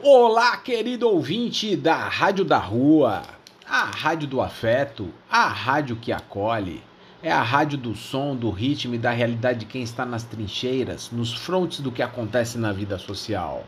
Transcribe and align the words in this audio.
Olá, 0.00 0.56
querido 0.58 1.08
ouvinte 1.08 1.74
da 1.74 1.96
Rádio 1.96 2.44
da 2.44 2.58
Rua, 2.58 3.24
a 3.68 3.86
rádio 3.86 4.28
do 4.28 4.40
afeto, 4.40 5.12
a 5.28 5.48
rádio 5.48 5.96
que 5.96 6.12
acolhe. 6.12 6.80
É 7.20 7.32
a 7.32 7.42
rádio 7.42 7.76
do 7.76 7.96
som, 7.96 8.36
do 8.36 8.48
ritmo 8.48 8.94
e 8.94 8.98
da 8.98 9.10
realidade 9.10 9.58
de 9.58 9.66
quem 9.66 9.82
está 9.82 10.06
nas 10.06 10.22
trincheiras, 10.22 11.10
nos 11.10 11.34
frontes 11.34 11.80
do 11.80 11.90
que 11.90 12.00
acontece 12.00 12.56
na 12.58 12.70
vida 12.70 12.96
social. 12.96 13.64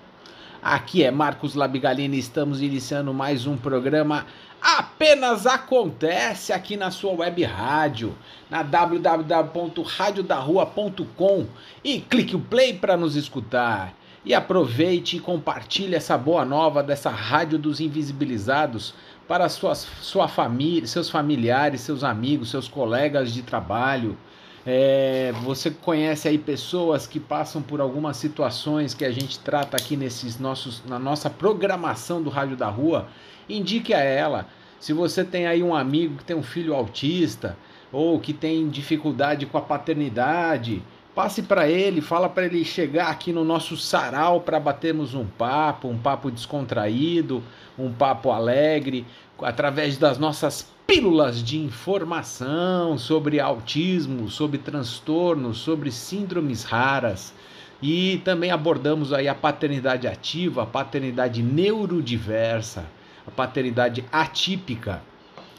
Aqui 0.63 1.03
é 1.03 1.11
Marcos 1.11 1.57
Labigalini 1.57 2.17
e 2.17 2.21
estamos 2.21 2.63
iniciando 2.63 3.13
mais 3.13 3.45
um 3.45 3.57
programa 3.57 4.25
Apenas 4.63 5.49
Acontece 5.49 6.53
aqui 6.53 6.77
na 6.77 6.93
sua 6.93 7.13
web 7.13 7.43
rádio, 7.43 8.17
na 8.49 8.63
www.radiodarrua.com 8.63 11.47
e 11.83 12.01
clique 12.01 12.37
o 12.37 12.41
play 12.41 12.73
para 12.73 12.97
nos 12.97 13.17
escutar. 13.17 13.99
E 14.23 14.35
aproveite 14.35 15.17
e 15.17 15.21
compartilhe 15.21 15.95
essa 15.95 16.17
boa 16.19 16.45
nova 16.45 16.83
dessa 16.83 17.09
Rádio 17.09 17.59
dos 17.59 17.81
Invisibilizados 17.81 18.93
para 19.27 19.49
suas, 19.49 19.87
sua 20.03 20.29
família, 20.29 20.87
seus 20.87 21.09
familiares, 21.09 21.81
seus 21.81 22.05
amigos, 22.05 22.51
seus 22.51 22.69
colegas 22.69 23.33
de 23.33 23.43
trabalho. 23.43 24.19
É, 24.67 25.33
você 25.43 25.71
conhece 25.71 26.29
aí 26.29 26.37
pessoas 26.37 27.07
que 27.07 27.19
passam 27.19 27.63
por 27.63 27.81
algumas 27.81 28.19
situações 28.19 28.93
que 28.93 29.07
a 29.07 29.11
gente 29.11 29.39
trata 29.39 29.79
aqui 29.79 29.97
nesses 29.97 30.39
nossos, 30.39 30.85
na 30.85 30.99
nossa 30.99 31.31
programação 31.31 32.23
do 32.23 32.29
Rádio 32.29 32.57
da 32.59 32.69
Rua, 32.69 33.09
indique 33.49 33.95
a 33.95 34.01
ela. 34.01 34.47
Se 34.79 34.93
você 34.93 35.25
tem 35.25 35.47
aí 35.47 35.63
um 35.63 35.75
amigo 35.75 36.19
que 36.19 36.25
tem 36.25 36.37
um 36.37 36.43
filho 36.43 36.75
autista 36.75 37.57
ou 37.91 38.21
que 38.21 38.35
tem 38.35 38.69
dificuldade 38.69 39.47
com 39.47 39.57
a 39.57 39.63
paternidade, 39.63 40.83
Passe 41.15 41.43
para 41.43 41.69
ele, 41.69 42.01
fala 42.01 42.29
para 42.29 42.47
ele 42.47 42.65
chegar 42.65 43.09
aqui 43.09 43.33
no 43.33 43.45
nosso 43.45 43.77
sarau 43.77 44.41
para 44.41 44.61
batermos 44.61 45.13
um 45.13 45.27
papo, 45.27 45.89
um 45.89 45.99
papo 45.99 46.31
descontraído, 46.31 47.43
um 47.77 47.93
papo 47.93 48.31
alegre, 48.31 49.05
através 49.43 49.97
das 49.97 50.19
nossas 50.19 50.71
pílulas 50.87 51.43
de 51.43 51.59
informação 51.59 52.97
sobre 52.97 53.41
autismo, 53.41 54.29
sobre 54.31 54.59
transtornos, 54.59 55.59
sobre 55.59 55.91
síndromes 55.91 56.63
raras. 56.63 57.35
E 57.83 58.19
também 58.25 58.53
abordamos 58.53 59.13
aí 59.13 59.27
a 59.27 59.35
paternidade 59.35 60.07
ativa, 60.07 60.63
a 60.63 60.67
paternidade 60.67 61.43
neurodiversa, 61.43 62.85
a 63.27 63.31
paternidade 63.33 64.05
atípica, 64.13 65.03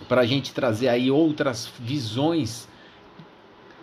para 0.08 0.22
a 0.22 0.26
gente 0.26 0.54
trazer 0.54 0.88
aí 0.88 1.12
outras 1.12 1.70
visões 1.78 2.70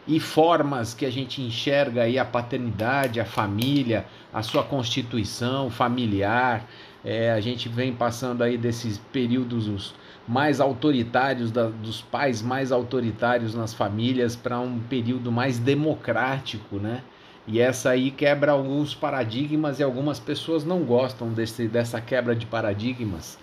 e 0.08 0.18
formas 0.18 0.94
que 0.94 1.04
a 1.04 1.10
gente 1.10 1.42
enxerga 1.42 2.04
aí 2.04 2.18
a 2.18 2.24
paternidade, 2.24 3.20
a 3.20 3.26
família, 3.26 4.06
a 4.32 4.42
sua 4.42 4.64
constituição 4.64 5.68
familiar. 5.68 6.66
É, 7.04 7.30
a 7.30 7.40
gente 7.40 7.68
vem 7.68 7.92
passando 7.92 8.42
aí 8.42 8.56
desses 8.56 8.96
períodos 9.12 9.94
mais 10.26 10.60
autoritários, 10.60 11.50
da, 11.50 11.66
dos 11.66 12.00
pais 12.00 12.40
mais 12.40 12.72
autoritários 12.72 13.54
nas 13.54 13.74
famílias, 13.74 14.34
para 14.34 14.58
um 14.58 14.78
período 14.78 15.30
mais 15.30 15.58
democrático, 15.58 16.76
né? 16.76 17.02
E 17.46 17.60
essa 17.60 17.90
aí 17.90 18.10
quebra 18.10 18.52
alguns 18.52 18.94
paradigmas 18.94 19.78
e 19.78 19.82
algumas 19.82 20.18
pessoas 20.18 20.64
não 20.64 20.84
gostam 20.84 21.32
desse, 21.32 21.68
dessa 21.68 22.00
quebra 22.00 22.34
de 22.34 22.46
paradigmas. 22.46 23.38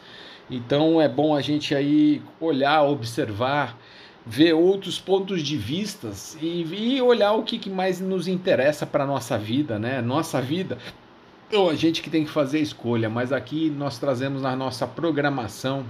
Então 0.49 1.01
é 1.01 1.09
bom 1.09 1.35
a 1.35 1.41
gente 1.41 1.73
aí 1.73 2.21
olhar, 2.39 2.83
observar 2.83 3.77
ver 4.25 4.53
outros 4.53 4.99
pontos 4.99 5.41
de 5.41 5.55
vistas 5.55 6.37
e, 6.41 6.63
e 6.63 7.01
olhar 7.01 7.33
o 7.33 7.43
que, 7.43 7.59
que 7.59 7.69
mais 7.69 7.99
nos 7.99 8.27
interessa 8.27 8.85
para 8.85 9.05
nossa 9.05 9.37
vida, 9.37 9.77
né? 9.77 10.01
Nossa 10.01 10.41
vida, 10.41 10.77
então, 11.47 11.69
a 11.69 11.75
gente 11.75 12.01
que 12.01 12.09
tem 12.09 12.25
que 12.25 12.31
fazer 12.31 12.57
a 12.57 12.61
escolha, 12.61 13.07
mas 13.07 13.31
aqui 13.31 13.69
nós 13.69 13.99
trazemos 13.99 14.41
na 14.41 14.55
nossa 14.55 14.87
programação 14.87 15.85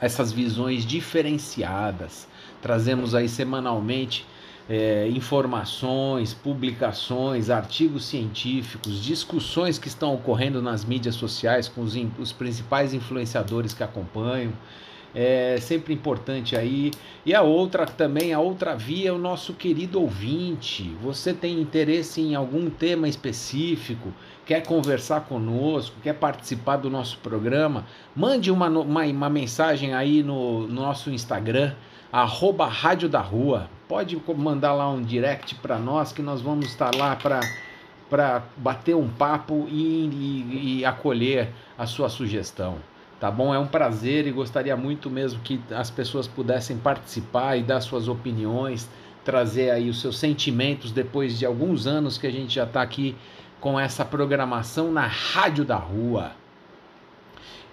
essas 0.00 0.32
visões 0.32 0.86
diferenciadas, 0.86 2.26
trazemos 2.62 3.14
aí 3.14 3.28
semanalmente 3.28 4.26
é, 4.68 5.06
informações, 5.08 6.32
publicações, 6.32 7.50
artigos 7.50 8.06
científicos, 8.06 9.02
discussões 9.02 9.78
que 9.78 9.86
estão 9.86 10.14
ocorrendo 10.14 10.62
nas 10.62 10.82
mídias 10.84 11.14
sociais 11.14 11.68
com 11.68 11.82
os, 11.82 11.94
os 12.18 12.32
principais 12.32 12.94
influenciadores 12.94 13.74
que 13.74 13.82
acompanham 13.82 14.52
é 15.18 15.56
sempre 15.58 15.94
importante 15.94 16.54
aí. 16.54 16.90
E 17.24 17.34
a 17.34 17.40
outra 17.40 17.86
também, 17.86 18.34
a 18.34 18.38
outra 18.38 18.76
via 18.76 19.08
é 19.08 19.12
o 19.12 19.16
nosso 19.16 19.54
querido 19.54 19.98
ouvinte. 19.98 20.94
Você 21.00 21.32
tem 21.32 21.58
interesse 21.58 22.20
em 22.20 22.34
algum 22.34 22.68
tema 22.68 23.08
específico, 23.08 24.12
quer 24.44 24.62
conversar 24.66 25.22
conosco, 25.22 25.96
quer 26.02 26.12
participar 26.12 26.76
do 26.76 26.90
nosso 26.90 27.16
programa, 27.18 27.86
mande 28.14 28.50
uma, 28.50 28.68
uma, 28.68 29.04
uma 29.04 29.30
mensagem 29.30 29.94
aí 29.94 30.22
no, 30.22 30.66
no 30.66 30.82
nosso 30.82 31.10
Instagram, 31.10 31.72
arroba 32.12 32.66
Rádio 32.66 33.08
da 33.08 33.20
Rua. 33.20 33.70
Pode 33.88 34.20
mandar 34.36 34.74
lá 34.74 34.90
um 34.90 35.00
direct 35.00 35.54
para 35.54 35.78
nós 35.78 36.12
que 36.12 36.20
nós 36.20 36.42
vamos 36.42 36.66
estar 36.66 36.94
lá 36.94 37.16
para 37.16 37.40
para 38.08 38.44
bater 38.56 38.94
um 38.94 39.08
papo 39.08 39.66
e, 39.68 40.06
e, 40.06 40.78
e 40.78 40.84
acolher 40.84 41.48
a 41.76 41.86
sua 41.86 42.08
sugestão 42.08 42.78
tá 43.20 43.30
bom? 43.30 43.54
É 43.54 43.58
um 43.58 43.66
prazer 43.66 44.26
e 44.26 44.30
gostaria 44.30 44.76
muito 44.76 45.08
mesmo 45.10 45.40
que 45.40 45.60
as 45.70 45.90
pessoas 45.90 46.26
pudessem 46.26 46.76
participar 46.76 47.56
e 47.56 47.62
dar 47.62 47.80
suas 47.80 48.08
opiniões, 48.08 48.88
trazer 49.24 49.70
aí 49.70 49.88
os 49.88 50.00
seus 50.00 50.18
sentimentos 50.18 50.92
depois 50.92 51.38
de 51.38 51.46
alguns 51.46 51.86
anos 51.86 52.18
que 52.18 52.26
a 52.26 52.30
gente 52.30 52.54
já 52.54 52.64
está 52.64 52.82
aqui 52.82 53.16
com 53.60 53.78
essa 53.78 54.04
programação 54.04 54.92
na 54.92 55.06
Rádio 55.06 55.64
da 55.64 55.76
Rua. 55.76 56.32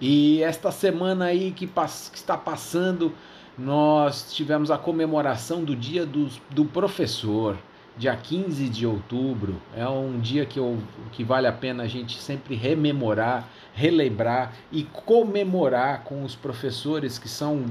E 0.00 0.42
esta 0.42 0.72
semana 0.72 1.26
aí 1.26 1.52
que, 1.52 1.66
que 1.66 2.16
está 2.16 2.36
passando, 2.36 3.12
nós 3.56 4.32
tivemos 4.34 4.70
a 4.70 4.78
comemoração 4.78 5.62
do 5.62 5.76
Dia 5.76 6.04
do, 6.04 6.28
do 6.50 6.64
Professor 6.64 7.56
dia 7.96 8.16
15 8.16 8.68
de 8.68 8.86
outubro. 8.86 9.60
É 9.76 9.88
um 9.88 10.18
dia 10.18 10.44
que, 10.44 10.58
eu, 10.58 10.78
que 11.12 11.22
vale 11.22 11.46
a 11.46 11.52
pena 11.52 11.84
a 11.84 11.88
gente 11.88 12.20
sempre 12.20 12.54
rememorar, 12.54 13.48
relembrar 13.72 14.52
e 14.72 14.84
comemorar 14.84 16.02
com 16.02 16.24
os 16.24 16.34
professores 16.34 17.18
que 17.18 17.28
são 17.28 17.64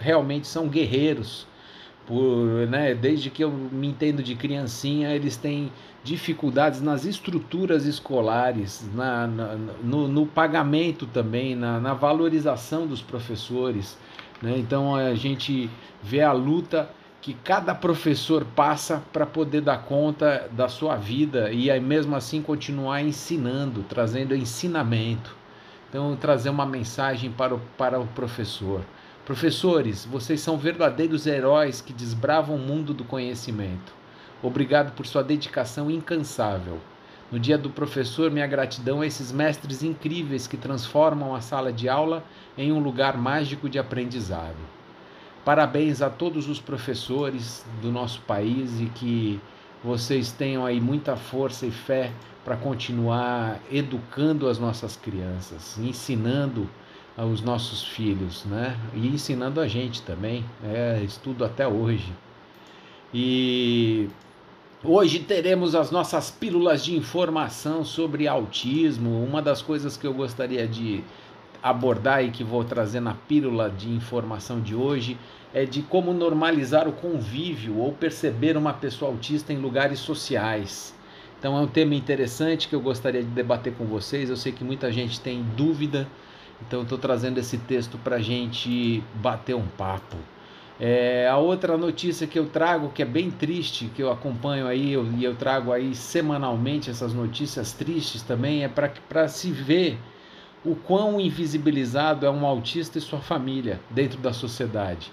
realmente 0.00 0.46
são 0.46 0.68
guerreiros. 0.68 1.46
Por, 2.06 2.66
né, 2.68 2.92
desde 2.92 3.30
que 3.30 3.44
eu 3.44 3.50
me 3.50 3.86
entendo 3.86 4.22
de 4.22 4.34
criancinha, 4.34 5.14
eles 5.14 5.36
têm 5.36 5.70
dificuldades 6.02 6.80
nas 6.80 7.04
estruturas 7.04 7.84
escolares, 7.84 8.88
na, 8.94 9.26
na 9.26 9.54
no, 9.82 10.08
no, 10.08 10.26
pagamento 10.26 11.06
também, 11.06 11.54
na, 11.54 11.78
na 11.78 11.94
valorização 11.94 12.86
dos 12.86 13.00
professores. 13.00 13.96
Né? 14.42 14.58
Então 14.58 14.96
a 14.96 15.14
gente 15.14 15.70
vê 16.02 16.20
a 16.20 16.32
luta 16.32 16.90
que 17.20 17.34
cada 17.34 17.74
professor 17.74 18.46
passa 18.56 19.02
para 19.12 19.26
poder 19.26 19.60
dar 19.60 19.82
conta 19.82 20.48
da 20.52 20.68
sua 20.68 20.96
vida 20.96 21.52
e 21.52 21.70
aí 21.70 21.80
mesmo 21.80 22.16
assim 22.16 22.40
continuar 22.40 23.02
ensinando, 23.02 23.82
trazendo 23.82 24.34
ensinamento. 24.34 25.36
Então, 25.88 26.16
trazer 26.16 26.48
uma 26.48 26.64
mensagem 26.64 27.30
para 27.30 27.54
o, 27.54 27.60
para 27.76 28.00
o 28.00 28.06
professor. 28.06 28.82
Professores, 29.26 30.04
vocês 30.04 30.40
são 30.40 30.56
verdadeiros 30.56 31.26
heróis 31.26 31.80
que 31.80 31.92
desbravam 31.92 32.56
o 32.56 32.58
mundo 32.58 32.94
do 32.94 33.04
conhecimento. 33.04 33.92
Obrigado 34.42 34.92
por 34.92 35.06
sua 35.06 35.22
dedicação 35.22 35.90
incansável. 35.90 36.78
No 37.30 37.38
dia 37.38 37.58
do 37.58 37.70
professor, 37.70 38.30
minha 38.30 38.46
gratidão 38.46 39.02
a 39.02 39.06
esses 39.06 39.30
mestres 39.30 39.82
incríveis 39.82 40.46
que 40.46 40.56
transformam 40.56 41.34
a 41.34 41.40
sala 41.40 41.72
de 41.72 41.88
aula 41.88 42.24
em 42.56 42.72
um 42.72 42.80
lugar 42.80 43.18
mágico 43.18 43.68
de 43.68 43.78
aprendizado. 43.78 44.79
Parabéns 45.44 46.02
a 46.02 46.10
todos 46.10 46.48
os 46.48 46.60
professores 46.60 47.64
do 47.80 47.90
nosso 47.90 48.20
país 48.22 48.80
e 48.80 48.86
que 48.86 49.40
vocês 49.82 50.30
tenham 50.30 50.66
aí 50.66 50.80
muita 50.80 51.16
força 51.16 51.66
e 51.66 51.70
fé 51.70 52.12
para 52.44 52.56
continuar 52.56 53.58
educando 53.72 54.48
as 54.48 54.58
nossas 54.58 54.96
crianças, 54.96 55.78
ensinando 55.78 56.68
aos 57.16 57.40
nossos 57.42 57.84
filhos, 57.84 58.44
né? 58.44 58.76
E 58.94 59.08
ensinando 59.08 59.60
a 59.60 59.66
gente 59.66 60.02
também, 60.02 60.44
é, 60.62 61.00
estudo 61.02 61.44
até 61.44 61.66
hoje. 61.66 62.12
E 63.12 64.08
hoje 64.84 65.20
teremos 65.20 65.74
as 65.74 65.90
nossas 65.90 66.30
pílulas 66.30 66.84
de 66.84 66.94
informação 66.94 67.84
sobre 67.84 68.28
autismo. 68.28 69.24
Uma 69.24 69.40
das 69.40 69.62
coisas 69.62 69.96
que 69.96 70.06
eu 70.06 70.12
gostaria 70.14 70.68
de 70.68 71.02
abordar 71.62 72.24
e 72.24 72.30
que 72.30 72.44
vou 72.44 72.64
trazer 72.64 73.00
na 73.00 73.14
pílula 73.14 73.70
de 73.70 73.90
informação 73.90 74.60
de 74.60 74.74
hoje 74.74 75.18
é 75.52 75.64
de 75.64 75.82
como 75.82 76.12
normalizar 76.12 76.88
o 76.88 76.92
convívio 76.92 77.76
ou 77.78 77.92
perceber 77.92 78.56
uma 78.56 78.72
pessoa 78.72 79.10
autista 79.10 79.52
em 79.52 79.58
lugares 79.58 79.98
sociais. 79.98 80.94
Então 81.38 81.56
é 81.56 81.60
um 81.60 81.66
tema 81.66 81.94
interessante 81.94 82.68
que 82.68 82.74
eu 82.74 82.80
gostaria 82.80 83.22
de 83.22 83.30
debater 83.30 83.72
com 83.74 83.84
vocês. 83.84 84.28
Eu 84.28 84.36
sei 84.36 84.52
que 84.52 84.62
muita 84.62 84.92
gente 84.92 85.18
tem 85.20 85.42
dúvida, 85.56 86.06
então 86.60 86.82
estou 86.82 86.98
trazendo 86.98 87.38
esse 87.38 87.58
texto 87.58 87.98
para 87.98 88.16
a 88.16 88.20
gente 88.20 89.02
bater 89.14 89.56
um 89.56 89.66
papo. 89.66 90.16
É, 90.78 91.28
a 91.28 91.36
outra 91.36 91.76
notícia 91.76 92.26
que 92.26 92.38
eu 92.38 92.46
trago, 92.46 92.90
que 92.90 93.02
é 93.02 93.04
bem 93.04 93.30
triste, 93.30 93.90
que 93.94 94.02
eu 94.02 94.10
acompanho 94.10 94.66
aí 94.66 94.92
eu, 94.92 95.06
e 95.12 95.24
eu 95.24 95.34
trago 95.34 95.72
aí 95.72 95.94
semanalmente 95.94 96.88
essas 96.88 97.12
notícias 97.12 97.72
tristes 97.72 98.22
também, 98.22 98.64
é 98.64 98.68
para 98.68 99.28
se 99.28 99.50
ver 99.50 99.98
o 100.64 100.74
quão 100.74 101.18
invisibilizado 101.18 102.26
é 102.26 102.30
um 102.30 102.44
autista 102.44 102.98
e 102.98 103.00
sua 103.00 103.20
família 103.20 103.80
dentro 103.90 104.18
da 104.18 104.32
sociedade. 104.32 105.10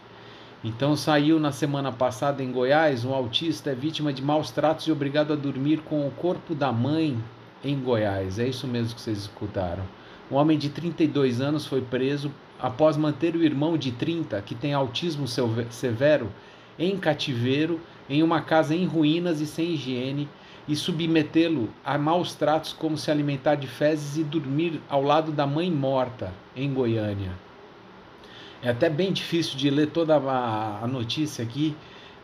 Então 0.64 0.96
saiu 0.96 1.40
na 1.40 1.52
semana 1.52 1.92
passada 1.92 2.44
em 2.44 2.52
Goiás, 2.52 3.06
um 3.06 3.14
autista 3.14 3.70
é 3.70 3.76
vítima 3.76 4.12
de 4.12 4.22
maus 4.22 4.52
tratos 4.52 4.88
e 4.88 4.92
obrigado 4.92 5.32
a 5.32 5.36
dormir 5.36 5.80
com 5.82 6.06
o 6.06 6.12
corpo 6.12 6.54
da 6.54 6.72
mãe 6.72 7.18
em 7.64 7.80
Goiás. 7.80 8.40
É 8.40 8.48
isso 8.48 8.68
mesmo 8.68 8.96
que 8.96 9.02
vocês 9.02 9.20
escutaram. 9.20 9.84
Um 10.30 10.36
homem 10.36 10.58
de 10.58 10.70
32 10.70 11.40
anos 11.40 11.66
foi 11.66 11.82
preso 11.82 12.32
após 12.60 12.98
manter 12.98 13.36
o 13.36 13.44
irmão 13.44 13.78
de 13.78 13.92
30, 13.92 14.42
que 14.42 14.56
tem 14.56 14.74
autismo 14.74 15.26
severo, 15.70 16.30
em 16.78 16.98
cativeiro, 16.98 17.80
em 18.10 18.22
uma 18.22 18.42
casa 18.42 18.76
em 18.76 18.86
ruínas 18.86 19.40
e 19.40 19.48
sem 19.48 19.72
higiene, 19.72 20.28
e 20.68 20.76
submetê-lo 20.76 21.70
a 21.84 21.98
maus 21.98 22.34
tratos, 22.34 22.74
como 22.74 22.98
se 22.98 23.10
alimentar 23.10 23.56
de 23.56 23.68
fezes 23.68 24.18
e 24.18 24.24
dormir 24.24 24.82
ao 24.90 25.02
lado 25.02 25.32
da 25.32 25.48
mãe 25.48 25.72
morta, 25.72 26.34
em 26.56 26.74
Goiânia. 26.74 27.32
É 28.62 28.70
até 28.70 28.90
bem 28.90 29.14
difícil 29.14 29.58
de 29.58 29.70
ler 29.70 29.88
toda 29.88 30.16
a, 30.16 30.86
notícia 30.88 31.44
aqui, 31.44 31.76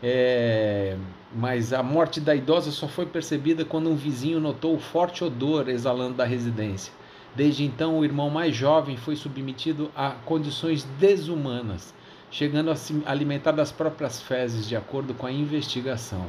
é, 0.02 0.96
mas 1.34 1.72
a 1.72 1.82
morte 1.82 2.20
da 2.20 2.34
idosa 2.34 2.70
só 2.70 2.86
foi 2.86 3.06
percebida 3.06 3.64
quando 3.64 3.88
um 3.88 3.96
vizinho 3.96 4.40
notou 4.40 4.74
o 4.74 4.80
forte 4.80 5.24
odor 5.24 5.68
exalando 5.68 6.14
da 6.14 6.24
residência. 6.24 6.92
Desde 7.34 7.64
então, 7.64 7.98
o 7.98 8.04
irmão 8.04 8.30
mais 8.30 8.54
jovem 8.54 8.96
foi 8.96 9.16
submetido 9.16 9.90
a 9.96 10.10
condições 10.10 10.84
desumanas, 11.00 11.94
chegando 12.30 12.70
a 12.70 12.76
se 12.76 13.02
alimentar 13.06 13.52
das 13.52 13.72
próprias 13.72 14.20
fezes, 14.20 14.68
de 14.68 14.76
acordo 14.76 15.14
com 15.14 15.26
a 15.26 15.32
investigação. 15.32 16.26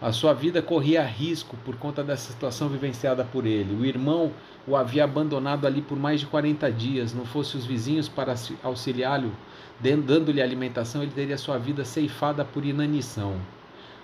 A 0.00 0.12
sua 0.12 0.32
vida 0.32 0.62
corria 0.62 1.02
risco 1.04 1.56
por 1.64 1.76
conta 1.76 2.04
dessa 2.04 2.30
situação 2.30 2.68
vivenciada 2.68 3.24
por 3.24 3.44
ele. 3.44 3.74
O 3.74 3.84
irmão 3.84 4.32
o 4.66 4.76
havia 4.76 5.02
abandonado 5.02 5.66
ali 5.66 5.82
por 5.82 5.98
mais 5.98 6.20
de 6.20 6.26
40 6.26 6.70
dias. 6.70 7.12
Não 7.12 7.24
fosse 7.24 7.56
os 7.56 7.66
vizinhos 7.66 8.08
para 8.08 8.34
auxiliá-lo, 8.62 9.32
dando-lhe 9.80 10.40
alimentação, 10.40 11.02
ele 11.02 11.10
teria 11.10 11.36
sua 11.36 11.58
vida 11.58 11.84
ceifada 11.84 12.44
por 12.44 12.64
inanição. 12.64 13.36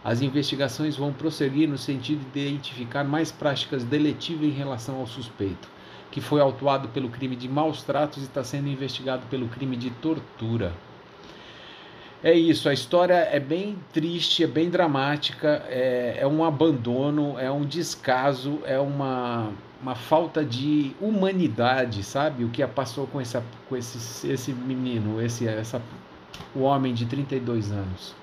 As 0.02 0.20
investigações 0.20 0.96
vão 0.96 1.12
prosseguir 1.12 1.68
no 1.68 1.78
sentido 1.78 2.24
de 2.32 2.40
identificar 2.40 3.04
mais 3.04 3.30
práticas 3.30 3.84
deletivas 3.84 4.44
em 4.44 4.50
relação 4.50 4.96
ao 4.96 5.06
suspeito 5.06 5.74
que 6.14 6.20
foi 6.20 6.40
autuado 6.40 6.86
pelo 6.90 7.08
crime 7.08 7.34
de 7.34 7.48
maus 7.48 7.82
tratos 7.82 8.22
e 8.22 8.26
está 8.26 8.44
sendo 8.44 8.68
investigado 8.68 9.26
pelo 9.26 9.48
crime 9.48 9.76
de 9.76 9.90
tortura. 9.90 10.72
É 12.24 12.32
isso, 12.32 12.70
a 12.70 12.72
história 12.72 13.12
é 13.12 13.38
bem 13.38 13.76
triste, 13.92 14.42
é 14.42 14.46
bem 14.46 14.70
dramática, 14.70 15.62
é, 15.68 16.16
é 16.20 16.26
um 16.26 16.42
abandono, 16.42 17.38
é 17.38 17.52
um 17.52 17.66
descaso, 17.66 18.60
é 18.64 18.80
uma, 18.80 19.50
uma 19.82 19.94
falta 19.94 20.42
de 20.42 20.92
humanidade, 21.02 22.02
sabe? 22.02 22.42
O 22.42 22.48
que 22.48 22.66
passou 22.66 23.06
com, 23.06 23.20
essa, 23.20 23.44
com 23.68 23.76
esse, 23.76 24.26
esse 24.26 24.54
menino, 24.54 25.20
esse, 25.20 25.46
essa, 25.46 25.82
o 26.54 26.60
homem 26.60 26.94
de 26.94 27.04
32 27.04 27.70
anos. 27.70 28.14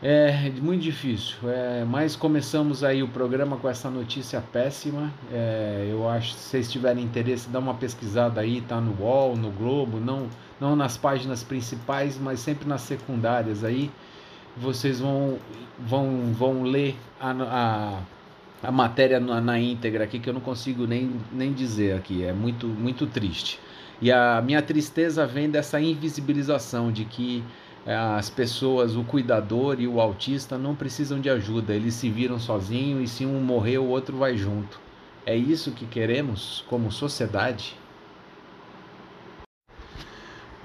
É 0.00 0.48
muito 0.62 0.80
difícil, 0.80 1.36
é, 1.50 1.84
mas 1.84 2.14
começamos 2.14 2.84
aí 2.84 3.02
o 3.02 3.08
programa 3.08 3.56
com 3.56 3.68
essa 3.68 3.90
notícia 3.90 4.40
péssima. 4.40 5.12
É, 5.32 5.88
eu 5.90 6.08
acho 6.08 6.34
se 6.34 6.48
vocês 6.48 6.70
tiverem 6.70 7.02
interesse, 7.02 7.48
dá 7.48 7.58
uma 7.58 7.74
pesquisada 7.74 8.40
aí, 8.40 8.60
tá 8.60 8.80
no 8.80 9.02
UOL, 9.02 9.36
no 9.36 9.50
Globo, 9.50 9.98
não, 9.98 10.28
não 10.60 10.76
nas 10.76 10.96
páginas 10.96 11.42
principais, 11.42 12.18
mas 12.18 12.40
sempre 12.40 12.68
nas 12.68 12.82
secundárias 12.82 13.64
aí. 13.64 13.90
Vocês 14.56 15.00
vão, 15.00 15.38
vão, 15.78 16.32
vão 16.32 16.62
ler 16.62 16.96
a, 17.20 17.30
a, 17.30 18.68
a 18.68 18.70
matéria 18.70 19.18
na, 19.18 19.40
na 19.40 19.58
íntegra 19.58 20.04
aqui, 20.04 20.18
que 20.18 20.28
eu 20.28 20.34
não 20.34 20.40
consigo 20.40 20.86
nem, 20.86 21.12
nem 21.32 21.52
dizer 21.52 21.96
aqui, 21.96 22.24
é 22.24 22.32
muito, 22.32 22.66
muito 22.66 23.06
triste. 23.06 23.58
E 24.02 24.10
a 24.10 24.42
minha 24.42 24.60
tristeza 24.60 25.26
vem 25.26 25.48
dessa 25.48 25.80
invisibilização 25.80 26.90
de 26.90 27.04
que 27.04 27.44
é, 27.86 27.94
as 27.94 28.28
pessoas, 28.28 28.96
o 28.96 29.04
cuidador 29.04 29.80
e 29.80 29.86
o 29.86 30.00
autista 30.00 30.58
não 30.58 30.74
precisam 30.74 31.20
de 31.20 31.30
ajuda, 31.30 31.74
eles 31.74 31.94
se 31.94 32.10
viram 32.10 32.38
sozinhos 32.38 33.02
e 33.02 33.14
se 33.14 33.26
um 33.26 33.40
morrer, 33.40 33.78
o 33.78 33.86
outro 33.86 34.16
vai 34.16 34.36
junto. 34.36 34.80
É 35.24 35.36
isso 35.36 35.72
que 35.72 35.86
queremos 35.86 36.64
como 36.68 36.90
sociedade? 36.90 37.76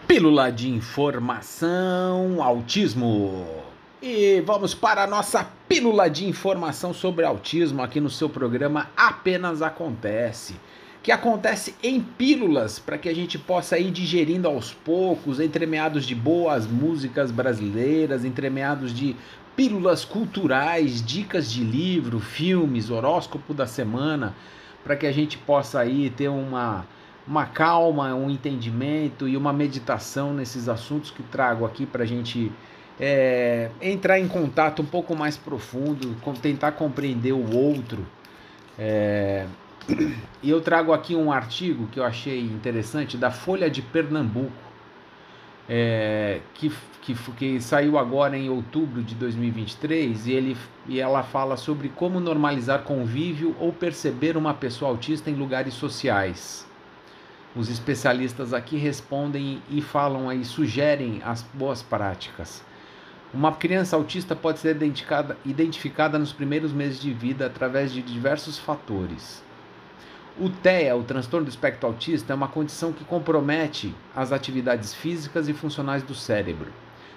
Pílula 0.07 0.52
de 0.52 0.69
informação, 0.69 2.42
autismo. 2.42 3.48
E 4.00 4.40
vamos 4.42 4.75
para 4.75 5.04
a 5.04 5.07
nossa 5.07 5.44
pílula 5.68 6.07
de 6.07 6.28
informação 6.28 6.94
sobre 6.94 7.25
autismo 7.25 7.81
aqui 7.81 8.00
no 8.00 8.10
seu 8.10 8.30
programa 8.30 8.90
Apenas 8.96 9.63
Acontece 9.63 10.56
que 11.02 11.12
acontece 11.12 11.75
em 11.84 12.02
pílulas 12.02 12.80
para 12.80 12.98
que 12.98 13.07
a 13.07 13.13
gente 13.13 13.38
possa 13.38 13.78
ir 13.78 13.92
digerindo 13.92 14.48
aos 14.48 14.74
poucos, 14.74 15.40
entremeados 15.40 16.04
de 16.04 16.16
boas 16.16 16.66
músicas 16.66 17.30
brasileiras, 17.30 18.25
entremeados 18.25 18.92
de 18.92 19.16
pílulas 19.56 20.04
culturais, 20.04 21.06
dicas 21.06 21.51
de 21.51 21.63
livro, 21.63 22.19
filmes, 22.19 22.90
horóscopo 22.90 23.54
da 23.54 23.68
semana, 23.68 24.36
para 24.84 24.96
que 24.96 25.06
a 25.06 25.12
gente 25.12 25.38
possa 25.38 25.80
aí 25.80 26.10
ter 26.10 26.28
uma 26.28 26.88
uma 27.27 27.45
calma, 27.45 28.13
um 28.13 28.30
entendimento 28.30 29.27
e 29.27 29.36
uma 29.36 29.51
meditação 29.51 30.33
nesses 30.33 30.69
assuntos 30.69 31.10
que 31.10 31.24
trago 31.24 31.66
aqui 31.66 31.86
para 31.86 32.04
a 32.04 32.06
gente 32.06 32.51
é, 33.00 33.72
entrar 33.81 34.19
em 34.19 34.27
contato 34.27 34.81
um 34.81 34.86
pouco 34.86 35.16
mais 35.16 35.36
profundo, 35.36 36.16
tentar 36.42 36.74
compreender 36.74 37.33
o 37.33 37.56
outro. 37.56 38.06
É, 38.77 39.48
e 40.42 40.50
eu 40.50 40.62
trago 40.62 40.94
aqui 40.94 41.16
um 41.16 41.31
artigo 41.31 41.88
que 41.88 42.00
eu 42.00 42.04
achei 42.04 42.42
interessante 42.42 43.18
da 43.18 43.31
Folha 43.31 43.69
de 43.69 43.81
Pernambuco, 43.81 44.66
é, 45.68 46.42
que, 46.54 46.72
que, 47.01 47.16
que 47.16 47.60
saiu 47.60 47.98
agora 47.98 48.38
em 48.38 48.50
outubro 48.50 49.01
de 49.01 49.16
2023 49.16 50.27
e, 50.27 50.31
ele, 50.31 50.57
e 50.88 51.00
ela 51.00 51.24
fala 51.24 51.57
sobre 51.57 51.89
como 51.89 52.19
normalizar 52.19 52.83
convívio 52.83 53.56
ou 53.60 53.74
perceber 53.74 54.38
uma 54.38 54.54
pessoa 54.54 54.92
autista 54.92 55.30
em 55.30 55.33
lugares 55.33 55.74
sociais. 55.74 56.64
Os 57.56 57.69
especialistas 57.69 58.54
aqui 58.54 58.75
respondem 58.78 59.62
e 59.69 59.81
falam 59.81 60.30
aí, 60.30 60.44
sugerem 60.44 61.22
as 61.24 61.42
boas 61.42 61.81
práticas. 61.81 62.63
Uma 63.34 63.54
criança 63.54 63.96
autista 63.96 64.36
pode 64.36 64.60
ser 64.60 64.75
identificada, 64.75 65.38
identificada 65.46 66.19
nos 66.19 66.34
primeiros 66.34 66.74
meses 66.74 67.00
de 67.00 67.13
vida 67.13 67.46
através 67.46 67.92
de 67.92 68.02
diversos 68.02 68.57
fatores 68.57 69.44
o 70.38 70.50
TEA, 70.50 70.98
o 70.98 71.04
transtorno 71.04 71.46
do 71.46 71.50
espectro 71.50 71.88
autista, 71.88 72.34
é 72.34 72.36
uma 72.36 72.50
condição 72.50 72.92
que 72.92 73.06
compromete 73.06 73.96
as 74.13 74.34
atividades 74.34 74.94
físicas 74.94 75.48
e 75.48 75.53
funcionais 75.53 76.03
do 76.03 76.13
cérebro, 76.13 76.74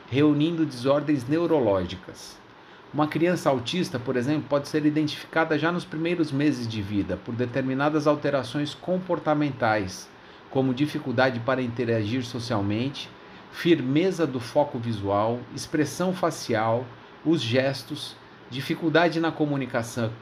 reunindo 0.09 0.65
desordens 0.65 1.27
neurológicas. 1.27 2.39
Uma 2.95 3.09
criança 3.09 3.51
autista, 3.51 3.99
por 3.99 4.17
exemplo, 4.17 4.47
pode 4.49 4.69
ser 4.69 4.87
identificada 4.87 5.59
já 5.59 5.73
nos 5.73 5.85
primeiros 5.85 6.31
meses 6.31 6.69
de 6.69 6.81
vida 6.81 7.17
por 7.17 7.35
determinadas 7.35 8.07
alterações 8.07 8.73
comportamentais, 8.73 10.09
como 10.51 10.75
dificuldade 10.75 11.41
para 11.41 11.63
interagir 11.63 12.25
socialmente, 12.25 13.09
firmeza 13.53 14.27
do 14.27 14.41
foco 14.41 14.79
visual, 14.79 15.41
expressão 15.55 16.13
facial, 16.13 16.85
os 17.25 17.41
gestos, 17.41 18.17
dificuldade 18.51 19.21
na 19.21 19.33
comunicação, 19.33 20.13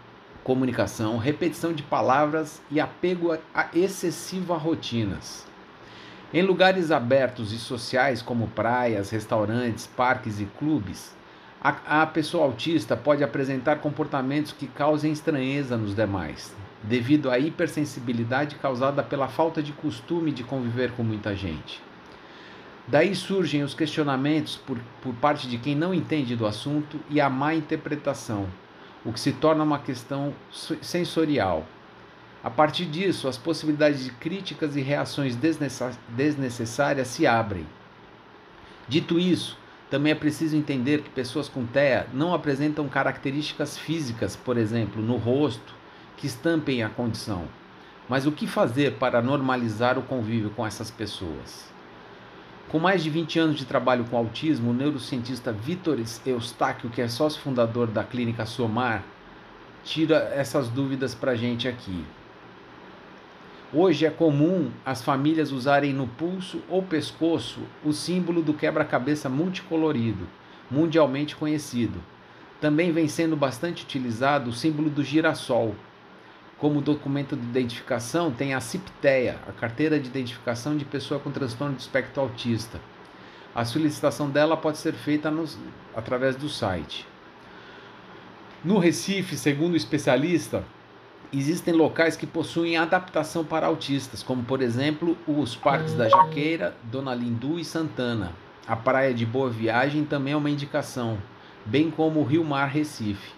comunicação, 0.43 1.19
repetição 1.19 1.73
de 1.73 1.83
palavras 1.83 2.63
e 2.71 2.81
apego 2.81 3.37
a 3.55 3.69
excessivo 3.75 4.55
a 4.55 4.57
rotinas. 4.57 5.47
Em 6.33 6.43
lugares 6.43 6.91
abertos 6.91 7.53
e 7.53 7.59
sociais 7.59 8.21
como 8.21 8.49
praias, 8.49 9.11
restaurantes, 9.11 9.87
parques 9.87 10.41
e 10.41 10.45
clubes, 10.59 11.15
a, 11.63 12.03
a 12.03 12.07
pessoa 12.07 12.45
autista 12.45 12.97
pode 12.97 13.25
apresentar 13.25 13.77
comportamentos 13.77 14.53
que 14.53 14.67
causem 14.67 15.13
estranheza 15.13 15.77
nos 15.77 15.95
demais, 15.95 16.55
devido 16.87 17.31
à 17.31 17.39
hipersensibilidade 17.39 18.57
causada 18.57 19.03
pela 19.03 19.29
falta 19.29 19.63
de 19.63 19.73
costume 19.73 20.31
de 20.31 20.45
conviver 20.45 20.93
com 20.93 21.03
muita 21.03 21.35
gente. 21.35 21.83
Daí 22.89 23.17
surgem 23.17 23.65
os 23.65 23.75
questionamentos 23.75 24.57
por, 24.57 24.79
por 25.03 25.13
parte 25.15 25.49
de 25.49 25.59
quem 25.59 25.75
não 25.75 25.93
entende 25.93 26.37
do 26.37 26.47
assunto 26.47 27.01
e 27.11 27.21
a 27.21 27.29
má 27.29 27.55
interpretação, 27.55 28.47
o 29.05 29.13
que 29.13 29.19
se 29.19 29.33
torna 29.33 29.65
uma 29.65 29.81
questão 29.81 30.33
sensorial. 30.81 31.67
A 32.45 32.51
partir 32.51 32.85
disso, 32.85 33.27
as 33.27 33.37
possibilidades 33.37 34.05
de 34.05 34.11
críticas 34.13 34.77
e 34.77 34.81
reações 34.81 35.37
desnecessárias 36.09 37.09
se 37.09 37.27
abrem. 37.27 37.67
Dito 38.87 39.19
isso, 39.19 39.59
também 39.91 40.13
é 40.13 40.15
preciso 40.15 40.57
entender 40.57 41.03
que 41.03 41.11
pessoas 41.11 41.49
com 41.49 41.67
TEA 41.67 42.07
não 42.15 42.33
apresentam 42.33 42.89
características 42.89 43.77
físicas, 43.77 44.37
por 44.37 44.57
exemplo, 44.57 45.03
no 45.03 45.17
rosto, 45.17 45.76
que 46.17 46.27
estampem 46.27 46.83
a 46.83 46.89
condição. 46.89 47.45
Mas 48.09 48.27
o 48.27 48.33
que 48.33 48.47
fazer 48.47 48.95
para 48.95 49.21
normalizar 49.21 49.99
o 49.99 50.03
convívio 50.03 50.51
com 50.51 50.67
essas 50.67 50.91
pessoas? 50.91 51.71
Com 52.69 52.79
mais 52.79 53.03
de 53.03 53.11
20 53.11 53.39
anos 53.39 53.57
de 53.57 53.65
trabalho 53.65 54.05
com 54.05 54.17
autismo, 54.17 54.71
o 54.71 54.75
neurocientista 54.75 55.53
Vitor 55.53 55.99
Eustáquio, 56.25 56.91
que 56.91 57.01
é 57.01 57.09
sócio 57.09 57.41
fundador 57.41 57.87
da 57.87 58.03
clínica 58.03 58.45
Somar, 58.45 59.05
tira 59.85 60.17
essas 60.35 60.69
dúvidas 60.69 61.15
para 61.15 61.33
a 61.33 61.37
gente 61.37 61.69
aqui. 61.69 62.05
Hoje 63.73 64.07
é 64.07 64.11
comum 64.11 64.71
as 64.85 65.03
famílias 65.03 65.53
usarem 65.53 65.93
no 65.93 66.07
pulso 66.07 66.63
ou 66.69 66.83
pescoço 66.83 67.61
o 67.85 67.93
símbolo 67.93 68.43
do 68.43 68.55
quebra-cabeça 68.55 69.29
multicolorido, 69.29 70.27
mundialmente 70.71 71.37
conhecido. 71.37 72.01
Também 72.61 72.91
vem 72.91 73.07
sendo 73.07 73.37
bastante 73.37 73.85
utilizado 73.85 74.51
o 74.51 74.53
símbolo 74.53 74.89
do 74.89 75.05
girassol. 75.05 75.75
Como 76.59 76.81
documento 76.81 77.37
de 77.37 77.45
identificação, 77.45 78.31
tem 78.31 78.55
a 78.55 78.61
CIPTEA, 78.61 79.39
a 79.47 79.53
Carteira 79.53 80.01
de 80.01 80.09
Identificação 80.09 80.75
de 80.75 80.87
Pessoa 80.87 81.21
com 81.21 81.31
Transtorno 81.31 81.75
de 81.75 81.83
Espectro 81.83 82.23
Autista. 82.23 82.81
A 83.55 83.63
solicitação 83.65 84.31
dela 84.31 84.57
pode 84.57 84.79
ser 84.79 84.95
feita 84.95 85.31
nos, 85.31 85.59
através 85.95 86.35
do 86.35 86.49
site. 86.49 87.07
No 88.65 88.79
Recife, 88.79 89.37
segundo 89.37 89.75
o 89.75 89.77
especialista, 89.77 90.65
existem 91.31 91.75
locais 91.75 92.17
que 92.17 92.27
possuem 92.27 92.79
adaptação 92.79 93.45
para 93.45 93.67
autistas, 93.67 94.23
como 94.23 94.43
por 94.43 94.63
exemplo 94.63 95.15
os 95.29 95.55
parques 95.55 95.93
da 95.93 96.09
Jaqueira, 96.09 96.75
Dona 96.85 97.15
Lindu 97.15 97.59
e 97.59 97.65
Santana. 97.67 98.33
A 98.67 98.75
praia 98.75 99.13
de 99.13 99.27
Boa 99.27 99.51
Viagem 99.51 100.07
também 100.07 100.33
é 100.33 100.37
uma 100.37 100.51
indicação, 100.51 101.19
bem 101.67 101.91
como 101.91 102.21
o 102.21 102.25
Rio 102.25 102.43
Mar 102.43 102.67
Recife. 102.67 103.36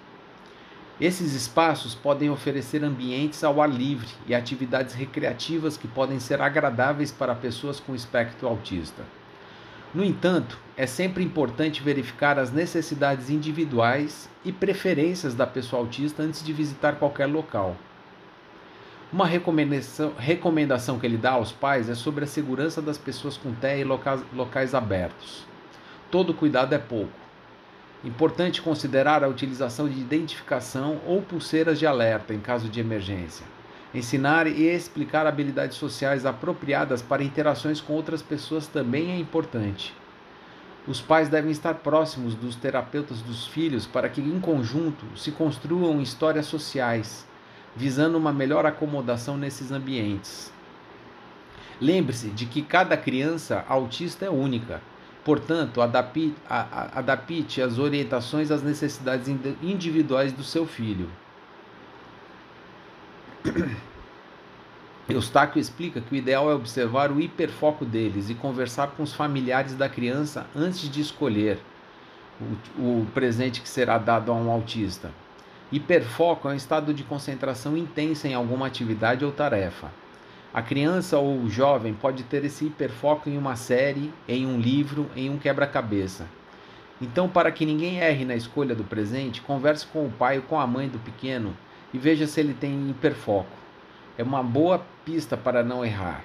Esses 1.01 1.33
espaços 1.33 1.95
podem 1.95 2.29
oferecer 2.29 2.83
ambientes 2.83 3.45
ao 3.45 3.63
ar 3.63 3.71
livre 3.71 4.09
e 4.27 4.35
atividades 4.35 4.95
recreativas 4.95 5.77
que 5.77 5.87
podem 5.87 6.19
ser 6.19 6.41
agradáveis 6.41 7.13
para 7.13 7.37
pessoas 7.37 7.79
com 7.79 7.95
espectro 7.95 8.49
autista. 8.49 9.05
No 9.95 10.05
entanto, 10.05 10.59
é 10.77 10.87
sempre 10.87 11.23
importante 11.23 11.85
verificar 11.85 12.37
as 12.37 12.51
necessidades 12.51 13.31
individuais 13.31 14.29
e 14.45 14.51
preferências 14.51 15.35
da 15.35 15.47
pessoa 15.47 15.83
autista 15.83 16.25
antes 16.25 16.45
de 16.45 16.53
visitar 16.53 16.97
qualquer 16.97 17.27
local. 17.27 17.77
Uma 19.13 19.25
recomendação, 19.25 20.13
recomendação 20.19 20.99
que 20.99 21.07
ele 21.07 21.17
dá 21.17 21.31
aos 21.31 21.53
pais 21.53 21.89
é 21.89 21.95
sobre 21.95 22.25
a 22.25 22.27
segurança 22.27 22.83
das 22.83 22.99
pessoas 22.99 23.37
com 23.37 23.55
TEA 23.55 23.79
em 23.79 23.85
locais, 23.85 24.23
locais 24.35 24.75
abertos. 24.75 25.47
Todo 26.11 26.35
cuidado 26.35 26.75
é 26.75 26.79
pouco. 26.79 27.28
Importante 28.05 28.63
considerar 28.63 29.25
a 29.25 29.29
utilização 29.29 29.89
de 29.89 29.99
identificação 29.99 31.01
ou 31.07 31.21
pulseiras 31.21 31.79
de 31.79 31.87
alerta 31.87 32.33
em 32.33 32.39
caso 32.39 32.69
de 32.69 32.79
emergência. 32.79 33.45
Ensinar 33.93 34.47
e 34.47 34.65
explicar 34.67 35.27
habilidades 35.27 35.77
sociais 35.77 36.25
apropriadas 36.25 37.03
para 37.03 37.25
interações 37.25 37.81
com 37.81 37.95
outras 37.95 38.23
pessoas 38.23 38.67
também 38.67 39.11
é 39.11 39.19
importante. 39.19 39.95
Os 40.87 41.01
pais 41.01 41.29
devem 41.29 41.51
estar 41.51 41.75
próximos 41.75 42.35
dos 42.35 42.55
terapeutas 42.55 43.21
dos 43.21 43.47
filhos 43.47 43.87
para 43.87 44.09
que, 44.09 44.21
em 44.21 44.41
conjunto, 44.41 45.05
se 45.17 45.33
construam 45.33 46.01
histórias 46.01 46.47
sociais 46.47 47.27
visando 47.79 48.19
uma 48.19 48.33
melhor 48.33 48.67
acomodação 48.67 49.37
nesses 49.37 49.71
ambientes. 49.71 50.53
Lembre-se 51.81 52.29
de 52.29 52.45
que 52.45 52.61
cada 52.61 52.97
criança 52.97 53.65
autista 53.69 54.25
é 54.25 54.31
única, 54.31 54.83
portanto, 55.29 55.83
adapte, 55.83 57.61
as 57.61 57.79
orientações 57.79 58.51
às 58.51 58.63
necessidades 58.63 59.29
individuais 59.63 60.33
do 60.33 60.43
seu 60.43 60.67
filho. 60.67 61.11
Eustáquio 65.07 65.61
explica 65.61 66.01
que 66.01 66.15
o 66.15 66.17
ideal 66.17 66.51
é 66.51 66.55
observar 66.55 67.13
o 67.13 67.21
hiperfoco 67.21 67.85
deles 67.85 68.31
e 68.31 68.35
conversar 68.35 68.93
com 68.93 69.03
os 69.03 69.13
familiares 69.13 69.75
da 69.75 69.87
criança 69.87 70.47
antes 70.57 70.89
de 70.89 71.03
escolher 71.03 71.59
o, 72.41 73.03
o 73.03 73.07
presente 73.13 73.61
que 73.61 73.69
será 73.69 73.99
dado 73.99 74.33
a 74.33 74.35
um 74.35 74.51
autista. 74.51 75.11
Hiperfoco 75.71 76.49
é 76.49 76.53
um 76.53 76.57
estado 76.57 76.95
de 76.95 77.05
concentração 77.05 77.77
intensa 77.77 78.27
em 78.27 78.33
alguma 78.33 78.67
atividade 78.67 79.27
ou 79.27 79.31
tarefa. 79.31 79.91
A 80.59 80.63
criança 80.63 81.17
ou 81.21 81.39
o 81.39 81.49
jovem 81.49 81.95
pode 81.95 82.25
ter 82.25 82.45
esse 82.45 82.65
hiperfoco 82.65 83.31
em 83.31 83.39
uma 83.39 83.55
série, 83.55 84.13
em 84.27 84.45
um 84.45 84.59
livro, 84.59 85.09
em 85.15 85.31
um 85.31 85.39
quebra-cabeça. 85.39 86.27
Então, 87.01 87.29
para 87.29 87.53
que 87.53 87.65
ninguém 87.65 88.01
erre 88.01 88.25
na 88.25 88.35
escolha 88.35 88.75
do 88.75 88.83
presente, 88.83 89.41
converse 89.41 89.87
com 89.87 90.05
o 90.05 90.11
pai 90.11 90.39
ou 90.39 90.43
com 90.43 90.59
a 90.59 90.67
mãe 90.67 90.89
do 90.89 90.99
pequeno 90.99 91.57
e 91.95 91.99
veja 91.99 92.27
se 92.27 92.41
ele 92.41 92.55
tem 92.55 92.91
hiperfoco. 92.91 93.57
É 94.19 94.23
uma 94.25 94.43
boa 94.43 94.85
pista 95.05 95.37
para 95.37 95.63
não 95.63 95.85
errar. 95.85 96.25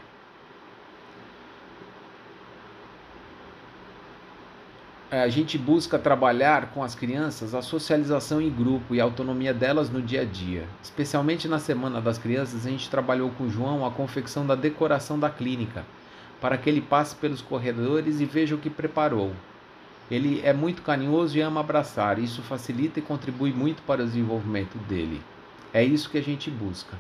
A 5.21 5.27
gente 5.27 5.59
busca 5.59 5.99
trabalhar 5.99 6.71
com 6.71 6.83
as 6.83 6.95
crianças 6.95 7.53
a 7.53 7.61
socialização 7.61 8.41
em 8.41 8.49
grupo 8.49 8.95
e 8.95 8.99
a 8.99 9.03
autonomia 9.03 9.53
delas 9.53 9.89
no 9.89 10.01
dia 10.01 10.21
a 10.21 10.25
dia. 10.25 10.65
Especialmente 10.81 11.47
na 11.47 11.59
Semana 11.59 12.01
das 12.01 12.17
Crianças, 12.17 12.65
a 12.65 12.69
gente 12.69 12.89
trabalhou 12.89 13.29
com 13.29 13.43
o 13.43 13.49
João 13.49 13.85
a 13.85 13.91
confecção 13.91 14.45
da 14.45 14.55
decoração 14.55 15.19
da 15.19 15.29
clínica, 15.29 15.85
para 16.41 16.57
que 16.57 16.67
ele 16.67 16.81
passe 16.81 17.15
pelos 17.15 17.41
corredores 17.41 18.19
e 18.19 18.25
veja 18.25 18.55
o 18.55 18.57
que 18.57 18.71
preparou. 18.71 19.33
Ele 20.09 20.41
é 20.43 20.51
muito 20.51 20.81
carinhoso 20.81 21.37
e 21.37 21.41
ama 21.41 21.59
abraçar, 21.59 22.17
isso 22.17 22.41
facilita 22.41 22.97
e 22.97 23.03
contribui 23.03 23.53
muito 23.53 23.83
para 23.83 24.01
o 24.01 24.05
desenvolvimento 24.05 24.77
dele. 24.87 25.21
É 25.71 25.83
isso 25.83 26.09
que 26.09 26.17
a 26.17 26.23
gente 26.23 26.49
busca. 26.49 26.97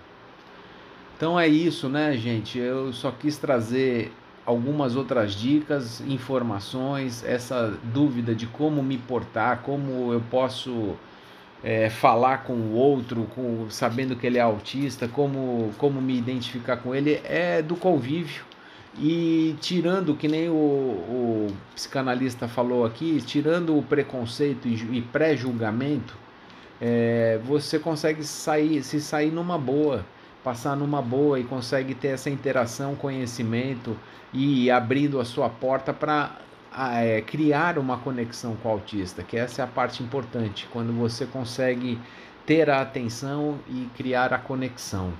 Então 1.17 1.39
é 1.39 1.47
isso, 1.47 1.89
né, 1.89 2.15
gente? 2.15 2.59
Eu 2.59 2.93
só 2.93 3.11
quis 3.11 3.37
trazer 3.37 4.11
algumas 4.45 4.95
outras 4.95 5.33
dicas, 5.33 6.01
informações, 6.01 7.23
essa 7.23 7.77
dúvida 7.83 8.35
de 8.35 8.45
como 8.47 8.83
me 8.83 8.97
portar, 8.97 9.61
como 9.61 10.11
eu 10.11 10.21
posso 10.29 10.95
é, 11.63 11.89
falar 11.89 12.43
com 12.43 12.53
o 12.53 12.73
outro, 12.73 13.25
com, 13.35 13.67
sabendo 13.69 14.15
que 14.15 14.27
ele 14.27 14.37
é 14.37 14.41
autista, 14.41 15.07
como, 15.07 15.71
como 15.77 16.01
me 16.01 16.17
identificar 16.17 16.77
com 16.77 16.93
ele, 16.93 17.21
é 17.23 17.61
do 17.61 17.75
convívio. 17.75 18.43
E 18.99 19.55
tirando, 19.59 20.13
que 20.15 20.27
nem 20.27 20.49
o, 20.49 20.53
o 20.53 21.47
psicanalista 21.73 22.47
falou 22.47 22.85
aqui, 22.85 23.19
tirando 23.25 23.75
o 23.75 23.81
preconceito 23.81 24.67
e, 24.67 24.97
e 24.97 25.01
pré-julgamento, 25.01 26.15
é, 26.79 27.39
você 27.43 27.79
consegue 27.79 28.23
sair, 28.23 28.83
se 28.83 28.99
sair 28.99 29.31
numa 29.31 29.57
boa 29.57 30.05
passar 30.43 30.75
numa 30.75 31.01
boa 31.01 31.39
e 31.39 31.43
consegue 31.43 31.95
ter 31.95 32.09
essa 32.09 32.29
interação, 32.29 32.95
conhecimento 32.95 33.97
e 34.33 34.69
abrindo 34.69 35.19
a 35.19 35.25
sua 35.25 35.49
porta 35.49 35.93
para 35.93 36.37
é, 36.77 37.21
criar 37.21 37.77
uma 37.77 37.97
conexão 37.97 38.55
com 38.55 38.69
o 38.69 38.71
autista, 38.71 39.23
que 39.23 39.37
essa 39.37 39.61
é 39.61 39.65
a 39.65 39.67
parte 39.67 40.03
importante, 40.03 40.67
quando 40.71 40.91
você 40.91 41.25
consegue 41.25 41.99
ter 42.45 42.69
a 42.69 42.81
atenção 42.81 43.59
e 43.67 43.87
criar 43.95 44.33
a 44.33 44.37
conexão. 44.37 45.13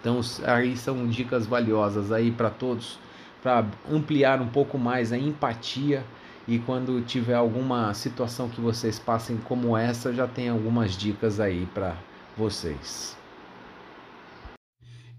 Então 0.00 0.20
aí 0.44 0.76
são 0.76 1.06
dicas 1.06 1.46
valiosas 1.46 2.12
aí 2.12 2.30
para 2.30 2.48
todos, 2.48 2.98
para 3.42 3.66
ampliar 3.90 4.40
um 4.40 4.48
pouco 4.48 4.78
mais 4.78 5.12
a 5.12 5.18
empatia 5.18 6.04
e 6.48 6.58
quando 6.60 7.00
tiver 7.02 7.34
alguma 7.34 7.92
situação 7.92 8.48
que 8.48 8.60
vocês 8.60 8.98
passem 8.98 9.36
como 9.36 9.76
essa, 9.76 10.12
já 10.12 10.28
tem 10.28 10.48
algumas 10.48 10.92
dicas 10.96 11.40
aí 11.40 11.66
para 11.74 11.96
vocês. 12.36 13.15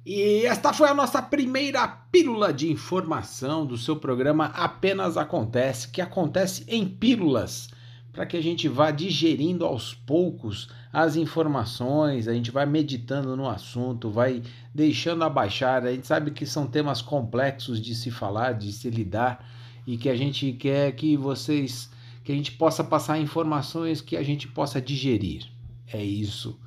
E 0.09 0.45
esta 0.45 0.71
foi 0.71 0.87
a 0.87 0.93
nossa 0.93 1.21
primeira 1.21 1.85
pílula 1.85 2.53
de 2.53 2.71
informação 2.71 3.65
do 3.65 3.77
seu 3.77 3.97
programa 3.97 4.45
Apenas 4.55 5.17
Acontece, 5.17 5.89
que 5.89 5.99
acontece 5.99 6.63
em 6.65 6.87
pílulas, 6.87 7.67
para 8.13 8.25
que 8.25 8.37
a 8.37 8.41
gente 8.41 8.69
vá 8.69 8.89
digerindo 8.89 9.65
aos 9.65 9.93
poucos 9.93 10.69
as 10.93 11.17
informações, 11.17 12.29
a 12.29 12.33
gente 12.33 12.51
vai 12.51 12.65
meditando 12.65 13.35
no 13.35 13.49
assunto, 13.49 14.09
vai 14.09 14.41
deixando 14.73 15.25
abaixar. 15.25 15.85
A 15.85 15.91
gente 15.91 16.07
sabe 16.07 16.31
que 16.31 16.45
são 16.45 16.65
temas 16.65 17.01
complexos 17.01 17.81
de 17.81 17.93
se 17.93 18.09
falar, 18.09 18.53
de 18.53 18.71
se 18.71 18.89
lidar, 18.89 19.45
e 19.85 19.97
que 19.97 20.07
a 20.07 20.15
gente 20.15 20.53
quer 20.53 20.93
que 20.93 21.17
vocês, 21.17 21.91
que 22.23 22.31
a 22.31 22.35
gente 22.35 22.53
possa 22.53 22.81
passar 22.81 23.19
informações 23.19 23.99
que 23.99 24.15
a 24.15 24.23
gente 24.23 24.47
possa 24.47 24.81
digerir. 24.81 25.49
É 25.91 26.01
isso. 26.01 26.57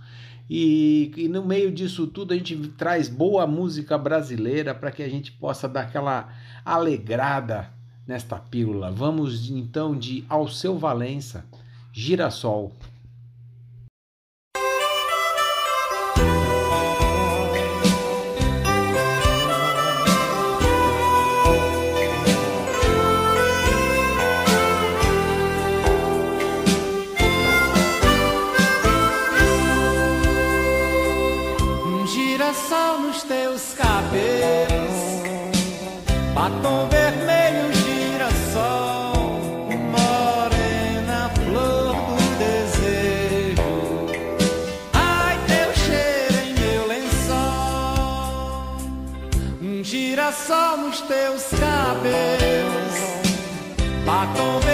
E, 0.52 1.12
e, 1.16 1.28
no 1.28 1.44
meio 1.44 1.70
disso 1.70 2.08
tudo 2.08 2.34
a 2.34 2.36
gente 2.36 2.56
traz 2.70 3.08
boa 3.08 3.46
música 3.46 3.96
brasileira 3.96 4.74
para 4.74 4.90
que 4.90 5.00
a 5.00 5.08
gente 5.08 5.30
possa 5.30 5.68
dar 5.68 5.82
aquela 5.82 6.28
alegrada 6.64 7.72
nesta 8.04 8.36
pílula. 8.36 8.90
Vamos 8.90 9.48
então 9.48 9.96
de 9.96 10.24
Alceu 10.28 10.76
Valença, 10.76 11.44
Girassol. 11.92 12.74
Girassol 49.90 50.76
nos 50.84 51.00
teus 51.00 51.46
cabelos, 51.58 52.96
batom 54.06 54.69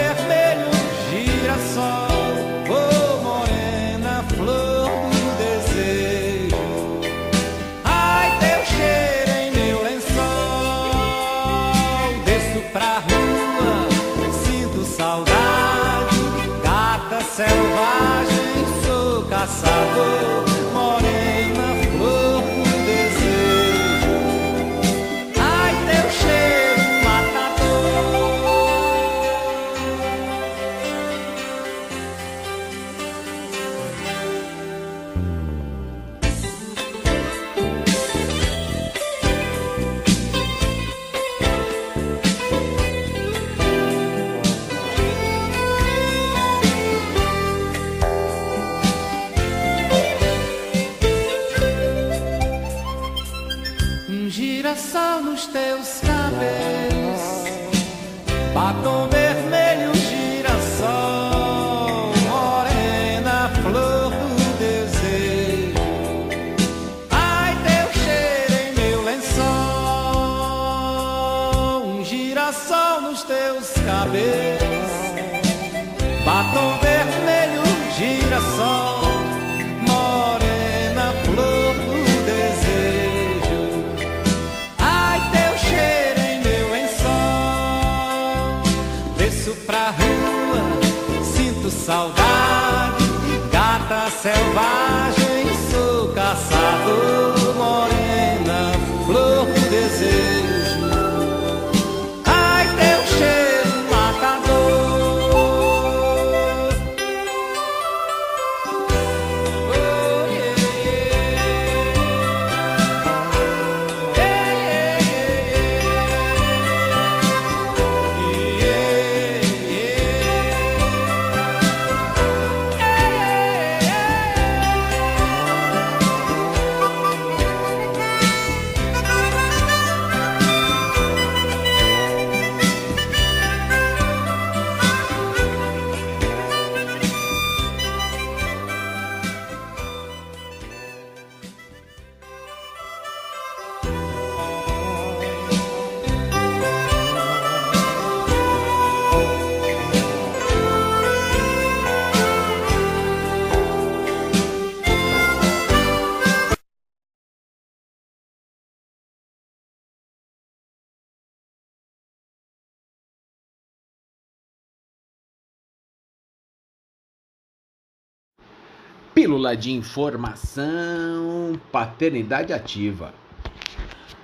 Pílula 169.27 169.57
de 169.57 169.73
informação, 169.73 171.59
paternidade 171.69 172.53
ativa. 172.53 173.13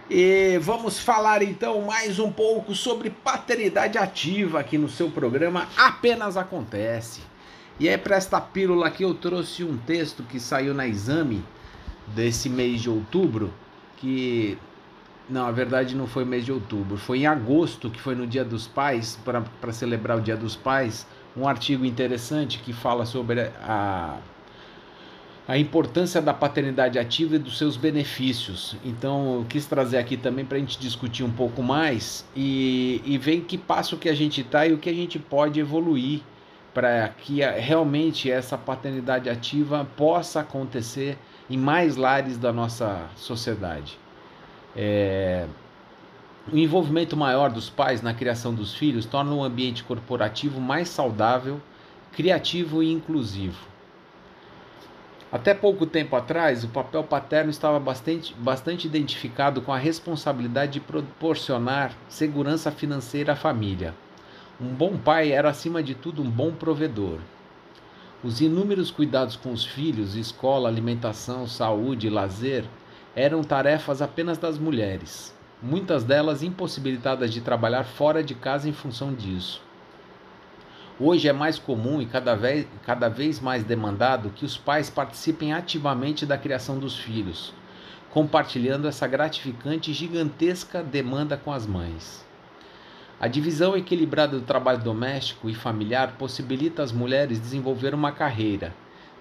E 0.10 0.58
vamos 0.62 0.98
falar 0.98 1.44
então 1.44 1.82
mais 1.82 2.20
um 2.20 2.32
pouco 2.32 2.74
sobre 2.74 3.10
paternidade 3.10 3.98
ativa 3.98 4.62
aqui 4.62 4.78
no 4.78 4.88
seu 4.88 5.12
programa 5.12 5.68
Apenas 5.76 6.38
Acontece. 6.38 7.20
E 7.78 7.89
é 7.89 7.98
para 7.98 8.16
esta 8.16 8.39
pílula 8.39 8.89
que 8.89 9.04
eu 9.04 9.13
trouxe 9.13 9.62
um 9.66 9.76
texto 9.76 10.24
que 10.24 10.39
saiu 10.39 10.74
na 10.74 10.88
exame 10.88 11.44
desse 12.16 12.48
mês 12.48 12.82
de 12.82 12.89
outubro, 12.89 13.54
que 13.98 14.58
não, 15.30 15.46
a 15.46 15.52
verdade 15.52 15.98
não 15.98 16.08
foi 16.08 16.24
mês 16.24 16.46
de 16.46 16.54
outubro, 16.54 16.96
foi 16.96 17.20
em 17.20 17.28
agosto, 17.28 17.89
que 17.89 18.00
foi 18.00 18.16
no 18.16 18.26
Dia 18.26 18.46
dos 18.46 18.68
Pais, 18.68 19.20
para 19.26 19.74
celebrar 19.74 20.18
o 20.18 20.22
Dia 20.22 20.38
dos 20.38 20.56
Pais, 20.56 21.06
um 21.36 21.46
artigo 21.46 21.84
interessante 21.84 22.60
que 22.60 22.72
fala 22.72 23.06
sobre 23.06 23.42
a 23.62 24.18
a 25.48 25.58
importância 25.58 26.22
da 26.22 26.34
paternidade 26.34 26.98
ativa 26.98 27.36
e 27.36 27.40
dos 27.40 27.58
seus 27.58 27.76
benefícios. 27.76 28.78
Então, 28.84 29.40
eu 29.40 29.46
quis 29.48 29.66
trazer 29.66 29.98
aqui 29.98 30.16
também 30.16 30.46
para 30.46 30.58
a 30.58 30.60
gente 30.60 30.80
discutir 30.80 31.24
um 31.24 31.32
pouco 31.32 31.62
mais 31.62 32.26
e, 32.36 33.02
e 33.06 33.18
ver 33.18 33.36
em 33.36 33.42
que 33.42 33.58
passo 33.58 33.98
que 33.98 34.08
a 34.08 34.16
gente 34.16 34.42
está 34.42 34.66
e 34.66 34.74
o 34.74 34.78
que 34.78 34.90
a 34.90 34.94
gente 34.94 35.20
pode 35.20 35.60
evoluir 35.60 36.22
para 36.74 37.10
que 37.10 37.42
realmente 37.42 38.32
essa 38.32 38.58
paternidade 38.58 39.30
ativa 39.30 39.86
possa 39.96 40.40
acontecer 40.40 41.18
em 41.50 41.58
mais 41.58 41.98
lares 41.98 42.38
da 42.38 42.52
nossa 42.52 43.10
sociedade. 43.16 44.00
É... 44.76 45.46
O 46.52 46.58
envolvimento 46.58 47.16
maior 47.16 47.50
dos 47.50 47.70
pais 47.70 48.02
na 48.02 48.14
criação 48.14 48.54
dos 48.54 48.74
filhos 48.74 49.06
torna 49.06 49.32
o 49.32 49.38
um 49.38 49.44
ambiente 49.44 49.84
corporativo 49.84 50.60
mais 50.60 50.90
saudável, 50.90 51.62
criativo 52.12 52.84
e 52.84 52.92
inclusivo. 52.92 53.73
Até 55.34 55.52
pouco 55.52 55.88
tempo 55.88 56.15
atrás, 56.15 56.63
o 56.63 56.67
papel 56.67 57.04
paterno 57.04 57.50
estava 57.50 57.80
bastante, 57.80 58.36
bastante 58.36 58.86
identificado 58.86 59.63
com 59.63 59.74
a 59.74 59.80
responsabilidade 59.80 60.74
de 60.74 60.80
proporcionar 60.80 61.91
segurança 62.08 62.72
financeira 62.72 63.34
à 63.34 63.36
família. 63.36 63.96
Um 64.62 64.67
bom 64.67 64.96
pai 64.96 65.32
era, 65.32 65.50
acima 65.50 65.82
de 65.82 65.96
tudo, 65.96 66.22
um 66.22 66.30
bom 66.30 66.52
provedor. 66.52 67.17
Os 68.24 68.41
inúmeros 68.41 68.91
cuidados 68.91 69.36
com 69.36 69.52
os 69.52 69.65
filhos, 69.65 70.15
escola, 70.15 70.69
alimentação, 70.69 71.48
saúde 71.48 72.06
e 72.06 72.12
lazer 72.12 72.65
eram 73.15 73.43
tarefas 73.43 74.04
apenas 74.04 74.38
das 74.38 74.60
mulheres, 74.60 75.36
muitas 75.60 76.04
delas 76.04 76.43
impossibilitadas 76.43 77.34
de 77.34 77.41
trabalhar 77.41 77.86
fora 77.86 78.24
de 78.24 78.36
casa 78.36 78.69
em 78.69 78.72
função 78.72 79.12
disso. 79.12 79.63
Hoje 81.00 81.28
é 81.28 81.34
mais 81.34 81.58
comum 81.58 82.00
e 82.00 82.06
cada 82.06 82.36
vez, 82.36 82.68
cada 82.86 83.10
vez 83.10 83.40
mais 83.40 83.64
demandado 83.64 84.30
que 84.30 84.46
os 84.46 84.58
pais 84.58 84.92
participem 84.92 85.52
ativamente 85.52 86.24
da 86.24 86.38
criação 86.38 86.78
dos 86.78 86.96
filhos, 86.96 87.52
compartilhando 88.12 88.88
essa 88.88 89.08
gratificante 89.08 89.90
e 89.90 89.94
gigantesca 89.94 90.84
demanda 90.84 91.36
com 91.36 91.52
as 91.52 91.66
mães. 91.66 92.24
A 93.20 93.28
divisão 93.28 93.76
equilibrada 93.76 94.38
do 94.38 94.46
trabalho 94.46 94.84
doméstico 94.84 95.50
e 95.50 95.56
familiar 95.56 96.14
possibilita 96.20 96.84
às 96.84 96.92
mulheres 96.92 97.40
desenvolver 97.40 97.96
uma 97.96 98.12
carreira, 98.12 98.72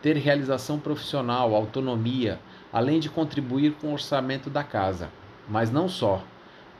ter 0.02 0.16
realização 0.18 0.78
profissional, 0.78 1.54
autonomia, 1.54 2.38
além 2.70 3.00
de 3.00 3.08
contribuir 3.08 3.72
com 3.80 3.86
o 3.86 3.92
orçamento 3.94 4.50
da 4.50 4.62
casa. 4.62 5.08
Mas 5.48 5.70
não 5.70 5.88
só. 5.88 6.22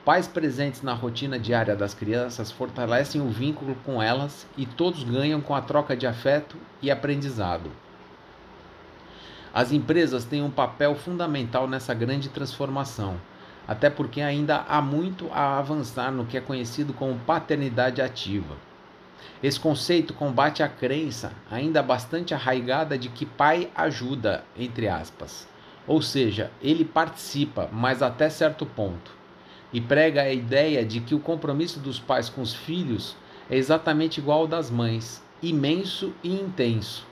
Pais 0.05 0.27
presentes 0.27 0.81
na 0.81 0.93
rotina 0.93 1.39
diária 1.39 1.77
das 1.77 1.93
crianças 1.93 2.51
fortalecem 2.51 3.21
o 3.21 3.29
vínculo 3.29 3.73
com 3.85 4.03
elas 4.03 4.45
e 4.57 4.65
todos 4.65 5.01
ganham 5.03 5.39
com 5.39 5.55
a 5.55 5.61
troca 5.61 5.95
de 5.95 6.05
afeto 6.05 6.57
e 6.81 6.91
aprendizado. 6.91 7.71
As 9.53 9.71
empresas 9.71 10.25
têm 10.25 10.41
um 10.41 10.51
papel 10.51 10.93
fundamental 10.93 11.69
nessa 11.69 11.93
grande 11.93 12.27
transformação. 12.27 13.17
até 13.67 13.89
porque 13.89 14.21
ainda 14.21 14.65
há 14.67 14.81
muito 14.81 15.29
a 15.31 15.57
avançar 15.57 16.11
no 16.11 16.25
que 16.25 16.37
é 16.37 16.41
conhecido 16.41 16.93
como 16.93 17.19
paternidade 17.19 18.01
ativa. 18.01 18.55
Esse 19.41 19.59
conceito 19.59 20.13
combate 20.13 20.61
a 20.61 20.67
crença, 20.67 21.31
ainda 21.49 21.81
bastante 21.81 22.33
arraigada, 22.33 22.97
de 22.97 23.09
que 23.09 23.25
pai 23.25 23.69
ajuda, 23.75 24.43
entre 24.57 24.87
aspas. 24.87 25.47
Ou 25.87 26.01
seja, 26.01 26.51
ele 26.61 26.85
participa, 26.85 27.69
mas 27.71 28.01
até 28.01 28.29
certo 28.29 28.65
ponto. 28.65 29.22
E 29.73 29.81
prega 29.81 30.21
a 30.21 30.31
ideia 30.31 30.85
de 30.85 31.01
que 31.01 31.15
o 31.15 31.19
compromisso 31.19 31.79
dos 31.79 31.99
pais 31.99 32.29
com 32.29 32.41
os 32.41 32.53
filhos 32.53 33.17
é 33.49 33.57
exatamente 33.57 34.19
igual 34.19 34.41
ao 34.41 34.47
das 34.47 34.69
mães, 34.69 35.21
imenso 35.41 36.13
e 36.23 36.31
intenso. 36.31 37.05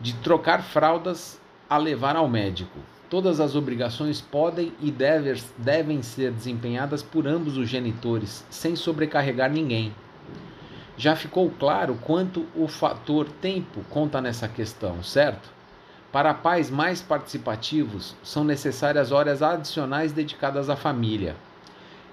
De 0.00 0.14
trocar 0.14 0.62
fraldas 0.62 1.40
a 1.68 1.76
levar 1.76 2.16
ao 2.16 2.28
médico. 2.28 2.78
Todas 3.10 3.40
as 3.40 3.56
obrigações 3.56 4.20
podem 4.20 4.72
e 4.80 4.90
devem 4.90 6.00
ser 6.00 6.30
desempenhadas 6.30 7.02
por 7.02 7.26
ambos 7.26 7.56
os 7.56 7.68
genitores, 7.68 8.44
sem 8.48 8.76
sobrecarregar 8.76 9.50
ninguém. 9.50 9.92
Já 10.96 11.16
ficou 11.16 11.50
claro 11.50 11.98
quanto 12.02 12.46
o 12.54 12.68
fator 12.68 13.26
tempo 13.40 13.82
conta 13.90 14.20
nessa 14.20 14.46
questão, 14.46 15.02
certo? 15.02 15.50
Para 16.12 16.34
pais 16.34 16.70
mais 16.70 17.02
participativos, 17.02 18.14
são 18.22 18.44
necessárias 18.44 19.10
horas 19.10 19.42
adicionais 19.42 20.12
dedicadas 20.12 20.70
à 20.70 20.76
família. 20.76 21.34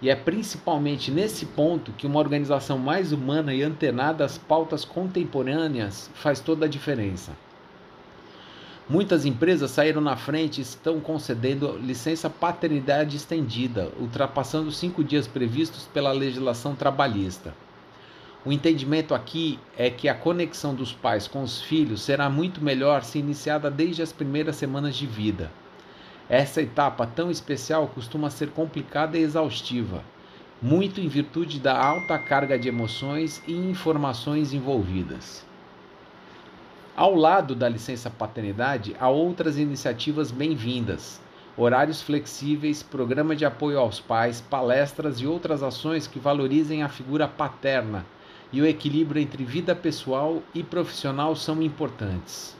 E 0.01 0.09
é 0.09 0.15
principalmente 0.15 1.09
nesse 1.09 1.45
ponto 1.45 1.91
que 1.91 2.05
uma 2.05 2.19
organização 2.19 2.77
mais 2.77 3.11
humana 3.11 3.53
e 3.53 3.63
antenada 3.63 4.23
às 4.23 4.37
pautas 4.37 4.85
contemporâneas 4.85 6.09
faz 6.13 6.39
toda 6.39 6.65
a 6.65 6.69
diferença. 6.69 7.31
Muitas 8.89 9.25
empresas 9.25 9.71
saíram 9.71 9.99
na 9.99 10.15
frente 10.15 10.59
e 10.59 10.61
estão 10.61 10.99
concedendo 10.99 11.77
licença 11.77 12.29
paternidade 12.29 13.17
estendida, 13.17 13.91
ultrapassando 13.99 14.69
os 14.69 14.77
cinco 14.77 15.03
dias 15.03 15.27
previstos 15.27 15.89
pela 15.93 16.11
legislação 16.13 16.73
trabalhista. 16.73 17.53
O 18.45 18.51
entendimento 18.53 19.13
aqui 19.13 19.59
é 19.77 19.89
que 19.89 20.07
a 20.07 20.13
conexão 20.13 20.73
dos 20.73 20.93
pais 20.93 21.27
com 21.27 21.43
os 21.43 21.61
filhos 21.61 22.01
será 22.01 22.29
muito 22.29 22.63
melhor 22.63 23.03
se 23.03 23.19
iniciada 23.19 23.69
desde 23.69 24.01
as 24.01 24.13
primeiras 24.13 24.55
semanas 24.55 24.95
de 24.95 25.05
vida. 25.05 25.51
Essa 26.29 26.61
etapa 26.61 27.07
tão 27.07 27.31
especial 27.31 27.87
costuma 27.87 28.29
ser 28.29 28.49
complicada 28.49 29.17
e 29.17 29.21
exaustiva, 29.21 30.03
muito 30.61 30.99
em 30.99 31.07
virtude 31.07 31.57
da 31.57 31.81
alta 31.81 32.19
carga 32.19 32.59
de 32.59 32.67
emoções 32.67 33.41
e 33.47 33.53
informações 33.53 34.53
envolvidas. 34.53 35.45
Ao 36.97 37.15
lado 37.15 37.55
da 37.55 37.69
licença 37.69 38.09
paternidade, 38.09 38.93
há 38.99 39.07
outras 39.07 39.57
iniciativas 39.57 40.29
bem-vindas. 40.29 41.21
Horários 41.55 42.01
flexíveis, 42.01 42.83
programa 42.83 43.35
de 43.35 43.45
apoio 43.45 43.79
aos 43.79 43.99
pais, 43.99 44.41
palestras 44.41 45.21
e 45.21 45.27
outras 45.27 45.63
ações 45.63 46.07
que 46.07 46.19
valorizem 46.19 46.83
a 46.83 46.89
figura 46.89 47.27
paterna 47.27 48.05
e 48.51 48.61
o 48.61 48.65
equilíbrio 48.65 49.21
entre 49.21 49.45
vida 49.45 49.75
pessoal 49.75 50.41
e 50.53 50.63
profissional 50.63 51.35
são 51.35 51.61
importantes. 51.61 52.56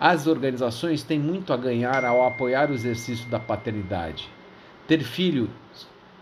As 0.00 0.28
organizações 0.28 1.02
têm 1.02 1.18
muito 1.18 1.52
a 1.52 1.56
ganhar 1.56 2.04
ao 2.04 2.24
apoiar 2.24 2.70
o 2.70 2.74
exercício 2.74 3.28
da 3.28 3.40
paternidade. 3.40 4.28
Ter, 4.86 5.02
filho, 5.02 5.50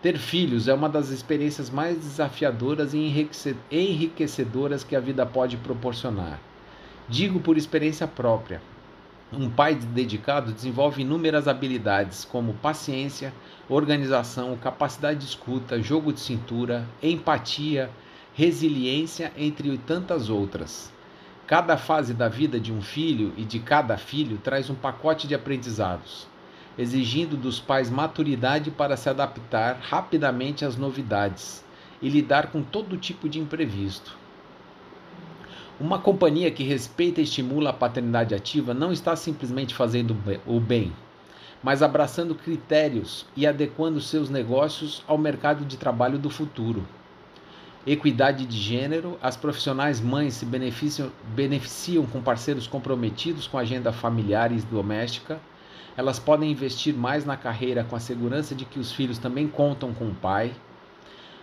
ter 0.00 0.16
filhos 0.16 0.66
é 0.66 0.72
uma 0.72 0.88
das 0.88 1.10
experiências 1.10 1.68
mais 1.68 1.98
desafiadoras 1.98 2.94
e 2.94 3.28
enriquecedoras 3.70 4.82
que 4.82 4.96
a 4.96 5.00
vida 5.00 5.26
pode 5.26 5.58
proporcionar. 5.58 6.40
Digo 7.06 7.38
por 7.38 7.58
experiência 7.58 8.08
própria. 8.08 8.62
Um 9.30 9.50
pai 9.50 9.74
dedicado 9.74 10.52
desenvolve 10.52 11.02
inúmeras 11.02 11.46
habilidades, 11.46 12.24
como 12.24 12.54
paciência, 12.54 13.30
organização, 13.68 14.56
capacidade 14.56 15.18
de 15.18 15.26
escuta, 15.26 15.82
jogo 15.82 16.14
de 16.14 16.20
cintura, 16.20 16.86
empatia, 17.02 17.90
resiliência, 18.32 19.32
entre 19.36 19.76
tantas 19.76 20.30
outras. 20.30 20.95
Cada 21.46 21.76
fase 21.76 22.12
da 22.12 22.28
vida 22.28 22.58
de 22.58 22.72
um 22.72 22.82
filho 22.82 23.32
e 23.36 23.44
de 23.44 23.60
cada 23.60 23.96
filho 23.96 24.36
traz 24.36 24.68
um 24.68 24.74
pacote 24.74 25.28
de 25.28 25.34
aprendizados, 25.34 26.26
exigindo 26.76 27.36
dos 27.36 27.60
pais 27.60 27.88
maturidade 27.88 28.68
para 28.72 28.96
se 28.96 29.08
adaptar 29.08 29.78
rapidamente 29.80 30.64
às 30.64 30.76
novidades 30.76 31.64
e 32.02 32.08
lidar 32.08 32.48
com 32.48 32.64
todo 32.64 32.96
tipo 32.96 33.28
de 33.28 33.38
imprevisto. 33.38 34.18
Uma 35.78 36.00
companhia 36.00 36.50
que 36.50 36.64
respeita 36.64 37.20
e 37.20 37.24
estimula 37.24 37.70
a 37.70 37.72
paternidade 37.72 38.34
ativa 38.34 38.74
não 38.74 38.90
está 38.90 39.14
simplesmente 39.14 39.72
fazendo 39.72 40.16
o 40.44 40.58
bem, 40.58 40.92
mas 41.62 41.80
abraçando 41.80 42.34
critérios 42.34 43.24
e 43.36 43.46
adequando 43.46 44.00
seus 44.00 44.28
negócios 44.28 45.04
ao 45.06 45.16
mercado 45.16 45.64
de 45.64 45.76
trabalho 45.76 46.18
do 46.18 46.28
futuro 46.28 46.84
equidade 47.86 48.44
de 48.44 48.58
gênero, 48.58 49.16
as 49.22 49.36
profissionais 49.36 50.00
mães 50.00 50.34
se 50.34 50.44
beneficiam, 50.44 51.08
beneficiam 51.36 52.04
com 52.04 52.20
parceiros 52.20 52.66
comprometidos 52.66 53.46
com 53.46 53.56
a 53.56 53.60
agenda 53.60 53.92
familiar 53.92 54.50
e 54.50 54.56
doméstica. 54.56 55.38
Elas 55.96 56.18
podem 56.18 56.50
investir 56.50 56.92
mais 56.92 57.24
na 57.24 57.36
carreira 57.36 57.84
com 57.84 57.94
a 57.94 58.00
segurança 58.00 58.56
de 58.56 58.64
que 58.64 58.80
os 58.80 58.90
filhos 58.90 59.18
também 59.18 59.46
contam 59.46 59.94
com 59.94 60.08
o 60.08 60.14
pai. 60.14 60.52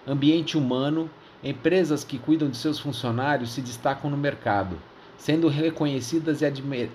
Ambiente 0.05 0.57
humano, 0.57 1.09
empresas 1.41 2.03
que 2.03 2.19
cuidam 2.19 2.49
de 2.49 2.57
seus 2.57 2.77
funcionários 2.77 3.53
se 3.53 3.61
destacam 3.61 4.11
no 4.11 4.17
mercado, 4.17 4.77
sendo 5.17 5.47
reconhecidas 5.47 6.41
e 6.41 6.45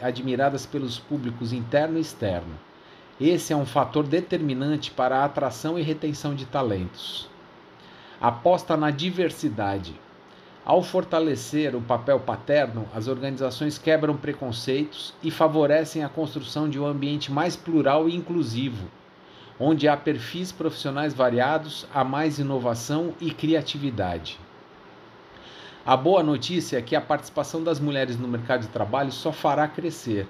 admiradas 0.02 0.66
pelos 0.66 0.98
públicos 0.98 1.54
interno 1.54 1.96
e 1.96 2.02
externo. 2.02 2.54
Esse 3.18 3.54
é 3.54 3.56
um 3.56 3.64
fator 3.64 4.06
determinante 4.06 4.90
para 4.90 5.20
a 5.20 5.24
atração 5.24 5.78
e 5.78 5.82
retenção 5.82 6.34
de 6.34 6.44
talentos 6.44 7.28
aposta 8.20 8.76
na 8.76 8.90
diversidade. 8.90 9.94
Ao 10.64 10.82
fortalecer 10.82 11.76
o 11.76 11.80
papel 11.80 12.18
paterno, 12.18 12.88
as 12.92 13.06
organizações 13.06 13.78
quebram 13.78 14.16
preconceitos 14.16 15.14
e 15.22 15.30
favorecem 15.30 16.02
a 16.02 16.08
construção 16.08 16.68
de 16.68 16.80
um 16.80 16.86
ambiente 16.86 17.30
mais 17.30 17.54
plural 17.54 18.08
e 18.08 18.16
inclusivo, 18.16 18.88
onde 19.58 19.86
há 19.86 19.96
perfis 19.96 20.50
profissionais 20.50 21.14
variados, 21.14 21.86
há 21.94 22.02
mais 22.02 22.40
inovação 22.40 23.14
e 23.20 23.30
criatividade. 23.30 24.38
A 25.86 25.96
boa 25.96 26.22
notícia 26.22 26.76
é 26.76 26.82
que 26.82 26.96
a 26.96 27.00
participação 27.00 27.62
das 27.62 27.78
mulheres 27.78 28.18
no 28.18 28.26
mercado 28.26 28.62
de 28.62 28.68
trabalho 28.68 29.12
só 29.12 29.30
fará 29.30 29.68
crescer. 29.68 30.26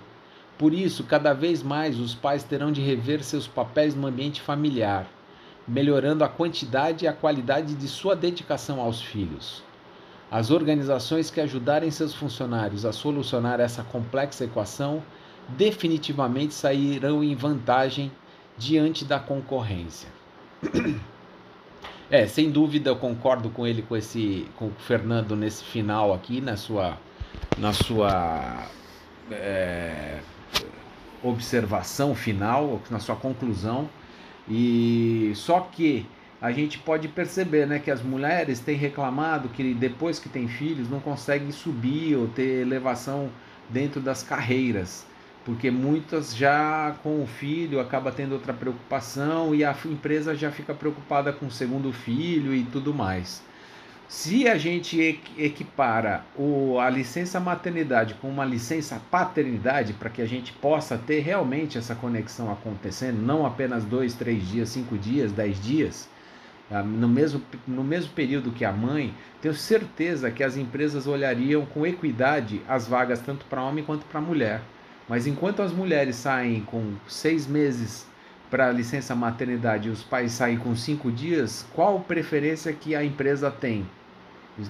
Por 0.59 0.75
isso, 0.75 1.05
cada 1.05 1.33
vez 1.33 1.63
mais 1.63 1.99
os 1.99 2.15
pais 2.15 2.45
terão 2.45 2.71
de 2.71 2.83
rever 2.83 3.25
seus 3.25 3.49
papéis 3.49 3.95
no 3.95 4.07
ambiente 4.07 4.43
familiar 4.43 5.07
melhorando 5.69 6.25
a 6.25 6.29
quantidade 6.29 7.05
e 7.05 7.09
a 7.09 7.13
qualidade 7.13 7.75
de 7.75 7.87
sua 7.87 8.17
dedicação 8.17 8.81
aos 8.81 9.03
filhos. 9.03 9.63
As 10.31 10.51
organizações 10.51 11.31
que 11.31 11.41
ajudarem 11.41 11.91
seus 11.91 12.15
funcionários 12.15 12.85
a 12.85 12.93
solucionar 12.93 13.61
essa 13.61 13.83
complexa 13.83 14.45
equação 14.45 15.03
definitivamente 15.51 16.55
sairão 16.55 17.23
em 17.23 17.35
vantagem 17.35 18.11
diante 18.57 19.05
da 19.05 19.21
concorrência. 19.21 20.09
É, 22.11 22.27
sem 22.27 22.51
dúvida 22.51 22.89
eu 22.89 22.97
concordo 22.97 23.51
com 23.51 23.67
ele, 23.67 23.83
com 23.83 23.95
esse, 23.95 24.47
com 24.57 24.69
o 24.69 24.73
Fernando 24.79 25.37
nesse 25.37 25.63
final 25.63 26.15
aqui, 26.15 26.41
na 26.41 26.57
sua, 26.57 26.97
na 27.59 27.75
sua 27.75 28.67
é, 29.31 30.21
observação 31.23 32.15
final, 32.15 32.81
na 32.91 32.99
sua 32.99 33.15
conclusão 33.15 33.91
e 34.49 35.33
só 35.35 35.61
que 35.61 36.07
a 36.41 36.53
gente 36.53 36.79
pode 36.79 37.09
perceber, 37.09 37.67
né, 37.67 37.79
que 37.79 37.91
as 37.91 38.03
mulheres 38.03 38.61
têm 38.61 38.77
reclamado 38.77 39.49
que 39.49 39.75
depois 39.75 40.19
que 40.19 40.29
têm 40.29 40.49
filhos 40.49 40.89
não 40.89 41.01
conseguem 41.01 41.51
subir 41.51 42.17
ou 42.17 42.29
ter 42.29 42.63
elevação 42.63 43.31
dentro 43.69 44.01
das 44.01 44.23
carreiras, 44.23 45.05
porque 45.45 45.71
muitas 45.71 46.35
já 46.35 46.95
com 47.03 47.23
o 47.23 47.27
filho 47.27 47.81
acaba 47.81 48.13
tendo 48.13 48.33
outra 48.33 48.53
preocupação 48.53 49.55
e 49.55 49.65
a 49.65 49.77
empresa 49.85 50.35
já 50.35 50.51
fica 50.51 50.73
preocupada 50.73 51.33
com 51.33 51.47
o 51.47 51.51
segundo 51.51 51.93
filho 51.93 52.55
e 52.55 52.65
tudo 52.65 52.95
mais. 52.95 53.43
Se 54.09 54.49
a 54.49 54.57
gente 54.57 55.21
equipara 55.37 56.25
o, 56.35 56.79
a 56.81 56.89
licença 56.89 57.39
maternidade 57.39 58.15
com 58.15 58.27
uma 58.31 58.45
licença 58.45 58.99
paternidade, 59.11 59.93
para 59.93 60.09
que 60.09 60.23
a 60.23 60.27
gente 60.27 60.51
possa 60.51 60.97
ter 60.97 61.21
realmente 61.21 61.77
essa 61.77 61.95
conexão 61.95 62.51
acontecendo, 62.51 63.21
não 63.21 63.45
apenas 63.45 63.85
dois, 63.85 64.15
três 64.15 64.49
dias, 64.49 64.71
cinco 64.71 64.97
dias, 64.97 65.31
dez 65.31 65.63
dias, 65.63 66.09
ah, 66.71 66.83
no 66.83 67.07
mesmo, 67.07 67.43
no 67.67 67.85
mesmo 67.85 68.11
período 68.15 68.51
que 68.51 68.65
a 68.65 68.73
mãe, 68.73 69.15
tenho 69.43 69.53
certeza 69.53 70.31
que 70.31 70.43
as 70.43 70.57
empresas 70.57 71.07
olhariam 71.07 71.67
com 71.67 71.87
equidade 71.87 72.63
as 72.67 72.89
vagas 72.89 73.21
tanto 73.21 73.45
para 73.45 73.63
homem 73.63 73.85
quanto 73.85 74.07
para 74.07 74.23
mulher. 74.23 74.63
Mas 75.07 75.27
enquanto 75.27 75.61
as 75.61 75.71
mulheres 75.71 76.17
saem 76.17 76.63
com 76.63 76.95
seis 77.07 77.47
meses 77.47 78.07
para 78.51 78.73
licença 78.73 79.15
maternidade 79.15 79.89
e 79.89 79.93
os 79.93 80.03
pais 80.03 80.33
saem 80.33 80.57
com 80.57 80.75
cinco 80.75 81.13
dias, 81.13 81.67
qual 81.75 82.01
preferência 82.01 82.73
que 82.73 82.97
a 82.97 83.05
empresa 83.05 83.51
tem? 83.51 83.87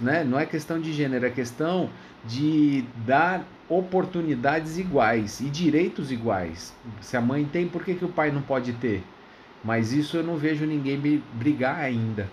Né? 0.00 0.22
Não 0.22 0.38
é 0.38 0.44
questão 0.44 0.80
de 0.80 0.92
gênero, 0.92 1.24
é 1.24 1.30
questão 1.30 1.90
de 2.24 2.84
dar 3.06 3.46
oportunidades 3.68 4.78
iguais 4.78 5.40
e 5.40 5.48
direitos 5.48 6.12
iguais. 6.12 6.74
Se 7.00 7.16
a 7.16 7.20
mãe 7.20 7.44
tem, 7.44 7.68
por 7.68 7.84
que, 7.84 7.94
que 7.94 8.04
o 8.04 8.12
pai 8.12 8.30
não 8.30 8.42
pode 8.42 8.72
ter? 8.74 9.02
Mas 9.64 9.92
isso 9.92 10.16
eu 10.16 10.22
não 10.22 10.36
vejo 10.36 10.66
ninguém 10.66 11.22
brigar 11.34 11.78
ainda. 11.78 12.28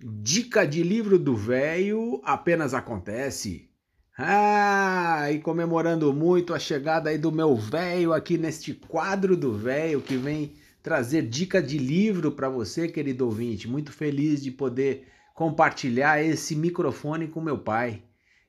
Dica 0.00 0.66
de 0.66 0.82
livro 0.82 1.18
do 1.18 1.36
velho 1.36 2.20
apenas 2.24 2.74
acontece. 2.74 3.68
Ah, 4.16 5.30
e 5.30 5.38
comemorando 5.38 6.12
muito 6.12 6.52
a 6.52 6.58
chegada 6.58 7.10
aí 7.10 7.18
do 7.18 7.30
meu 7.30 7.54
velho 7.54 8.12
aqui 8.12 8.36
neste 8.36 8.74
quadro 8.74 9.36
do 9.36 9.52
velho 9.52 10.00
que 10.00 10.16
vem 10.16 10.54
trazer 10.82 11.22
dica 11.22 11.62
de 11.62 11.78
livro 11.78 12.32
para 12.32 12.48
você, 12.48 12.88
querido 12.88 13.24
ouvinte. 13.24 13.68
Muito 13.68 13.92
feliz 13.92 14.42
de 14.42 14.50
poder 14.50 15.06
compartilhar 15.38 16.20
esse 16.20 16.56
microfone 16.56 17.28
com 17.28 17.40
meu 17.40 17.56
pai, 17.56 18.02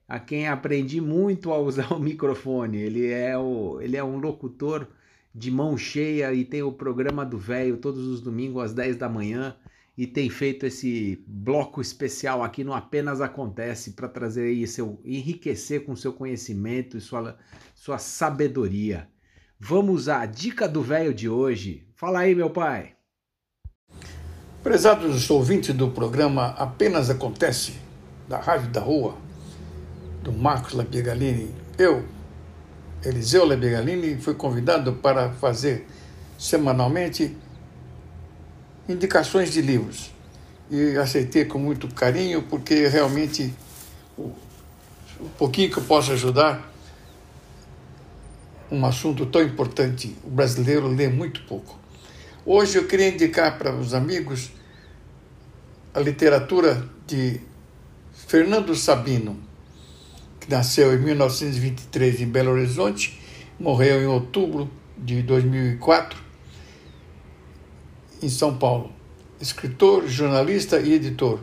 a 0.08 0.20
quem 0.20 0.48
aprendi 0.48 1.00
muito 1.00 1.54
a 1.54 1.60
usar 1.60 1.94
o 1.94 2.00
microfone. 2.00 2.80
Ele 2.80 3.12
é 3.12 3.38
o, 3.38 3.80
ele 3.80 3.96
é 3.96 4.04
um 4.04 4.18
locutor 4.18 4.88
de 5.34 5.52
mão 5.52 5.78
cheia 5.78 6.34
e 6.34 6.44
tem 6.44 6.64
o 6.64 6.72
programa 6.72 7.24
do 7.24 7.38
velho 7.38 7.78
todos 7.78 8.08
os 8.08 8.22
domingos 8.22 8.64
às 8.64 8.74
10 8.74 8.96
da 8.96 9.08
manhã 9.08 9.56
e 9.96 10.08
tem 10.08 10.32
feito 10.32 10.66
esse 10.66 11.24
bloco 11.28 11.80
especial 11.80 12.42
aqui 12.42 12.64
no 12.64 12.74
Apenas 12.74 13.22
Acontece 13.22 13.92
para 13.92 14.10
trazer 14.10 14.48
aí 14.48 14.66
seu 14.66 15.00
enriquecer 15.06 15.86
com 15.86 15.96
seu 15.96 16.12
conhecimento 16.12 16.98
e 16.98 17.02
sua, 17.02 17.38
sua 17.76 18.00
sabedoria. 18.00 19.08
Vamos 19.60 20.10
à 20.10 20.26
dica 20.26 20.68
do 20.68 20.82
velho 20.82 21.14
de 21.14 21.30
hoje. 21.30 21.88
Fala 21.96 22.22
aí, 22.22 22.34
meu 22.34 22.50
pai. 22.50 22.99
Prezados 24.62 25.30
ouvintes 25.30 25.74
do 25.74 25.90
programa 25.90 26.48
Apenas 26.58 27.10
Acontece, 27.10 27.76
da 28.28 28.38
Rádio 28.38 28.70
da 28.72 28.82
Rua, 28.82 29.16
do 30.22 30.34
Marcos 30.34 30.74
Labiegalini, 30.74 31.50
eu, 31.78 32.04
Eliseu 33.06 33.46
Labiegalini, 33.46 34.20
fui 34.20 34.34
convidado 34.34 34.92
para 34.92 35.30
fazer 35.30 35.88
semanalmente 36.38 37.38
indicações 38.90 39.54
de 39.54 39.62
livros. 39.62 40.12
E 40.70 40.98
aceitei 40.98 41.46
com 41.46 41.58
muito 41.58 41.88
carinho, 41.96 42.44
porque 42.44 42.86
realmente 42.90 43.54
o, 44.18 44.34
o 45.22 45.30
pouquinho 45.38 45.72
que 45.72 45.78
eu 45.78 45.84
posso 45.84 46.12
ajudar, 46.12 46.70
um 48.70 48.86
assunto 48.86 49.26
tão 49.26 49.42
importante, 49.42 50.18
o 50.22 50.30
brasileiro 50.30 50.86
lê 50.86 51.08
muito 51.08 51.44
pouco. 51.44 51.80
Hoje 52.52 52.80
eu 52.80 52.88
queria 52.88 53.10
indicar 53.10 53.60
para 53.60 53.72
os 53.76 53.94
amigos 53.94 54.50
a 55.94 56.00
literatura 56.00 56.84
de 57.06 57.40
Fernando 58.12 58.74
Sabino, 58.74 59.40
que 60.40 60.50
nasceu 60.50 60.92
em 60.96 60.98
1923 60.98 62.22
em 62.22 62.26
Belo 62.26 62.50
Horizonte, 62.50 63.22
morreu 63.60 64.02
em 64.02 64.08
outubro 64.08 64.68
de 64.98 65.22
2004 65.22 66.20
em 68.20 68.30
São 68.30 68.58
Paulo. 68.58 68.92
Escritor, 69.40 70.08
jornalista 70.08 70.80
e 70.80 70.94
editor. 70.94 71.40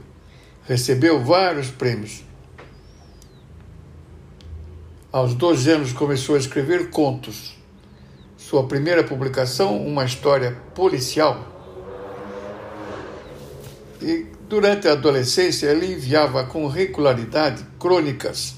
Recebeu 0.64 1.22
vários 1.22 1.70
prêmios. 1.70 2.24
Aos 5.12 5.34
12 5.34 5.70
anos 5.70 5.92
começou 5.92 6.34
a 6.34 6.38
escrever 6.38 6.90
contos. 6.90 7.55
Sua 8.48 8.62
primeira 8.62 9.02
publicação, 9.02 9.84
uma 9.84 10.04
história 10.04 10.56
policial. 10.72 11.44
E 14.00 14.24
durante 14.48 14.86
a 14.86 14.92
adolescência 14.92 15.66
ele 15.66 15.94
enviava 15.94 16.44
com 16.44 16.68
regularidade 16.68 17.66
crônicas 17.76 18.54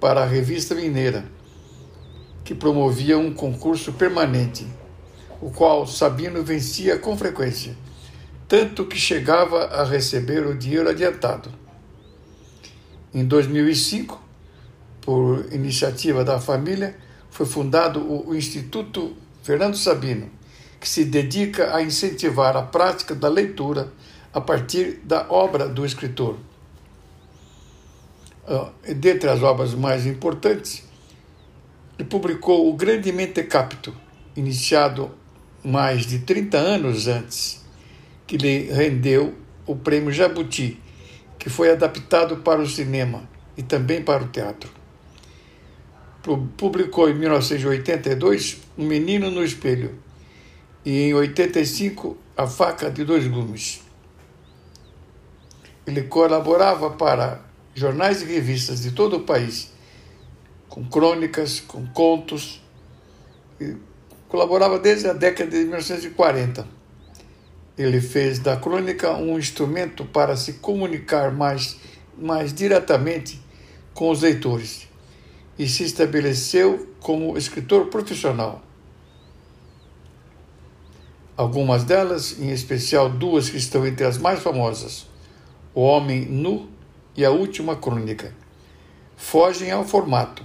para 0.00 0.24
a 0.24 0.26
revista 0.26 0.74
Mineira, 0.74 1.24
que 2.42 2.52
promovia 2.52 3.16
um 3.16 3.32
concurso 3.32 3.92
permanente 3.92 4.66
o 5.40 5.52
qual 5.52 5.86
Sabino 5.86 6.42
vencia 6.42 6.98
com 6.98 7.16
frequência, 7.16 7.76
tanto 8.48 8.86
que 8.86 8.98
chegava 8.98 9.66
a 9.66 9.84
receber 9.84 10.44
o 10.48 10.58
dinheiro 10.58 10.88
adiantado. 10.88 11.48
Em 13.14 13.24
2005, 13.24 14.20
por 15.00 15.46
iniciativa 15.52 16.24
da 16.24 16.40
família, 16.40 16.96
foi 17.30 17.46
fundado 17.46 18.00
o 18.28 18.34
Instituto 18.34 19.14
Fernando 19.48 19.78
Sabino, 19.78 20.28
que 20.78 20.86
se 20.86 21.06
dedica 21.06 21.74
a 21.74 21.80
incentivar 21.80 22.54
a 22.54 22.60
prática 22.60 23.14
da 23.14 23.30
leitura 23.30 23.90
a 24.30 24.42
partir 24.42 25.00
da 25.04 25.24
obra 25.30 25.66
do 25.66 25.86
escritor. 25.86 26.38
Ah, 28.46 28.68
dentre 28.94 29.30
as 29.30 29.42
obras 29.42 29.72
mais 29.72 30.04
importantes, 30.04 30.86
ele 31.98 32.06
publicou 32.06 32.68
o 32.68 32.76
Grande 32.76 33.10
Mentecapto, 33.10 33.96
iniciado 34.36 35.12
mais 35.64 36.04
de 36.04 36.18
30 36.18 36.58
anos 36.58 37.08
antes, 37.08 37.64
que 38.26 38.36
lhe 38.36 38.70
rendeu 38.70 39.34
o 39.64 39.74
prêmio 39.74 40.12
Jabuti, 40.12 40.78
que 41.38 41.48
foi 41.48 41.70
adaptado 41.70 42.36
para 42.36 42.60
o 42.60 42.68
cinema 42.68 43.26
e 43.56 43.62
também 43.62 44.02
para 44.02 44.22
o 44.22 44.28
teatro. 44.28 44.77
Publicou 46.56 47.08
em 47.08 47.14
1982 47.14 48.58
Um 48.76 48.86
Menino 48.86 49.30
no 49.30 49.44
Espelho 49.44 49.98
e 50.84 51.02
em 51.02 51.14
85 51.14 52.16
A 52.36 52.46
Faca 52.46 52.90
de 52.90 53.04
Dois 53.04 53.26
Gumes. 53.26 53.82
Ele 55.86 56.02
colaborava 56.02 56.90
para 56.90 57.44
jornais 57.74 58.20
e 58.22 58.24
revistas 58.26 58.82
de 58.82 58.90
todo 58.90 59.16
o 59.16 59.20
país, 59.20 59.72
com 60.68 60.84
crônicas, 60.84 61.60
com 61.60 61.86
contos, 61.86 62.60
Colaborava 64.28 64.78
desde 64.78 65.08
a 65.08 65.14
década 65.14 65.50
de 65.50 65.58
1940. 65.58 66.66
Ele 67.78 68.00
fez 68.00 68.38
da 68.38 68.56
crônica 68.56 69.10
um 69.12 69.38
instrumento 69.38 70.04
para 70.04 70.36
se 70.36 70.54
comunicar 70.54 71.32
mais, 71.32 71.78
mais 72.16 72.52
diretamente 72.52 73.40
com 73.94 74.10
os 74.10 74.20
leitores 74.20 74.86
e 75.58 75.68
se 75.68 75.84
estabeleceu 75.84 76.88
como 77.00 77.36
escritor 77.36 77.86
profissional. 77.86 78.62
Algumas 81.36 81.84
delas, 81.84 82.38
em 82.38 82.50
especial 82.50 83.08
duas 83.08 83.48
que 83.48 83.56
estão 83.56 83.86
entre 83.86 84.04
as 84.04 84.18
mais 84.18 84.40
famosas, 84.40 85.06
O 85.74 85.82
Homem 85.82 86.24
Nu 86.24 86.68
e 87.16 87.24
A 87.24 87.30
Última 87.30 87.76
Crônica, 87.76 88.34
fogem 89.16 89.70
ao 89.70 89.84
formato. 89.84 90.42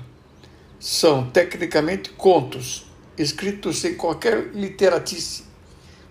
São 0.80 1.30
tecnicamente 1.30 2.10
contos 2.12 2.86
escrito 3.18 3.72
sem 3.72 3.96
qualquer 3.96 4.52
literatice, 4.54 5.44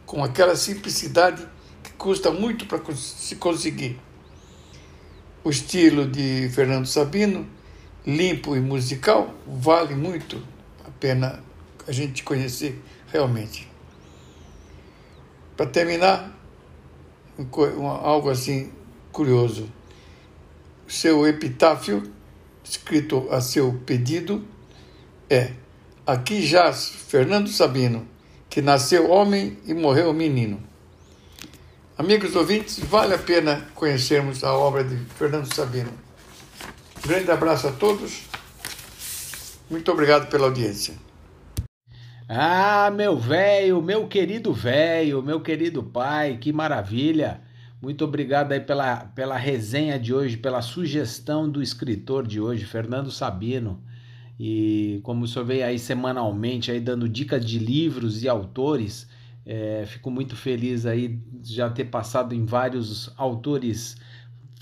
com 0.07 0.23
aquela 0.23 0.57
simplicidade 0.57 1.47
que 1.83 1.93
custa 1.93 2.31
muito 2.31 2.67
para 2.67 2.81
se 2.95 3.37
conseguir. 3.37 3.99
O 5.45 5.51
estilo 5.51 6.07
de 6.07 6.49
Fernando 6.51 6.87
Sabino, 6.87 7.47
limpo 8.07 8.57
e 8.57 8.61
musical, 8.61 9.35
vale 9.47 9.95
muito 9.95 10.43
a 10.85 10.91
pena 10.91 11.43
a 11.87 11.93
gente 11.93 12.23
conhecer 12.23 12.83
realmente. 13.13 13.69
Para 15.57 15.67
terminar, 15.67 16.37
algo 18.03 18.31
assim 18.31 18.73
curioso. 19.11 19.69
Seu 20.87 21.27
epitáfio, 21.27 22.03
escrito 22.65 23.29
a 23.31 23.41
seu 23.41 23.73
pedido, 23.87 24.45
é 25.29 25.53
Aqui 26.05 26.45
jaz 26.45 26.89
Fernando 26.89 27.49
Sabino, 27.49 28.09
que 28.51 28.61
nasceu 28.61 29.09
homem 29.09 29.57
e 29.65 29.73
morreu 29.73 30.13
menino. 30.13 30.61
Amigos 31.97 32.35
ouvintes, 32.35 32.81
vale 32.81 33.15
a 33.15 33.19
pena 33.19 33.69
conhecermos 33.73 34.43
a 34.43 34.53
obra 34.53 34.83
de 34.83 34.97
Fernando 35.15 35.55
Sabino. 35.55 36.02
Grande 37.05 37.33
abraço 37.33 37.67
a 37.67 37.73
todos. 37.73 38.23
Muito 39.69 39.91
obrigado 39.91 40.31
pela 40.31 40.47
audiência. 40.47 40.95
Ah, 42.29 42.93
meu 42.95 43.19
velho, 43.19 43.83
meu 43.83 44.07
querido 44.07 44.53
velho, 44.53 45.21
meu 45.21 45.41
querido 45.41 45.83
pai, 45.83 46.39
que 46.41 46.53
maravilha. 46.53 47.41
Muito 47.83 48.05
obrigado 48.05 48.53
aí 48.53 48.61
pela, 48.61 48.99
pela 49.17 49.37
resenha 49.37 49.99
de 49.99 50.15
hoje, 50.15 50.37
pela 50.37 50.63
sugestão 50.63 51.51
do 51.51 51.61
escritor 51.61 52.25
de 52.25 52.41
hoje, 52.41 52.65
Fernando 52.65 53.11
Sabino. 53.11 53.83
E 54.39 55.01
como 55.03 55.25
o 55.25 55.29
senhor 55.29 55.45
veio 55.45 55.67
aí 55.67 55.81
semanalmente 55.81 56.71
aí 56.71 56.79
dando 56.79 57.09
dicas 57.09 57.45
de 57.45 57.59
livros 57.59 58.23
e 58.23 58.29
autores, 58.29 59.09
é, 59.45 59.85
fico 59.89 60.09
muito 60.09 60.37
feliz 60.37 60.87
aí 60.87 61.09
de 61.09 61.53
já 61.53 61.69
ter 61.69 61.87
passado 61.87 62.33
em 62.33 62.45
vários 62.45 63.13
autores 63.17 63.97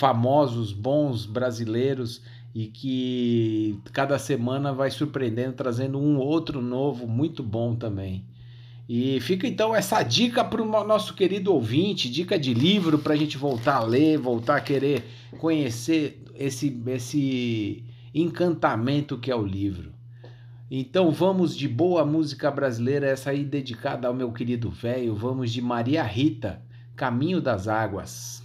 famosos, 0.01 0.73
bons 0.73 1.27
brasileiros 1.27 2.23
e 2.55 2.69
que 2.69 3.79
cada 3.93 4.19
semana 4.19 4.73
vai 4.73 4.91
surpreendendo, 4.91 5.53
trazendo 5.53 5.99
um 5.99 6.17
outro 6.17 6.63
novo 6.63 7.07
muito 7.07 7.43
bom 7.43 7.77
também. 7.77 8.25
E 8.89 9.21
fica 9.21 9.47
então 9.47 9.77
essa 9.77 10.03
dica 10.03 10.43
para 10.43 10.63
o 10.63 10.85
nosso 10.87 11.13
querido 11.13 11.53
ouvinte, 11.53 12.11
dica 12.11 12.39
de 12.39 12.55
livro 12.55 12.99
para 12.99 13.13
a 13.13 13.17
gente 13.17 13.37
voltar 13.37 13.77
a 13.77 13.85
ler, 13.85 14.17
voltar 14.17 14.57
a 14.57 14.61
querer 14.63 15.05
conhecer 15.39 16.25
esse, 16.35 16.83
esse 16.87 17.85
encantamento 18.15 19.19
que 19.19 19.31
é 19.31 19.37
o 19.37 19.45
livro. 19.45 19.93
Então 20.71 21.11
vamos 21.11 21.55
de 21.55 21.69
boa 21.69 22.07
música 22.07 22.51
brasileira, 22.51 23.07
essa 23.07 23.31
aí 23.31 23.45
dedicada 23.45 24.09
ao 24.09 24.15
meu 24.15 24.33
querido 24.33 24.71
velho. 24.71 25.15
Vamos 25.15 25.53
de 25.53 25.61
Maria 25.61 26.03
Rita, 26.03 26.63
Caminho 26.97 27.43
das 27.43 27.69
Águas. 27.69 28.43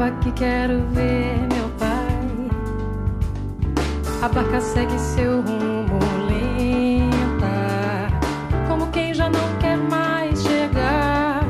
prova 0.00 0.10
que 0.22 0.32
quero 0.32 0.80
ver 0.94 1.36
meu 1.52 1.68
pai. 1.78 2.48
A 4.22 4.28
barca 4.28 4.60
segue 4.60 4.98
seu 4.98 5.42
rumo 5.42 5.98
lenta, 6.26 8.08
como 8.66 8.86
quem 8.88 9.12
já 9.12 9.28
não 9.28 9.58
quer 9.58 9.76
mais 9.76 10.42
chegar, 10.42 11.44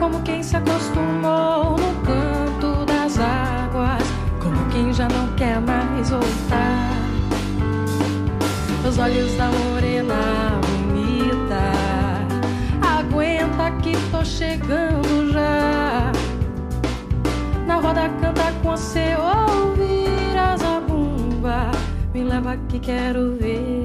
como 0.00 0.20
quem 0.22 0.42
se 0.42 0.56
acostumou 0.56 1.76
no 1.78 1.94
canto 2.02 2.84
das 2.86 3.18
águas, 3.18 4.02
como 4.40 4.64
quem 4.70 4.92
já 4.92 5.08
não 5.08 5.32
quer 5.34 5.60
mais 5.60 6.10
voltar. 6.10 6.90
Os 8.88 8.98
olhos 8.98 9.36
da 9.36 9.46
morena 9.46 10.60
bonita, 10.66 11.62
aguenta 12.82 13.70
que 13.80 13.96
tô 14.10 14.24
chegando 14.24 15.09
roda 17.80 18.08
canta 18.20 18.52
com 18.62 18.76
você 18.76 19.16
ouvir 19.16 20.38
a 20.38 20.56
zabumba. 20.56 21.70
Me 22.12 22.24
leva 22.24 22.56
que 22.68 22.78
quero 22.78 23.36
ver. 23.36 23.79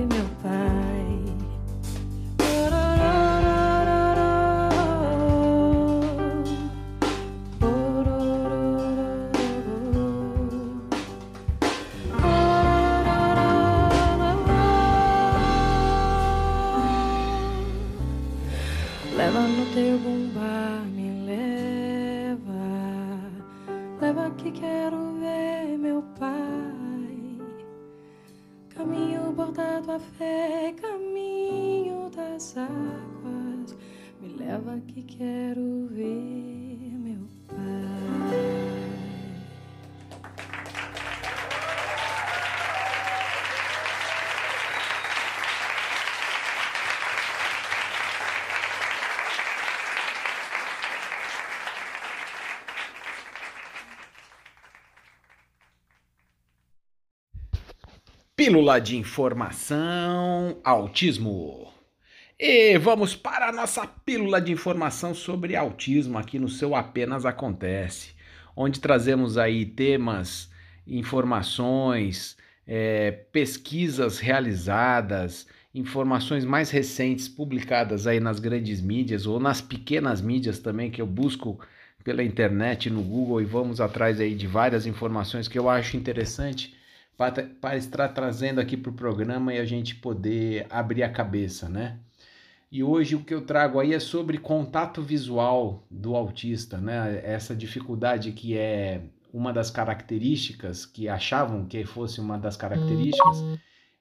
Pílula 58.46 58.80
de 58.80 58.96
informação, 58.96 60.60
autismo. 60.64 61.74
E 62.40 62.78
vamos 62.78 63.16
para 63.16 63.50
a 63.50 63.52
nossa 63.52 63.88
pílula 63.88 64.40
de 64.40 64.52
informação 64.52 65.16
sobre 65.16 65.56
autismo 65.56 66.20
aqui 66.20 66.38
no 66.38 66.48
seu 66.48 66.76
Apenas 66.76 67.26
Acontece, 67.26 68.12
onde 68.56 68.80
trazemos 68.80 69.40
aí 69.40 69.66
temas, 69.66 70.48
informações, 70.86 72.38
é, 72.68 73.10
pesquisas 73.10 74.20
realizadas, 74.20 75.48
informações 75.74 76.46
mais 76.46 76.70
recentes 76.70 77.28
publicadas 77.28 78.06
aí 78.06 78.20
nas 78.20 78.40
grandes 78.40 78.80
mídias 78.80 79.26
ou 79.26 79.40
nas 79.40 79.60
pequenas 79.60 80.22
mídias 80.22 80.60
também 80.60 80.92
que 80.92 81.02
eu 81.02 81.08
busco 81.08 81.60
pela 82.04 82.24
internet 82.24 82.92
no 82.92 83.02
Google 83.02 83.42
e 83.42 83.46
vamos 83.46 83.82
atrás 83.82 84.20
aí 84.20 84.36
de 84.36 84.46
várias 84.46 84.86
informações 84.86 85.48
que 85.48 85.58
eu 85.58 85.68
acho 85.68 85.98
interessante 85.98 86.85
para 87.18 87.78
estar 87.78 88.10
trazendo 88.10 88.60
aqui 88.60 88.76
para 88.76 88.90
o 88.90 88.96
programa 88.96 89.54
e 89.54 89.60
a 89.60 89.66
gente 89.66 89.96
poder 89.96 90.68
abrir 90.70 91.04
a 91.04 91.10
cabeça, 91.10 91.70
né? 91.70 92.00
E 92.72 92.84
hoje 92.84 93.16
o 93.16 93.24
que 93.24 93.34
eu 93.34 93.46
trago 93.46 93.80
aí 93.80 93.94
é 93.94 94.00
sobre 94.00 94.38
contato 94.38 95.02
visual 95.02 95.86
do 95.90 96.16
autista, 96.16 96.78
né? 96.78 97.22
Essa 97.24 97.56
dificuldade 97.56 98.32
que 98.34 98.58
é 98.58 99.02
uma 99.32 99.54
das 99.54 99.70
características 99.70 100.86
que 100.86 101.08
achavam 101.08 101.66
que 101.66 101.86
fosse 101.86 102.20
uma 102.20 102.38
das 102.38 102.58
características, 102.58 103.44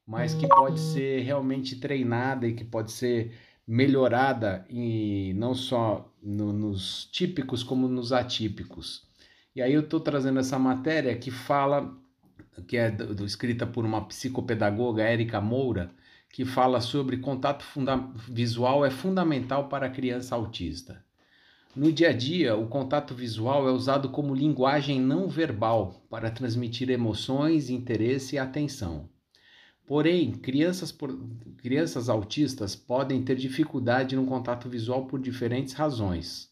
mas 0.06 0.34
que 0.34 0.46
pode 0.48 0.80
ser 0.80 1.22
realmente 1.22 1.76
treinada 1.76 2.46
e 2.46 2.54
que 2.54 2.64
pode 2.64 2.92
ser 2.92 3.32
melhorada 3.66 4.64
e 4.68 5.32
não 5.36 5.54
só 5.54 6.12
no, 6.22 6.52
nos 6.52 7.08
típicos 7.12 7.62
como 7.62 7.88
nos 7.88 8.12
atípicos. 8.12 9.06
E 9.54 9.62
aí 9.62 9.72
eu 9.72 9.80
estou 9.82 10.00
trazendo 10.00 10.40
essa 10.40 10.58
matéria 10.58 11.16
que 11.16 11.30
fala 11.30 11.96
que 12.66 12.76
é 12.76 12.90
do, 12.90 13.14
do, 13.14 13.24
escrita 13.24 13.66
por 13.66 13.84
uma 13.84 14.04
psicopedagoga, 14.06 15.02
Érica 15.02 15.40
Moura, 15.40 15.90
que 16.30 16.44
fala 16.44 16.80
sobre 16.80 17.18
contato 17.18 17.64
visual 18.28 18.84
é 18.84 18.90
fundamental 18.90 19.68
para 19.68 19.86
a 19.86 19.90
criança 19.90 20.34
autista. 20.34 21.04
No 21.76 21.92
dia 21.92 22.10
a 22.10 22.12
dia, 22.12 22.56
o 22.56 22.68
contato 22.68 23.14
visual 23.14 23.68
é 23.68 23.72
usado 23.72 24.08
como 24.08 24.34
linguagem 24.34 25.00
não 25.00 25.28
verbal 25.28 26.04
para 26.08 26.30
transmitir 26.30 26.88
emoções, 26.88 27.68
interesse 27.68 28.36
e 28.36 28.38
atenção. 28.38 29.08
Porém, 29.86 30.32
crianças, 30.32 30.90
por, 30.90 31.18
crianças 31.58 32.08
autistas 32.08 32.74
podem 32.74 33.22
ter 33.22 33.36
dificuldade 33.36 34.16
no 34.16 34.24
contato 34.24 34.68
visual 34.68 35.06
por 35.06 35.20
diferentes 35.20 35.74
razões. 35.74 36.48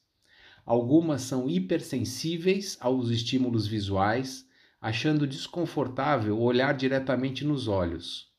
Algumas 0.67 1.23
são 1.23 1.49
hipersensíveis 1.49 2.77
aos 2.81 3.09
estímulos 3.09 3.67
visuais, 3.67 4.47
achando 4.83 5.29
desconfortável 5.29 6.41
olhar 6.41 6.77
diretamente 6.77 7.45
nos 7.45 7.69
olhos. 7.69 8.33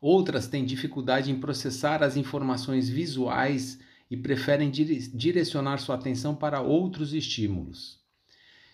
Outras 0.00 0.48
têm 0.48 0.64
dificuldade 0.64 1.30
em 1.30 1.38
processar 1.38 2.02
as 2.02 2.16
informações 2.16 2.88
visuais 2.88 3.78
e 4.10 4.16
preferem 4.16 4.68
direcionar 4.70 5.78
sua 5.78 5.94
atenção 5.94 6.34
para 6.34 6.60
outros 6.60 7.14
estímulos. 7.14 8.00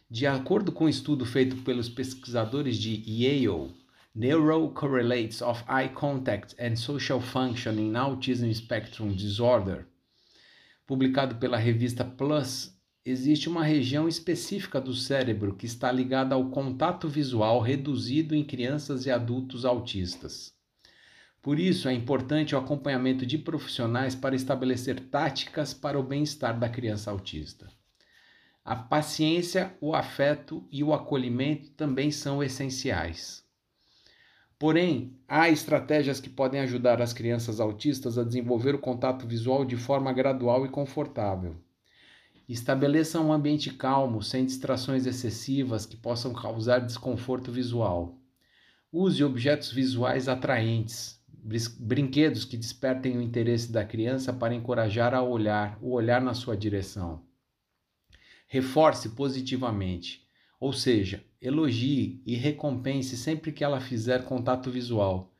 De 0.08 0.26
acordo 0.26 0.72
com 0.72 0.86
um 0.86 0.88
estudo 0.88 1.26
feito 1.26 1.56
pelos 1.56 1.90
pesquisadores 1.90 2.78
de 2.78 3.02
Yale, 3.06 3.74
Neural 4.14 4.70
Correlates 4.70 5.42
of 5.42 5.62
Eye 5.68 5.90
Contact 5.90 6.56
and 6.58 6.76
Social 6.76 7.20
Function 7.20 7.72
in 7.72 7.94
Autism 7.96 8.50
Spectrum 8.50 9.12
Disorder, 9.12 9.86
publicado 10.86 11.34
pela 11.34 11.58
revista 11.58 12.02
PLUS, 12.02 12.75
existe 13.06 13.48
uma 13.48 13.62
região 13.62 14.08
específica 14.08 14.80
do 14.80 14.92
cérebro 14.92 15.54
que 15.54 15.64
está 15.64 15.92
ligada 15.92 16.34
ao 16.34 16.50
contato 16.50 17.08
visual 17.08 17.60
reduzido 17.60 18.34
em 18.34 18.42
crianças 18.42 19.06
e 19.06 19.12
adultos 19.12 19.64
autistas. 19.64 20.52
Por 21.40 21.60
isso, 21.60 21.88
é 21.88 21.92
importante 21.92 22.56
o 22.56 22.58
acompanhamento 22.58 23.24
de 23.24 23.38
profissionais 23.38 24.16
para 24.16 24.34
estabelecer 24.34 24.98
táticas 24.98 25.72
para 25.72 25.96
o 25.96 26.02
bem-estar 26.02 26.58
da 26.58 26.68
criança 26.68 27.08
autista. 27.08 27.70
A 28.64 28.74
paciência, 28.74 29.72
o 29.80 29.94
afeto 29.94 30.66
e 30.72 30.82
o 30.82 30.92
acolhimento 30.92 31.70
também 31.70 32.10
são 32.10 32.42
essenciais. 32.42 33.44
Porém, 34.58 35.16
há 35.28 35.48
estratégias 35.48 36.18
que 36.18 36.28
podem 36.28 36.60
ajudar 36.62 37.00
as 37.00 37.12
crianças 37.12 37.60
autistas 37.60 38.18
a 38.18 38.24
desenvolver 38.24 38.74
o 38.74 38.80
contato 38.80 39.28
visual 39.28 39.64
de 39.64 39.76
forma 39.76 40.12
gradual 40.12 40.66
e 40.66 40.68
confortável. 40.68 41.54
Estabeleça 42.48 43.20
um 43.20 43.32
ambiente 43.32 43.72
calmo, 43.72 44.22
sem 44.22 44.46
distrações 44.46 45.04
excessivas 45.04 45.84
que 45.84 45.96
possam 45.96 46.32
causar 46.32 46.78
desconforto 46.78 47.50
visual. 47.50 48.20
Use 48.92 49.24
objetos 49.24 49.72
visuais 49.72 50.28
atraentes, 50.28 51.20
brinquedos 51.78 52.44
que 52.44 52.56
despertem 52.56 53.18
o 53.18 53.22
interesse 53.22 53.72
da 53.72 53.84
criança 53.84 54.32
para 54.32 54.54
encorajar 54.54 55.12
a 55.12 55.22
olhar, 55.22 55.76
o 55.82 55.90
olhar 55.90 56.20
na 56.20 56.34
sua 56.34 56.56
direção. 56.56 57.24
Reforce 58.46 59.08
positivamente, 59.08 60.24
ou 60.60 60.72
seja, 60.72 61.24
elogie 61.40 62.22
e 62.24 62.36
recompense 62.36 63.16
sempre 63.16 63.50
que 63.50 63.64
ela 63.64 63.80
fizer 63.80 64.24
contato 64.24 64.70
visual, 64.70 65.34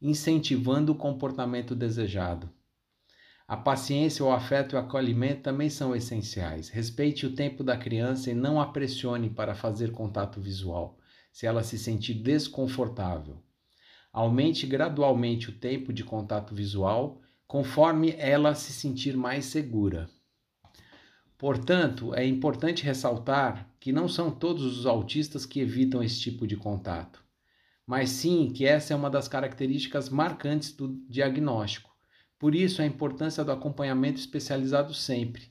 incentivando 0.00 0.92
o 0.92 0.96
comportamento 0.96 1.74
desejado. 1.74 2.48
A 3.46 3.56
paciência, 3.56 4.24
o 4.24 4.30
afeto 4.30 4.74
e 4.74 4.76
o 4.76 4.78
acolhimento 4.78 5.42
também 5.42 5.68
são 5.68 5.94
essenciais. 5.94 6.68
Respeite 6.68 7.26
o 7.26 7.34
tempo 7.34 7.64
da 7.64 7.76
criança 7.76 8.30
e 8.30 8.34
não 8.34 8.60
a 8.60 8.66
pressione 8.66 9.28
para 9.28 9.54
fazer 9.54 9.92
contato 9.92 10.40
visual, 10.40 10.98
se 11.32 11.46
ela 11.46 11.62
se 11.62 11.78
sentir 11.78 12.14
desconfortável. 12.14 13.42
Aumente 14.12 14.66
gradualmente 14.66 15.50
o 15.50 15.58
tempo 15.58 15.92
de 15.92 16.04
contato 16.04 16.54
visual 16.54 17.20
conforme 17.46 18.14
ela 18.16 18.54
se 18.54 18.72
sentir 18.72 19.16
mais 19.16 19.44
segura. 19.44 20.08
Portanto, 21.36 22.14
é 22.14 22.24
importante 22.24 22.84
ressaltar 22.84 23.68
que 23.80 23.92
não 23.92 24.08
são 24.08 24.30
todos 24.30 24.64
os 24.78 24.86
autistas 24.86 25.44
que 25.44 25.60
evitam 25.60 26.02
esse 26.02 26.20
tipo 26.20 26.46
de 26.46 26.56
contato, 26.56 27.22
mas 27.86 28.10
sim 28.10 28.52
que 28.52 28.64
essa 28.64 28.94
é 28.94 28.96
uma 28.96 29.10
das 29.10 29.26
características 29.26 30.08
marcantes 30.08 30.72
do 30.72 30.96
diagnóstico. 31.08 31.91
Por 32.42 32.56
isso, 32.56 32.82
a 32.82 32.84
importância 32.84 33.44
do 33.44 33.52
acompanhamento 33.52 34.18
especializado 34.18 34.92
sempre. 34.92 35.44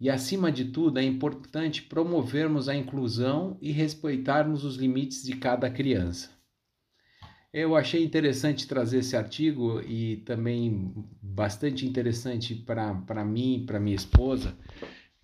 E, 0.00 0.08
acima 0.08 0.50
de 0.50 0.64
tudo, 0.64 0.98
é 0.98 1.04
importante 1.04 1.82
promovermos 1.82 2.70
a 2.70 2.74
inclusão 2.74 3.58
e 3.60 3.70
respeitarmos 3.70 4.64
os 4.64 4.76
limites 4.76 5.22
de 5.22 5.36
cada 5.36 5.68
criança. 5.68 6.30
Eu 7.52 7.76
achei 7.76 8.02
interessante 8.02 8.66
trazer 8.66 9.00
esse 9.00 9.14
artigo 9.14 9.82
e 9.82 10.22
também 10.24 10.94
bastante 11.20 11.86
interessante 11.86 12.54
para 12.54 13.22
mim, 13.26 13.64
para 13.66 13.78
minha 13.78 13.94
esposa, 13.94 14.56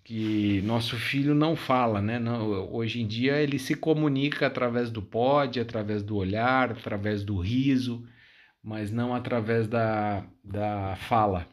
que 0.03 0.61
nosso 0.61 0.95
filho 0.95 1.33
não 1.33 1.55
fala, 1.55 2.03
né? 2.03 2.19
Não, 2.19 2.71
hoje 2.71 3.01
em 3.01 3.07
dia 3.07 3.41
ele 3.41 3.57
se 3.57 3.73
comunica 3.73 4.45
através 4.45 4.91
do 4.91 5.01
pod, 5.01 5.59
através 5.59 6.03
do 6.03 6.15
olhar, 6.15 6.73
através 6.73 7.23
do 7.23 7.39
riso, 7.39 8.05
mas 8.63 8.91
não 8.91 9.13
através 9.13 9.67
da, 9.67 10.25
da 10.43 10.95
fala. 11.07 11.47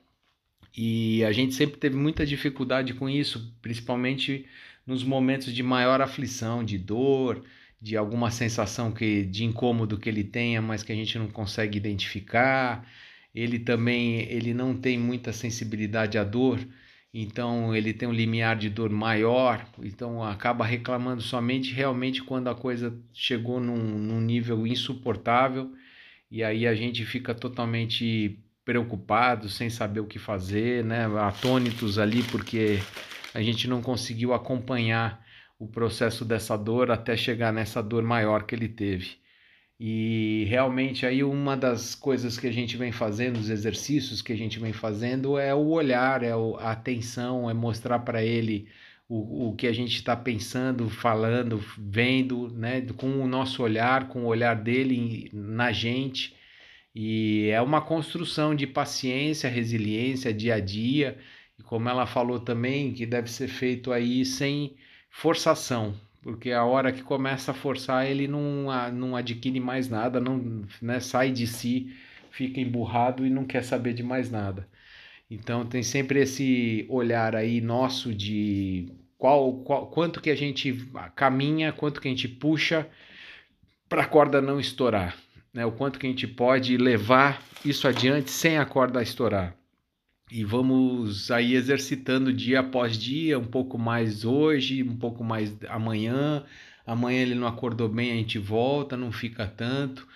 E 0.76 1.24
a 1.24 1.32
gente 1.32 1.54
sempre 1.54 1.78
teve 1.78 1.96
muita 1.96 2.26
dificuldade 2.26 2.92
com 2.94 3.08
isso, 3.08 3.54
principalmente 3.62 4.46
nos 4.86 5.02
momentos 5.02 5.52
de 5.52 5.62
maior 5.62 6.00
aflição, 6.00 6.62
de 6.62 6.78
dor, 6.78 7.42
de 7.80 7.96
alguma 7.96 8.30
sensação 8.30 8.92
que 8.92 9.24
de 9.24 9.44
incômodo 9.44 9.98
que 9.98 10.08
ele 10.08 10.24
tenha, 10.24 10.60
mas 10.60 10.82
que 10.82 10.92
a 10.92 10.94
gente 10.94 11.18
não 11.18 11.28
consegue 11.28 11.78
identificar. 11.78 12.86
Ele 13.34 13.58
também 13.58 14.20
ele 14.30 14.52
não 14.54 14.76
tem 14.76 14.98
muita 14.98 15.32
sensibilidade 15.32 16.18
à 16.18 16.24
dor, 16.24 16.58
então 17.12 17.74
ele 17.74 17.92
tem 17.92 18.08
um 18.08 18.12
limiar 18.12 18.56
de 18.56 18.68
dor 18.68 18.90
maior, 18.90 19.66
então 19.82 20.22
acaba 20.22 20.64
reclamando 20.64 21.22
somente 21.22 21.72
realmente 21.72 22.22
quando 22.22 22.48
a 22.48 22.54
coisa 22.54 22.98
chegou 23.12 23.60
num, 23.60 23.76
num 23.76 24.20
nível 24.20 24.66
insuportável 24.66 25.72
e 26.30 26.42
aí 26.42 26.66
a 26.66 26.74
gente 26.74 27.04
fica 27.04 27.34
totalmente 27.34 28.38
preocupado, 28.64 29.48
sem 29.48 29.70
saber 29.70 30.00
o 30.00 30.06
que 30.06 30.18
fazer, 30.18 30.84
né? 30.84 31.06
atônitos 31.20 31.98
ali 31.98 32.22
porque 32.24 32.78
a 33.32 33.40
gente 33.40 33.68
não 33.68 33.80
conseguiu 33.80 34.34
acompanhar 34.34 35.24
o 35.58 35.68
processo 35.68 36.24
dessa 36.24 36.56
dor 36.56 36.90
até 36.90 37.16
chegar 37.16 37.52
nessa 37.52 37.82
dor 37.82 38.02
maior 38.02 38.44
que 38.44 38.54
ele 38.54 38.68
teve. 38.68 39.18
E 39.78 40.46
realmente 40.48 41.04
aí 41.04 41.22
uma 41.22 41.56
das 41.56 41.94
coisas 41.94 42.38
que 42.38 42.46
a 42.46 42.52
gente 42.52 42.76
vem 42.76 42.90
fazendo, 42.92 43.36
os 43.38 43.50
exercícios 43.50 44.22
que 44.22 44.32
a 44.32 44.36
gente 44.36 44.58
vem 44.58 44.72
fazendo 44.72 45.38
é 45.38 45.54
o 45.54 45.68
olhar, 45.68 46.22
é 46.22 46.32
a 46.32 46.70
atenção, 46.72 47.48
é 47.48 47.54
mostrar 47.54 48.00
para 48.00 48.24
ele 48.24 48.68
o, 49.08 49.48
o 49.48 49.56
que 49.56 49.66
a 49.66 49.72
gente 49.72 49.96
está 49.96 50.16
pensando, 50.16 50.88
falando, 50.90 51.62
vendo, 51.78 52.48
né, 52.50 52.80
com 52.96 53.22
o 53.22 53.26
nosso 53.26 53.62
olhar, 53.62 54.08
com 54.08 54.24
o 54.24 54.26
olhar 54.26 54.54
dele 54.56 55.30
na 55.32 55.72
gente. 55.72 56.34
E 56.94 57.48
é 57.50 57.60
uma 57.60 57.80
construção 57.80 58.54
de 58.54 58.66
paciência, 58.66 59.50
resiliência, 59.50 60.32
dia 60.32 60.54
a 60.54 60.60
dia. 60.60 61.18
E 61.58 61.62
como 61.62 61.88
ela 61.88 62.06
falou 62.06 62.40
também, 62.40 62.92
que 62.92 63.06
deve 63.06 63.30
ser 63.30 63.48
feito 63.48 63.92
aí 63.92 64.24
sem 64.24 64.76
forçação, 65.10 65.94
porque 66.22 66.50
a 66.50 66.64
hora 66.64 66.92
que 66.92 67.02
começa 67.02 67.52
a 67.52 67.54
forçar 67.54 68.06
ele 68.06 68.26
não, 68.28 68.66
não 68.92 69.16
adquire 69.16 69.60
mais 69.60 69.88
nada, 69.88 70.20
não 70.20 70.64
né, 70.82 71.00
sai 71.00 71.30
de 71.30 71.46
si, 71.46 71.94
fica 72.30 72.60
emburrado 72.60 73.24
e 73.26 73.30
não 73.30 73.44
quer 73.44 73.62
saber 73.62 73.94
de 73.94 74.02
mais 74.02 74.30
nada. 74.30 74.68
Então 75.30 75.66
tem 75.66 75.82
sempre 75.82 76.20
esse 76.20 76.86
olhar 76.88 77.34
aí 77.34 77.60
nosso 77.60 78.14
de 78.14 78.88
qual, 79.18 79.52
qual 79.64 79.86
quanto 79.88 80.20
que 80.20 80.30
a 80.30 80.36
gente 80.36 80.88
caminha, 81.14 81.72
quanto 81.72 82.00
que 82.00 82.08
a 82.08 82.10
gente 82.10 82.28
puxa 82.28 82.88
para 83.88 84.02
a 84.02 84.06
corda 84.06 84.40
não 84.40 84.60
estourar, 84.60 85.16
né? 85.52 85.64
O 85.66 85.72
quanto 85.72 85.98
que 85.98 86.06
a 86.06 86.10
gente 86.10 86.26
pode 86.26 86.76
levar 86.76 87.42
isso 87.64 87.88
adiante 87.88 88.30
sem 88.30 88.58
a 88.58 88.64
corda 88.64 89.02
estourar 89.02 89.56
e 90.30 90.44
vamos 90.44 91.30
aí 91.30 91.54
exercitando 91.54 92.32
dia 92.32 92.60
após 92.60 92.98
dia, 92.98 93.38
um 93.38 93.44
pouco 93.44 93.78
mais 93.78 94.24
hoje, 94.24 94.82
um 94.82 94.96
pouco 94.96 95.22
mais 95.22 95.56
amanhã. 95.68 96.44
Amanhã 96.84 97.22
ele 97.22 97.34
não 97.34 97.46
acordou 97.46 97.88
bem, 97.88 98.12
a 98.12 98.14
gente 98.16 98.38
volta, 98.38 98.96
não 98.96 99.12
fica 99.12 99.46
tanto. 99.46 100.06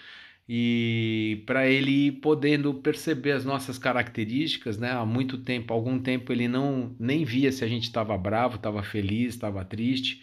E 0.53 1.45
para 1.47 1.69
ele 1.69 2.09
ir 2.09 2.13
podendo 2.21 2.75
perceber 2.75 3.33
as 3.33 3.45
nossas 3.45 3.79
características, 3.79 4.77
né? 4.79 4.91
Há 4.91 5.07
muito 5.07 5.39
tempo, 5.39 5.73
algum 5.73 5.99
tempo 6.01 6.33
ele 6.33 6.49
não 6.49 6.95
nem 6.99 7.25
via 7.25 7.53
se 7.53 7.65
a 7.65 7.69
gente 7.69 7.85
estava 7.85 8.19
bravo, 8.19 8.57
estava 8.57 8.83
feliz, 8.83 9.35
estava 9.35 9.65
triste 9.65 10.21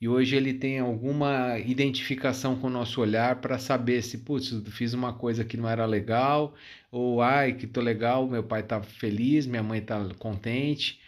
e 0.00 0.08
hoje 0.08 0.36
ele 0.36 0.54
tem 0.54 0.78
alguma 0.78 1.58
identificação 1.58 2.56
com 2.58 2.68
o 2.68 2.70
nosso 2.70 3.00
olhar 3.00 3.40
para 3.40 3.58
saber 3.58 4.02
se, 4.02 4.18
putz, 4.18 4.50
fiz 4.70 4.94
uma 4.94 5.12
coisa 5.12 5.44
que 5.44 5.56
não 5.56 5.68
era 5.68 5.84
legal, 5.86 6.54
ou 6.90 7.20
ai, 7.20 7.54
que 7.54 7.66
tô 7.66 7.80
legal, 7.80 8.28
meu 8.28 8.42
pai 8.44 8.62
tá 8.62 8.80
feliz, 8.82 9.46
minha 9.46 9.62
mãe 9.62 9.80
tá 9.80 10.08
contente, 10.18 11.00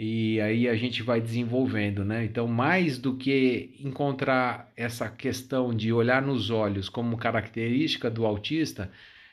e 0.00 0.40
aí 0.40 0.68
a 0.68 0.76
gente 0.76 1.02
vai 1.02 1.20
desenvolvendo, 1.20 2.04
né? 2.04 2.24
Então, 2.24 2.46
mais 2.46 2.98
do 2.98 3.16
que 3.16 3.74
encontrar 3.80 4.72
essa 4.76 5.08
questão 5.10 5.74
de 5.74 5.92
olhar 5.92 6.22
nos 6.22 6.50
olhos 6.50 6.88
como 6.88 7.16
característica 7.18 8.08
do 8.08 8.24
autista, 8.24 8.92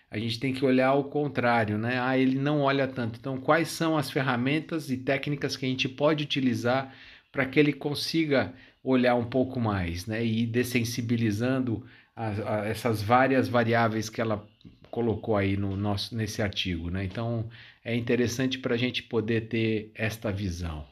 a 0.09 0.17
gente 0.17 0.39
tem 0.39 0.51
que 0.55 0.65
olhar 0.65 0.93
o 0.95 1.03
contrário, 1.03 1.77
né? 1.77 1.99
Ah, 2.01 2.17
ele 2.17 2.39
não 2.39 2.61
olha 2.61 2.87
tanto. 2.87 3.19
Então, 3.19 3.37
quais 3.37 3.67
são 3.67 3.95
as 3.95 4.09
ferramentas 4.09 4.89
e 4.89 4.97
técnicas 4.97 5.55
que 5.55 5.67
a 5.67 5.69
gente 5.69 5.87
pode 5.87 6.23
utilizar 6.23 6.91
para 7.31 7.45
que 7.45 7.59
ele 7.59 7.71
consiga 7.71 8.51
olhar 8.83 9.13
um 9.13 9.25
pouco 9.25 9.59
mais, 9.59 10.07
né? 10.07 10.25
E 10.25 10.43
ir 10.43 10.47
dessensibilizando 10.47 11.85
a, 12.15 12.61
a 12.61 12.65
essas 12.65 13.03
várias 13.03 13.47
variáveis 13.47 14.09
que 14.09 14.19
ela 14.19 14.43
colocou 14.95 15.35
aí 15.35 15.57
no 15.57 15.75
nosso 15.75 16.15
nesse 16.15 16.41
artigo, 16.41 16.89
né? 16.89 17.03
Então 17.03 17.49
é 17.83 17.93
interessante 17.93 18.57
para 18.57 18.75
a 18.75 18.77
gente 18.77 19.03
poder 19.03 19.49
ter 19.49 19.91
esta 19.93 20.31
visão. 20.31 20.85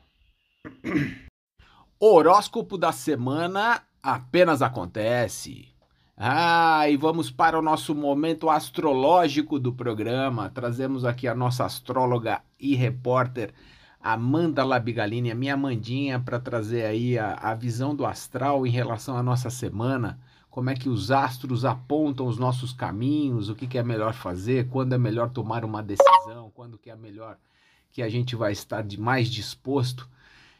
Horóscopo 1.97 2.77
da 2.77 2.91
semana 2.91 3.81
apenas 4.01 4.61
acontece. 4.61 5.69
Ah, 6.17 6.89
e 6.89 6.97
vamos 6.97 7.31
para 7.31 7.57
o 7.57 7.61
nosso 7.61 7.95
momento 7.95 8.49
astrológico 8.49 9.57
do 9.57 9.71
programa. 9.71 10.49
Trazemos 10.49 11.05
aqui 11.05 11.25
a 11.25 11.33
nossa 11.33 11.63
astróloga 11.63 12.41
e 12.59 12.75
repórter 12.75 13.53
Amanda 14.01 14.65
Labigalini, 14.65 15.31
a 15.31 15.35
minha 15.35 15.53
Amandinha, 15.53 16.19
para 16.19 16.41
trazer 16.41 16.83
aí 16.83 17.17
a, 17.17 17.35
a 17.35 17.55
visão 17.55 17.95
do 17.95 18.05
astral 18.05 18.67
em 18.67 18.69
relação 18.69 19.15
à 19.15 19.23
nossa 19.23 19.49
semana. 19.49 20.19
Como 20.53 20.69
é 20.69 20.75
que 20.75 20.87
os 20.87 21.09
astros 21.09 21.65
apontam 21.65 22.27
os 22.27 22.37
nossos 22.37 22.71
caminhos, 22.71 23.49
o 23.49 23.55
que, 23.55 23.65
que 23.65 23.77
é 23.77 23.83
melhor 23.83 24.13
fazer, 24.13 24.69
quando 24.69 24.93
é 24.93 24.97
melhor 24.97 25.29
tomar 25.29 25.65
uma 25.65 25.81
decisão, 25.81 26.51
quando 26.53 26.77
que 26.77 26.89
é 26.89 26.95
melhor 26.95 27.37
que 27.91 28.01
a 28.01 28.07
gente 28.07 28.35
vai 28.35 28.51
estar 28.51 28.83
de 28.83 28.99
mais 28.99 29.27
disposto 29.27 30.07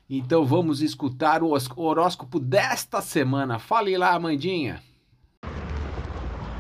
então 0.10 0.46
vamos 0.46 0.82
escutar 0.82 1.42
o 1.42 1.54
horóscopo 1.78 2.40
desta 2.40 3.02
semana. 3.02 3.58
Fale 3.58 3.98
lá, 3.98 4.14
Amandinha. 4.14 4.82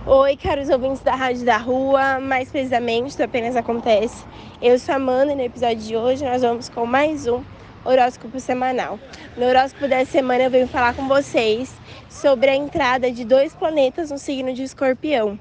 Oi, 0.05 0.35
caros 0.37 0.69
ouvintes 0.69 1.01
da 1.01 1.13
Rádio 1.13 1.45
da 1.45 1.57
Rua, 1.57 2.19
mais 2.19 2.49
precisamente 2.49 3.15
do 3.15 3.23
Apenas 3.23 3.55
Acontece. 3.55 4.25
Eu 4.61 4.79
sou 4.79 4.93
a 4.93 4.95
Amanda 4.95 5.33
e 5.33 5.35
no 5.35 5.41
episódio 5.41 5.77
de 5.77 5.95
hoje 5.95 6.25
nós 6.25 6.41
vamos 6.41 6.67
com 6.69 6.85
mais 6.85 7.27
um 7.27 7.43
horóscopo 7.85 8.39
semanal. 8.39 8.99
No 9.37 9.45
horóscopo 9.45 9.87
dessa 9.87 10.11
semana 10.11 10.43
eu 10.43 10.51
venho 10.51 10.67
falar 10.67 10.93
com 10.93 11.07
vocês 11.07 11.73
sobre 12.09 12.49
a 12.49 12.55
entrada 12.55 13.11
de 13.11 13.25
dois 13.25 13.53
planetas 13.53 14.11
no 14.11 14.17
signo 14.17 14.53
de 14.53 14.63
escorpião. 14.63 15.39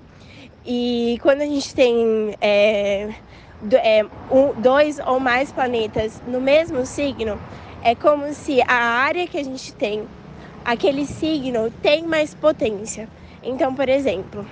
E 0.64 1.18
quando 1.22 1.42
a 1.42 1.46
gente 1.46 1.74
tem 1.74 2.36
é, 2.40 3.08
é, 3.74 4.04
dois 4.58 4.98
ou 5.00 5.18
mais 5.18 5.52
planetas 5.52 6.22
no 6.26 6.40
mesmo 6.40 6.86
signo, 6.86 7.38
é 7.82 7.94
como 7.94 8.32
se 8.32 8.62
a 8.62 8.74
área 8.74 9.26
que 9.26 9.38
a 9.38 9.42
gente 9.42 9.72
tem, 9.74 10.06
aquele 10.64 11.04
signo, 11.04 11.70
tem 11.82 12.04
mais 12.06 12.34
potência. 12.34 13.08
Então, 13.42 13.74
por 13.74 13.88
exemplo, 13.88 14.46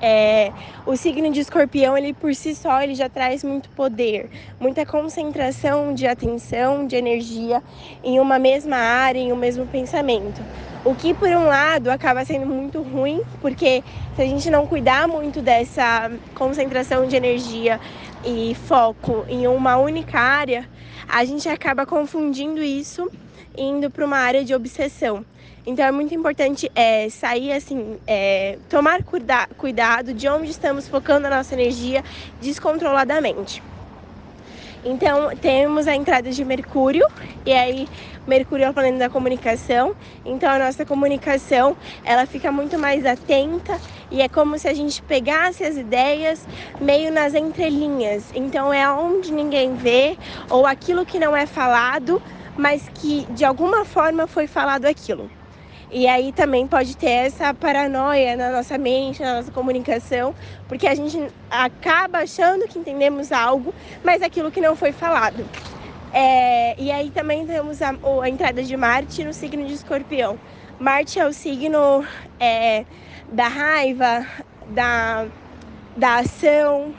é, 0.00 0.52
o 0.84 0.96
signo 0.96 1.30
de 1.32 1.40
escorpião, 1.40 1.96
ele 1.96 2.12
por 2.12 2.34
si 2.34 2.54
só, 2.54 2.82
ele 2.82 2.94
já 2.94 3.08
traz 3.08 3.42
muito 3.42 3.68
poder, 3.70 4.28
muita 4.60 4.84
concentração 4.84 5.94
de 5.94 6.06
atenção, 6.06 6.86
de 6.86 6.96
energia 6.96 7.62
em 8.04 8.20
uma 8.20 8.38
mesma 8.38 8.76
área, 8.76 9.18
em 9.18 9.32
um 9.32 9.36
mesmo 9.36 9.66
pensamento. 9.66 10.42
O 10.84 10.94
que, 10.94 11.12
por 11.12 11.28
um 11.28 11.46
lado, 11.46 11.90
acaba 11.90 12.24
sendo 12.24 12.46
muito 12.46 12.80
ruim, 12.80 13.20
porque 13.40 13.82
se 14.14 14.22
a 14.22 14.26
gente 14.26 14.48
não 14.50 14.66
cuidar 14.66 15.08
muito 15.08 15.42
dessa 15.42 16.10
concentração 16.34 17.06
de 17.08 17.16
energia 17.16 17.80
e 18.24 18.54
foco 18.54 19.24
em 19.28 19.48
uma 19.48 19.76
única 19.76 20.20
área, 20.20 20.68
a 21.08 21.24
gente 21.24 21.48
acaba 21.48 21.84
confundindo 21.84 22.62
isso 22.62 23.10
indo 23.58 23.90
para 23.90 24.04
uma 24.04 24.18
área 24.18 24.44
de 24.44 24.54
obsessão. 24.54 25.24
Então 25.66 25.84
é 25.84 25.90
muito 25.90 26.14
importante 26.14 26.70
é, 26.76 27.08
sair 27.10 27.52
assim, 27.52 27.98
é, 28.06 28.56
tomar 28.70 29.02
cuida 29.02 29.48
cuidado 29.58 30.14
de 30.14 30.28
onde 30.28 30.48
estamos 30.48 30.86
focando 30.86 31.26
a 31.26 31.30
nossa 31.30 31.54
energia 31.54 32.04
descontroladamente. 32.40 33.60
Então 34.84 35.34
temos 35.34 35.88
a 35.88 35.96
entrada 35.96 36.30
de 36.30 36.44
Mercúrio, 36.44 37.04
e 37.44 37.52
aí 37.52 37.88
Mercúrio 38.24 38.66
é 38.66 38.70
o 38.70 38.72
planeta 38.72 38.98
da 38.98 39.10
comunicação, 39.10 39.96
então 40.24 40.48
a 40.48 40.60
nossa 40.60 40.86
comunicação 40.86 41.76
ela 42.04 42.24
fica 42.26 42.52
muito 42.52 42.78
mais 42.78 43.04
atenta 43.04 43.80
e 44.08 44.22
é 44.22 44.28
como 44.28 44.56
se 44.60 44.68
a 44.68 44.74
gente 44.74 45.02
pegasse 45.02 45.64
as 45.64 45.76
ideias 45.76 46.46
meio 46.80 47.12
nas 47.12 47.34
entrelinhas. 47.34 48.30
Então 48.32 48.72
é 48.72 48.88
onde 48.88 49.32
ninguém 49.32 49.74
vê, 49.74 50.16
ou 50.48 50.64
aquilo 50.64 51.04
que 51.04 51.18
não 51.18 51.36
é 51.36 51.44
falado, 51.44 52.22
mas 52.56 52.88
que 52.94 53.26
de 53.30 53.44
alguma 53.44 53.84
forma 53.84 54.28
foi 54.28 54.46
falado 54.46 54.84
aquilo. 54.84 55.28
E 55.90 56.06
aí 56.08 56.32
também 56.32 56.66
pode 56.66 56.96
ter 56.96 57.10
essa 57.10 57.54
paranoia 57.54 58.36
na 58.36 58.50
nossa 58.50 58.76
mente, 58.76 59.22
na 59.22 59.36
nossa 59.36 59.52
comunicação, 59.52 60.34
porque 60.68 60.86
a 60.86 60.94
gente 60.94 61.28
acaba 61.48 62.18
achando 62.18 62.66
que 62.66 62.78
entendemos 62.78 63.30
algo, 63.30 63.72
mas 64.02 64.20
aquilo 64.20 64.50
que 64.50 64.60
não 64.60 64.74
foi 64.74 64.90
falado. 64.90 65.46
É, 66.12 66.74
e 66.80 66.90
aí 66.90 67.10
também 67.10 67.46
temos 67.46 67.80
a, 67.82 67.94
a, 68.22 68.28
entrada 68.28 68.62
de 68.62 68.76
Marte 68.76 69.22
no 69.22 69.32
signo 69.32 69.64
de 69.64 69.74
Escorpião. 69.74 70.38
Marte 70.78 71.20
é 71.20 71.26
o 71.26 71.32
signo 71.32 72.04
é, 72.40 72.84
da 73.30 73.46
raiva, 73.46 74.26
da, 74.68 75.26
da 75.96 76.16
ação, 76.16 76.94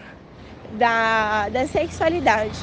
da, 0.74 1.50
da 1.50 1.68
sexualidade. 1.68 2.58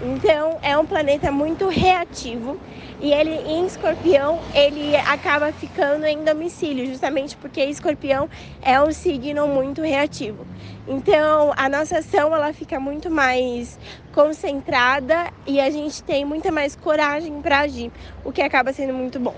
Então 0.00 0.58
é 0.62 0.76
um 0.76 0.86
planeta 0.86 1.30
muito 1.30 1.68
reativo 1.68 2.58
e 3.00 3.12
ele 3.12 3.30
em 3.30 3.66
escorpião 3.66 4.40
ele 4.54 4.96
acaba 4.96 5.52
ficando 5.52 6.04
em 6.04 6.24
domicílio, 6.24 6.86
justamente 6.86 7.36
porque 7.36 7.64
escorpião 7.64 8.28
é 8.62 8.80
um 8.80 8.92
signo 8.92 9.46
muito 9.46 9.82
reativo. 9.82 10.46
Então 10.86 11.52
a 11.56 11.68
nossa 11.68 11.98
ação 11.98 12.34
ela 12.34 12.52
fica 12.52 12.80
muito 12.80 13.10
mais 13.10 13.78
concentrada 14.12 15.32
e 15.46 15.60
a 15.60 15.70
gente 15.70 16.02
tem 16.02 16.24
muita 16.24 16.50
mais 16.50 16.74
coragem 16.74 17.40
para 17.40 17.60
agir, 17.60 17.90
o 18.24 18.32
que 18.32 18.42
acaba 18.42 18.72
sendo 18.72 18.94
muito 18.94 19.20
bom. 19.20 19.36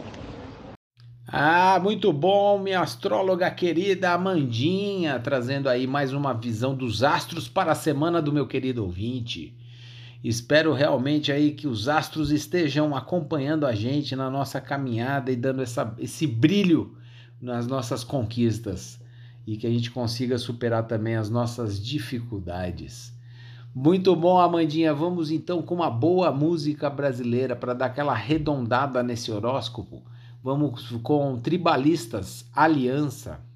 Ah, 1.32 1.78
muito 1.80 2.12
bom, 2.12 2.58
minha 2.58 2.80
astróloga 2.80 3.48
querida 3.52 4.10
Amandinha, 4.10 5.16
trazendo 5.20 5.68
aí 5.68 5.86
mais 5.86 6.12
uma 6.12 6.32
visão 6.32 6.74
dos 6.74 7.04
astros 7.04 7.48
para 7.48 7.70
a 7.70 7.76
semana 7.76 8.20
do 8.20 8.32
meu 8.32 8.48
querido 8.48 8.82
ouvinte. 8.82 9.54
Espero 10.22 10.74
realmente 10.74 11.32
aí 11.32 11.52
que 11.52 11.66
os 11.66 11.88
astros 11.88 12.30
estejam 12.30 12.94
acompanhando 12.94 13.66
a 13.66 13.74
gente 13.74 14.14
na 14.14 14.30
nossa 14.30 14.60
caminhada 14.60 15.32
e 15.32 15.36
dando 15.36 15.62
essa, 15.62 15.94
esse 15.98 16.26
brilho 16.26 16.94
nas 17.40 17.66
nossas 17.66 18.04
conquistas 18.04 19.00
e 19.46 19.56
que 19.56 19.66
a 19.66 19.70
gente 19.70 19.90
consiga 19.90 20.36
superar 20.36 20.86
também 20.86 21.16
as 21.16 21.30
nossas 21.30 21.82
dificuldades. 21.82 23.18
Muito 23.74 24.14
bom, 24.14 24.38
Amandinha. 24.38 24.92
Vamos 24.92 25.30
então 25.30 25.62
com 25.62 25.74
uma 25.74 25.90
boa 25.90 26.30
música 26.30 26.90
brasileira 26.90 27.56
para 27.56 27.72
dar 27.72 27.86
aquela 27.86 28.12
arredondada 28.12 29.02
nesse 29.02 29.30
horóscopo. 29.30 30.02
Vamos 30.42 30.90
com 31.02 31.38
Tribalistas 31.38 32.44
Aliança. 32.54 33.49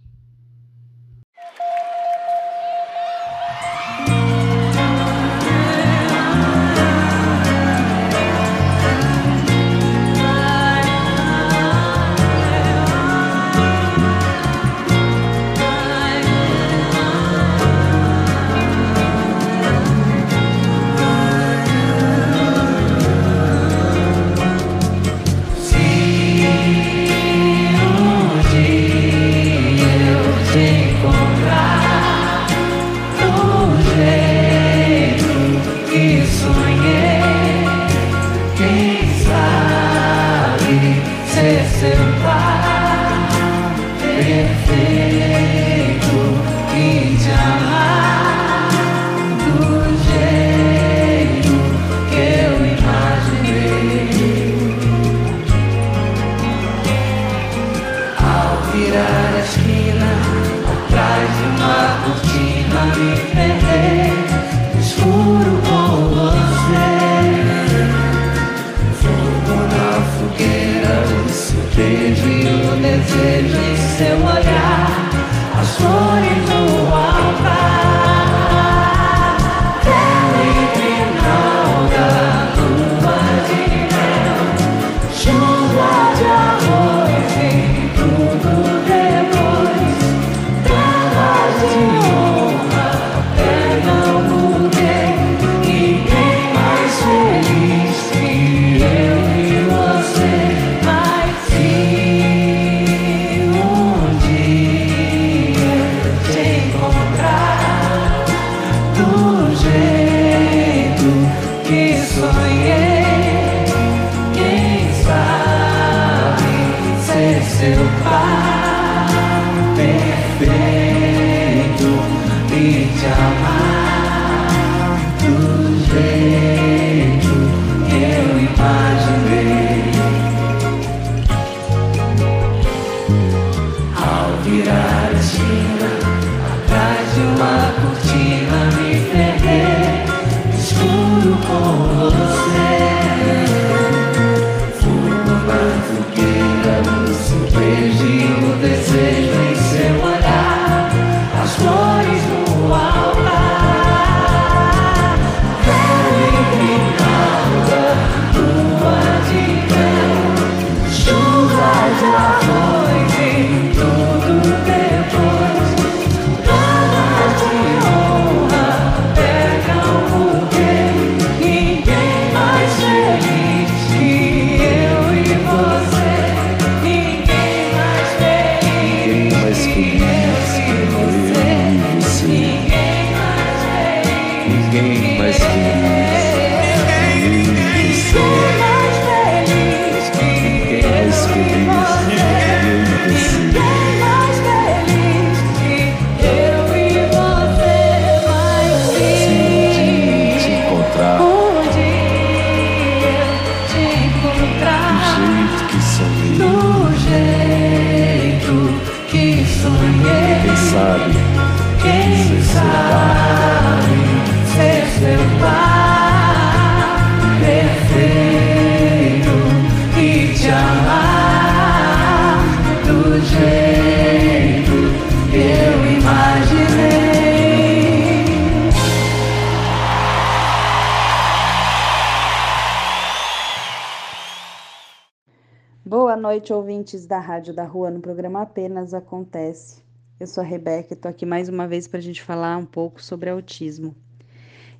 Noite, 236.45 236.53
ouvintes 236.53 237.07
da 237.07 237.19
Rádio 237.19 237.55
da 237.55 237.65
Rua, 237.65 237.91
no 237.91 238.01
programa 238.01 238.43
Apenas 238.43 238.93
Acontece. 238.93 239.83
Eu 240.21 240.27
sou 240.27 240.43
a 240.43 240.47
Rebeca 240.47 240.93
e 240.93 240.95
estou 240.95 241.11
aqui 241.11 241.25
mais 241.25 241.49
uma 241.49 241.67
vez 241.67 241.89
para 241.89 241.99
a 241.99 242.03
gente 242.03 242.23
falar 242.23 242.59
um 242.59 242.67
pouco 242.67 243.03
sobre 243.03 243.31
autismo. 243.31 243.97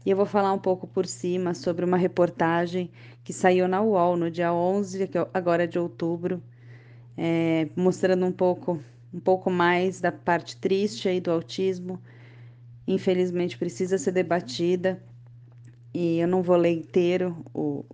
E 0.05 0.11
eu 0.11 0.17
vou 0.17 0.27
falar 0.27 0.53
um 0.53 0.59
pouco 0.59 0.87
por 0.87 1.07
cima 1.07 1.55
sobre 1.55 1.83
uma 1.83 1.97
reportagem 1.97 2.91
que 3.23 3.33
saiu 3.33 3.67
na 3.67 3.81
UOL 3.81 4.15
no 4.15 4.31
dia 4.31 4.53
11, 4.53 5.09
que 5.09 5.17
é 5.17 5.27
agora 5.33 5.67
de 5.67 5.79
outubro, 5.79 6.43
é, 7.17 7.71
mostrando 7.75 8.27
um 8.27 8.33
pouco, 8.33 8.79
um 9.13 9.21
pouco 9.21 9.49
mais 9.51 10.03
da 10.03 10.13
parte 10.13 10.59
triste 10.59 11.09
aí 11.09 11.19
do 11.19 11.31
autismo. 11.31 11.99
Infelizmente 12.87 13.57
precisa 13.57 13.97
ser 13.97 14.13
debatida 14.13 15.03
e 15.95 16.19
eu 16.19 16.29
não 16.29 16.43
vou 16.43 16.57
ler 16.57 16.73
inteiro 16.73 17.43
o, 17.55 17.87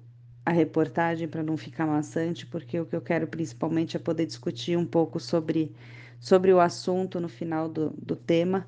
a 0.50 0.52
reportagem 0.52 1.28
para 1.28 1.44
não 1.44 1.56
ficar 1.56 1.86
maçante, 1.86 2.44
porque 2.44 2.80
o 2.80 2.84
que 2.84 2.96
eu 2.96 3.00
quero 3.00 3.24
principalmente 3.28 3.96
é 3.96 4.00
poder 4.00 4.26
discutir 4.26 4.76
um 4.76 4.84
pouco 4.84 5.20
sobre, 5.20 5.72
sobre 6.18 6.52
o 6.52 6.58
assunto 6.58 7.20
no 7.20 7.28
final 7.28 7.68
do, 7.68 7.90
do 7.90 8.16
tema. 8.16 8.66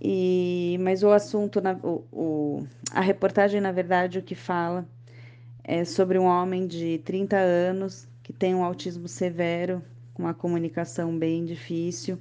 E, 0.00 0.78
mas 0.80 1.02
o 1.02 1.10
assunto, 1.10 1.60
na, 1.60 1.72
o, 1.82 2.06
o, 2.12 2.66
a 2.92 3.00
reportagem, 3.00 3.60
na 3.60 3.72
verdade, 3.72 4.20
o 4.20 4.22
que 4.22 4.36
fala 4.36 4.86
é 5.64 5.84
sobre 5.84 6.20
um 6.20 6.26
homem 6.26 6.68
de 6.68 6.98
30 6.98 7.36
anos 7.36 8.06
que 8.22 8.32
tem 8.32 8.54
um 8.54 8.62
autismo 8.62 9.08
severo, 9.08 9.82
com 10.14 10.22
uma 10.22 10.34
comunicação 10.34 11.18
bem 11.18 11.44
difícil, 11.44 12.16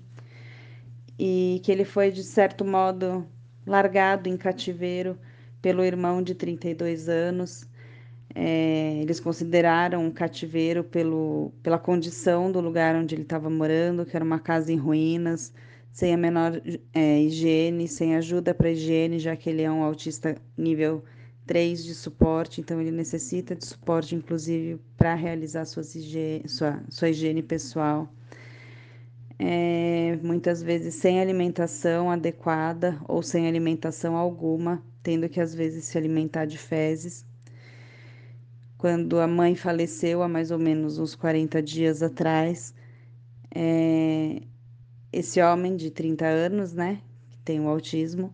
e 1.19 1.61
que 1.63 1.71
ele 1.71 1.85
foi, 1.85 2.09
de 2.09 2.23
certo 2.23 2.65
modo, 2.65 3.27
largado 3.63 4.27
em 4.27 4.35
cativeiro 4.35 5.19
pelo 5.61 5.85
irmão 5.85 6.23
de 6.23 6.33
32 6.33 7.07
anos. 7.07 7.69
É, 8.33 8.99
eles 9.01 9.19
consideraram 9.19 10.05
um 10.05 10.11
cativeiro 10.11 10.83
pelo, 10.83 11.51
pela 11.61 11.77
condição 11.77 12.51
do 12.51 12.61
lugar 12.61 12.95
onde 12.95 13.15
ele 13.15 13.23
estava 13.23 13.49
morando, 13.49 14.05
que 14.05 14.15
era 14.15 14.23
uma 14.23 14.39
casa 14.39 14.71
em 14.71 14.77
ruínas, 14.77 15.53
sem 15.91 16.13
a 16.13 16.17
menor 16.17 16.61
é, 16.93 17.21
higiene, 17.21 17.87
sem 17.87 18.15
ajuda 18.15 18.53
para 18.53 18.71
higiene, 18.71 19.19
já 19.19 19.35
que 19.35 19.49
ele 19.49 19.61
é 19.61 19.71
um 19.71 19.83
autista 19.83 20.35
nível 20.57 21.03
3 21.45 21.83
de 21.83 21.93
suporte, 21.93 22.61
então 22.61 22.79
ele 22.79 22.91
necessita 22.91 23.55
de 23.55 23.65
suporte, 23.65 24.15
inclusive, 24.15 24.79
para 24.95 25.13
realizar 25.15 25.65
suas 25.65 25.93
higiene, 25.95 26.47
sua, 26.47 26.81
sua 26.89 27.09
higiene 27.09 27.43
pessoal. 27.43 28.07
É, 29.37 30.19
muitas 30.21 30.61
vezes 30.61 30.93
sem 30.93 31.19
alimentação 31.19 32.11
adequada 32.11 33.01
ou 33.07 33.23
sem 33.23 33.47
alimentação 33.47 34.15
alguma, 34.15 34.81
tendo 35.01 35.27
que 35.27 35.41
às 35.41 35.53
vezes 35.53 35.85
se 35.85 35.97
alimentar 35.97 36.45
de 36.45 36.59
fezes. 36.59 37.25
Quando 38.81 39.19
a 39.19 39.27
mãe 39.27 39.55
faleceu 39.55 40.23
há 40.23 40.27
mais 40.27 40.49
ou 40.49 40.57
menos 40.57 40.97
uns 40.97 41.13
40 41.13 41.61
dias 41.61 42.01
atrás, 42.01 42.73
é, 43.53 44.41
esse 45.13 45.39
homem 45.39 45.75
de 45.75 45.91
30 45.91 46.25
anos, 46.25 46.73
né, 46.73 46.99
que 47.29 47.37
tem 47.41 47.59
o 47.61 47.67
autismo, 47.67 48.33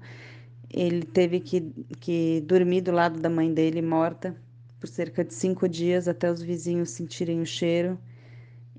ele 0.70 1.04
teve 1.04 1.42
que, 1.42 1.60
que 2.00 2.42
dormir 2.48 2.80
do 2.80 2.94
lado 2.94 3.20
da 3.20 3.30
mãe 3.30 3.54
dele, 3.54 3.82
morta, 3.82 4.38
por 4.80 4.88
cerca 4.88 5.22
de 5.22 5.34
cinco 5.34 5.68
dias, 5.68 6.08
até 6.08 6.32
os 6.32 6.42
vizinhos 6.42 6.92
sentirem 6.92 7.42
o 7.42 7.46
cheiro 7.46 8.00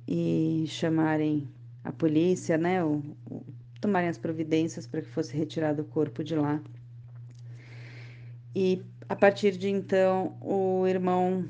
e 0.06 0.64
chamarem 0.68 1.46
a 1.84 1.92
polícia, 1.92 2.56
né, 2.56 2.82
ou, 2.82 3.02
ou 3.28 3.44
tomarem 3.78 4.08
as 4.08 4.16
providências 4.16 4.86
para 4.86 5.02
que 5.02 5.08
fosse 5.10 5.36
retirado 5.36 5.82
o 5.82 5.84
corpo 5.84 6.24
de 6.24 6.34
lá. 6.34 6.62
E 8.56 8.82
a 9.06 9.14
partir 9.14 9.56
de 9.58 9.68
então, 9.68 10.34
o 10.40 10.86
irmão, 10.86 11.44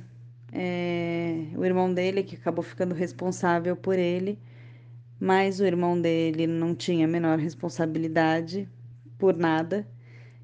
é, 0.53 1.44
o 1.57 1.64
irmão 1.64 1.92
dele, 1.92 2.22
que 2.22 2.36
acabou 2.36 2.62
ficando 2.62 2.94
responsável 2.94 3.76
por 3.76 3.99
ele, 3.99 4.38
mas 5.20 5.61
o 5.61 5.64
irmão 5.64 6.01
dele 6.01 6.46
não 6.46 6.74
tinha 6.74 7.07
a 7.07 7.09
menor 7.09 7.38
responsabilidade 7.38 8.68
por 9.18 9.36
nada. 9.36 9.86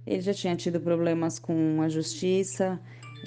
Ele 0.07 0.21
já 0.21 0.35
tinha 0.35 0.55
tido 0.57 0.81
problemas 0.81 1.39
com 1.39 1.81
a 1.81 1.89
justiça, 1.89 2.81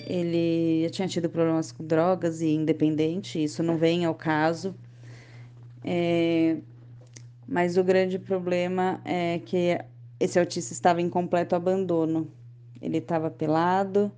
ele 0.05 0.83
já 0.83 0.89
tinha 0.89 1.07
tido 1.07 1.29
problemas 1.29 1.71
com 1.71 1.85
drogas 1.85 2.41
e 2.41 2.49
independente, 2.49 3.43
isso 3.43 3.63
não 3.63 3.77
vem 3.77 4.05
ao 4.05 4.13
caso. 4.13 4.75
É, 5.83 6.57
mas 7.47 7.77
o 7.77 7.83
grande 7.83 8.19
problema 8.19 9.01
é 9.05 9.39
que 9.39 9.79
esse 10.19 10.37
autista 10.37 10.73
estava 10.73 11.01
em 11.01 11.09
completo 11.09 11.55
abandono. 11.55 12.29
Ele 12.81 12.97
estava 12.97 13.31
pelado, 13.31 14.11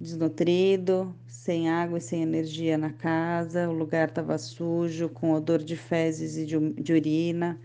desnutrido, 0.00 1.14
sem 1.26 1.68
água 1.68 1.98
e 1.98 2.00
sem 2.00 2.22
energia 2.22 2.78
na 2.78 2.90
casa, 2.90 3.68
o 3.68 3.72
lugar 3.72 4.08
estava 4.08 4.38
sujo, 4.38 5.08
com 5.08 5.32
odor 5.32 5.58
de 5.62 5.76
fezes 5.76 6.36
e 6.36 6.46
de, 6.46 6.58
de 6.74 6.92
urina, 6.92 7.58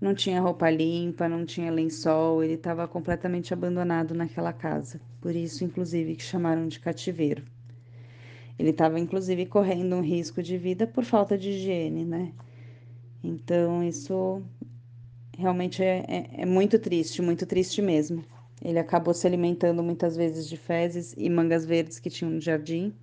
não 0.00 0.14
tinha 0.14 0.40
roupa 0.40 0.68
limpa, 0.68 1.28
não 1.28 1.46
tinha 1.46 1.70
lençol, 1.70 2.42
ele 2.42 2.54
estava 2.54 2.86
completamente 2.88 3.54
abandonado 3.54 4.14
naquela 4.14 4.52
casa. 4.52 5.00
Por 5.20 5.34
isso, 5.34 5.64
inclusive, 5.64 6.16
que 6.16 6.22
chamaram 6.22 6.66
de 6.68 6.80
cativeiro. 6.80 7.42
Ele 8.58 8.70
estava, 8.70 9.00
inclusive, 9.00 9.46
correndo 9.46 9.96
um 9.96 10.02
risco 10.02 10.42
de 10.42 10.58
vida 10.58 10.86
por 10.86 11.04
falta 11.04 11.38
de 11.38 11.50
higiene, 11.50 12.04
né? 12.04 12.32
Então, 13.22 13.82
isso 13.82 14.42
realmente 15.36 15.82
é, 15.82 16.04
é, 16.06 16.42
é 16.42 16.46
muito 16.46 16.78
triste, 16.78 17.22
muito 17.22 17.46
triste 17.46 17.80
mesmo. 17.80 18.24
Ele 18.64 18.78
acabou 18.78 19.12
se 19.12 19.26
alimentando 19.26 19.82
muitas 19.82 20.16
vezes 20.16 20.48
de 20.48 20.56
fezes 20.56 21.14
e 21.18 21.28
mangas 21.28 21.66
verdes 21.66 22.00
que 22.00 22.08
tinham 22.08 22.32
no 22.32 22.40
jardim. 22.40 22.94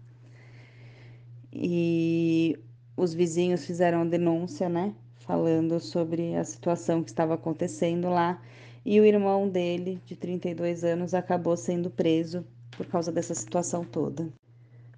E 1.53 2.57
os 2.97 3.13
vizinhos 3.13 3.65
fizeram 3.65 4.07
denúncia, 4.07 4.67
né? 4.67 4.95
Falando 5.19 5.79
sobre 5.79 6.35
a 6.35 6.43
situação 6.43 7.03
que 7.03 7.11
estava 7.11 7.35
acontecendo 7.35 8.09
lá. 8.09 8.41
E 8.83 8.99
o 8.99 9.05
irmão 9.05 9.47
dele, 9.47 10.01
de 10.03 10.15
32 10.15 10.83
anos, 10.83 11.13
acabou 11.13 11.55
sendo 11.55 11.91
preso 11.91 12.43
por 12.71 12.87
causa 12.87 13.11
dessa 13.11 13.35
situação 13.35 13.83
toda. 13.83 14.33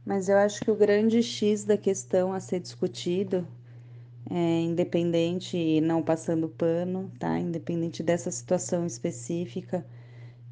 Mas 0.05 0.30
eu 0.30 0.38
acho 0.38 0.61
que 0.61 0.72
o 0.72 0.76
grande 0.76 1.22
X 1.22 1.66
da 1.66 1.78
questão 1.78 2.32
a 2.32 2.39
ser 2.39 2.61
discutido, 2.61 3.45
é, 4.30 4.61
independente 4.61 5.57
e 5.57 5.82
não 5.82 6.01
passando 6.01 6.47
pano, 6.47 7.11
tá? 7.20 7.38
Independente 7.39 8.01
dessa 8.01 8.32
situação 8.32 8.86
específica, 8.86 9.86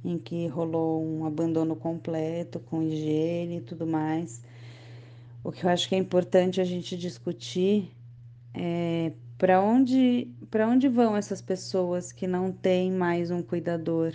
em 0.04 0.18
que 0.18 0.47
rolou 0.47 1.04
um 1.06 1.26
abandono 1.26 1.76
completo, 1.76 2.60
com 2.60 2.82
higiene 2.82 3.58
e 3.58 3.62
tudo 3.62 3.86
mais. 3.86 4.41
O 5.43 5.52
que 5.52 5.64
eu 5.66 5.70
acho 5.70 5.88
que 5.89 5.95
é 5.95 5.97
importante 5.97 6.62
a 6.62 6.64
gente 6.64 6.97
discutir 6.97 7.91
é 8.54 9.14
para 9.38 9.60
onde, 9.60 10.28
para 10.52 10.68
onde 10.68 10.88
vão 10.88 11.18
essas 11.18 11.41
pessoas 11.41 12.12
que 12.12 12.28
não 12.28 12.52
têm 12.52 12.91
mais 12.91 13.32
um 13.32 13.41
cuidador? 13.41 14.14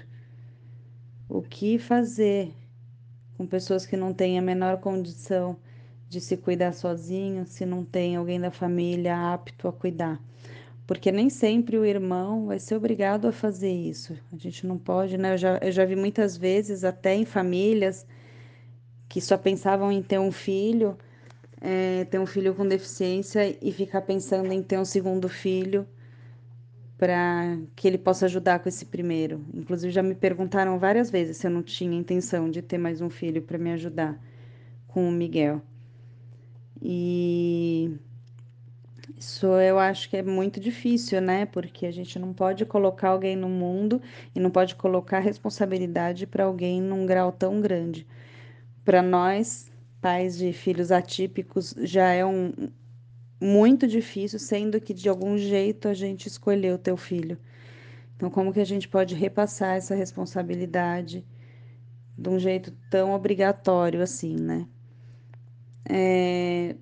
O 1.28 1.42
que 1.42 1.78
fazer 1.78 2.52
com 3.36 3.46
pessoas 3.46 3.84
que 3.84 3.96
não 3.96 4.14
têm 4.14 4.38
a 4.38 4.42
menor 4.42 4.78
condição 4.78 5.56
de 6.08 6.20
se 6.20 6.36
cuidar 6.36 6.72
sozinho, 6.72 7.44
se 7.44 7.66
não 7.66 7.84
tem 7.84 8.14
alguém 8.14 8.40
da 8.40 8.52
família 8.52 9.32
apto 9.34 9.66
a 9.66 9.72
cuidar? 9.72 10.20
Porque 10.86 11.10
nem 11.10 11.28
sempre 11.28 11.76
o 11.76 11.84
irmão 11.84 12.46
vai 12.46 12.58
ser 12.58 12.76
obrigado 12.76 13.26
a 13.26 13.32
fazer 13.32 13.72
isso. 13.72 14.16
A 14.32 14.36
gente 14.36 14.66
não 14.66 14.78
pode, 14.78 15.18
né? 15.18 15.34
Eu 15.34 15.38
já, 15.38 15.58
eu 15.58 15.72
já 15.72 15.84
vi 15.84 15.96
muitas 15.96 16.36
vezes, 16.36 16.84
até 16.84 17.14
em 17.14 17.24
famílias, 17.24 18.06
que 19.08 19.20
só 19.20 19.36
pensavam 19.36 19.90
em 19.90 20.02
ter 20.02 20.20
um 20.20 20.30
filho, 20.30 20.96
é, 21.60 22.04
ter 22.04 22.20
um 22.20 22.26
filho 22.26 22.54
com 22.54 22.66
deficiência 22.66 23.56
e 23.60 23.72
ficar 23.72 24.02
pensando 24.02 24.52
em 24.52 24.62
ter 24.62 24.78
um 24.78 24.84
segundo 24.84 25.28
filho 25.28 25.86
para 26.96 27.58
que 27.74 27.86
ele 27.86 27.98
possa 27.98 28.26
ajudar 28.26 28.60
com 28.60 28.68
esse 28.68 28.86
primeiro. 28.86 29.44
Inclusive 29.52 29.92
já 29.92 30.02
me 30.02 30.14
perguntaram 30.14 30.78
várias 30.78 31.10
vezes 31.10 31.36
se 31.36 31.46
eu 31.46 31.50
não 31.50 31.62
tinha 31.62 31.98
intenção 31.98 32.48
de 32.48 32.62
ter 32.62 32.78
mais 32.78 33.00
um 33.00 33.10
filho 33.10 33.42
para 33.42 33.58
me 33.58 33.72
ajudar 33.72 34.18
com 34.86 35.08
o 35.08 35.12
Miguel. 35.12 35.60
E 36.80 37.98
isso 39.14 39.46
eu 39.46 39.78
acho 39.78 40.08
que 40.10 40.16
é 40.16 40.22
muito 40.22 40.58
difícil, 40.58 41.20
né? 41.20 41.46
Porque 41.46 41.86
a 41.86 41.90
gente 41.90 42.18
não 42.18 42.32
pode 42.32 42.64
colocar 42.64 43.10
alguém 43.10 43.36
no 43.36 43.48
mundo 43.48 44.00
e 44.34 44.40
não 44.40 44.50
pode 44.50 44.74
colocar 44.74 45.20
responsabilidade 45.20 46.26
para 46.26 46.44
alguém 46.44 46.80
num 46.80 47.06
grau 47.06 47.30
tão 47.32 47.60
grande. 47.60 48.06
Para 48.84 49.02
nós, 49.02 49.70
pais 50.00 50.36
de 50.38 50.52
filhos 50.52 50.90
atípicos, 50.92 51.74
já 51.78 52.10
é 52.12 52.24
um 52.24 52.52
muito 53.40 53.86
difícil, 53.86 54.38
sendo 54.38 54.80
que 54.80 54.94
de 54.94 55.08
algum 55.08 55.36
jeito 55.36 55.88
a 55.88 55.94
gente 55.94 56.26
escolheu 56.26 56.78
teu 56.78 56.96
filho. 56.96 57.38
Então, 58.16 58.30
como 58.30 58.52
que 58.52 58.60
a 58.60 58.64
gente 58.64 58.88
pode 58.88 59.14
repassar 59.14 59.76
essa 59.76 59.94
responsabilidade 59.94 61.24
de 62.16 62.28
um 62.30 62.38
jeito 62.38 62.72
tão 62.90 63.12
obrigatório 63.12 64.02
assim, 64.02 64.36
né? 64.36 64.66
É, 65.88 66.74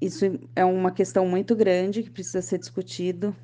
isso 0.00 0.24
é 0.54 0.64
uma 0.64 0.90
questão 0.90 1.26
muito 1.26 1.56
grande 1.56 2.02
que 2.02 2.10
precisa 2.10 2.40
ser 2.42 2.58
discutido 2.58 3.34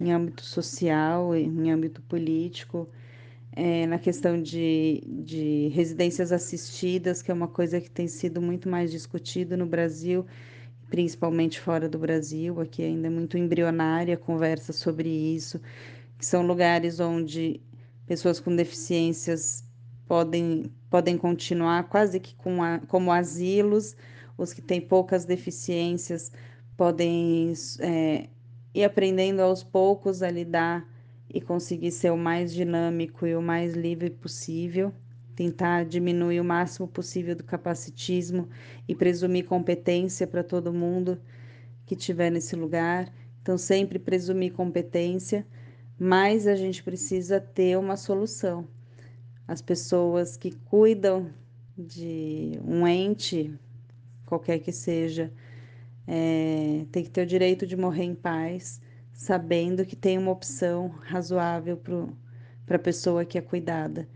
em 0.00 0.12
âmbito 0.12 0.42
social, 0.44 1.34
em 1.34 1.70
âmbito 1.70 2.02
político, 2.02 2.88
é, 3.52 3.86
na 3.86 3.98
questão 3.98 4.40
de, 4.40 5.02
de 5.06 5.68
residências 5.68 6.32
assistidas, 6.32 7.22
que 7.22 7.30
é 7.30 7.34
uma 7.34 7.46
coisa 7.46 7.80
que 7.80 7.90
tem 7.90 8.08
sido 8.08 8.42
muito 8.42 8.68
mais 8.68 8.90
discutido 8.90 9.56
no 9.56 9.66
Brasil, 9.66 10.26
principalmente 10.90 11.60
fora 11.60 11.88
do 11.88 11.98
Brasil, 11.98 12.60
aqui 12.60 12.82
ainda 12.82 13.06
é 13.06 13.10
muito 13.10 13.38
embrionária 13.38 14.14
a 14.14 14.18
conversa 14.18 14.72
sobre 14.72 15.08
isso, 15.08 15.60
que 16.18 16.26
são 16.26 16.46
lugares 16.46 16.98
onde 16.98 17.60
pessoas 18.06 18.40
com 18.40 18.54
deficiências 18.54 19.64
podem, 20.06 20.64
podem 20.90 21.16
continuar 21.16 21.84
quase 21.84 22.18
que 22.20 22.34
com 22.34 22.62
a, 22.62 22.80
como 22.88 23.12
asilos, 23.12 23.96
os 24.36 24.52
que 24.52 24.62
têm 24.62 24.80
poucas 24.80 25.24
deficiências 25.24 26.30
podem 26.76 27.52
é, 27.80 28.28
ir 28.74 28.84
aprendendo 28.84 29.40
aos 29.40 29.62
poucos 29.62 30.22
a 30.22 30.30
lidar 30.30 30.86
e 31.32 31.40
conseguir 31.40 31.90
ser 31.90 32.10
o 32.10 32.16
mais 32.16 32.52
dinâmico 32.52 33.26
e 33.26 33.34
o 33.34 33.42
mais 33.42 33.74
livre 33.74 34.10
possível, 34.10 34.92
tentar 35.34 35.84
diminuir 35.84 36.40
o 36.40 36.44
máximo 36.44 36.86
possível 36.86 37.34
do 37.34 37.44
capacitismo 37.44 38.48
e 38.86 38.94
presumir 38.94 39.44
competência 39.46 40.26
para 40.26 40.44
todo 40.44 40.72
mundo 40.72 41.20
que 41.86 41.94
estiver 41.94 42.30
nesse 42.30 42.54
lugar. 42.54 43.12
Então, 43.42 43.58
sempre 43.58 43.98
presumir 43.98 44.52
competência, 44.52 45.46
mas 45.98 46.46
a 46.46 46.56
gente 46.56 46.82
precisa 46.82 47.40
ter 47.40 47.76
uma 47.78 47.96
solução. 47.96 48.66
As 49.46 49.60
pessoas 49.60 50.36
que 50.36 50.52
cuidam 50.52 51.30
de 51.76 52.52
um 52.64 52.86
ente 52.86 53.52
qualquer 54.26 54.58
que 54.58 54.72
seja, 54.72 55.32
é, 56.06 56.84
tem 56.90 57.02
que 57.02 57.10
ter 57.10 57.22
o 57.22 57.26
direito 57.26 57.66
de 57.66 57.76
morrer 57.76 58.04
em 58.04 58.14
paz, 58.14 58.80
sabendo 59.12 59.84
que 59.84 59.96
tem 59.96 60.18
uma 60.18 60.30
opção 60.30 60.88
razoável 61.02 61.80
para 62.66 62.76
a 62.76 62.78
pessoa 62.78 63.24
que 63.24 63.38
é 63.38 63.40
cuidada. 63.40 64.08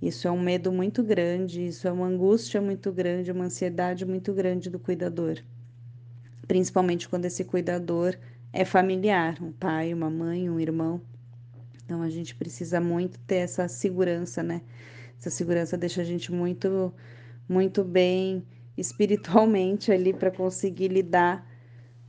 Isso 0.00 0.26
é 0.26 0.30
um 0.30 0.40
medo 0.40 0.72
muito 0.72 1.02
grande, 1.02 1.66
isso 1.66 1.86
é 1.86 1.92
uma 1.92 2.06
angústia 2.06 2.60
muito 2.60 2.92
grande, 2.92 3.30
uma 3.30 3.44
ansiedade 3.44 4.04
muito 4.04 4.32
grande 4.32 4.68
do 4.68 4.78
cuidador. 4.78 5.38
Principalmente 6.46 7.08
quando 7.08 7.24
esse 7.24 7.44
cuidador 7.44 8.16
é 8.52 8.64
familiar, 8.64 9.40
um 9.40 9.52
pai, 9.52 9.94
uma 9.94 10.10
mãe, 10.10 10.50
um 10.50 10.58
irmão. 10.58 11.00
Então 11.84 12.02
a 12.02 12.10
gente 12.10 12.34
precisa 12.34 12.80
muito 12.80 13.18
ter 13.20 13.36
essa 13.36 13.68
segurança, 13.68 14.42
né? 14.42 14.62
Essa 15.18 15.30
segurança 15.30 15.78
deixa 15.78 16.00
a 16.00 16.04
gente 16.04 16.32
muito, 16.32 16.92
muito 17.48 17.84
bem 17.84 18.44
espiritualmente 18.76 19.92
ali 19.92 20.12
para 20.12 20.30
conseguir 20.30 20.88
lidar 20.88 21.46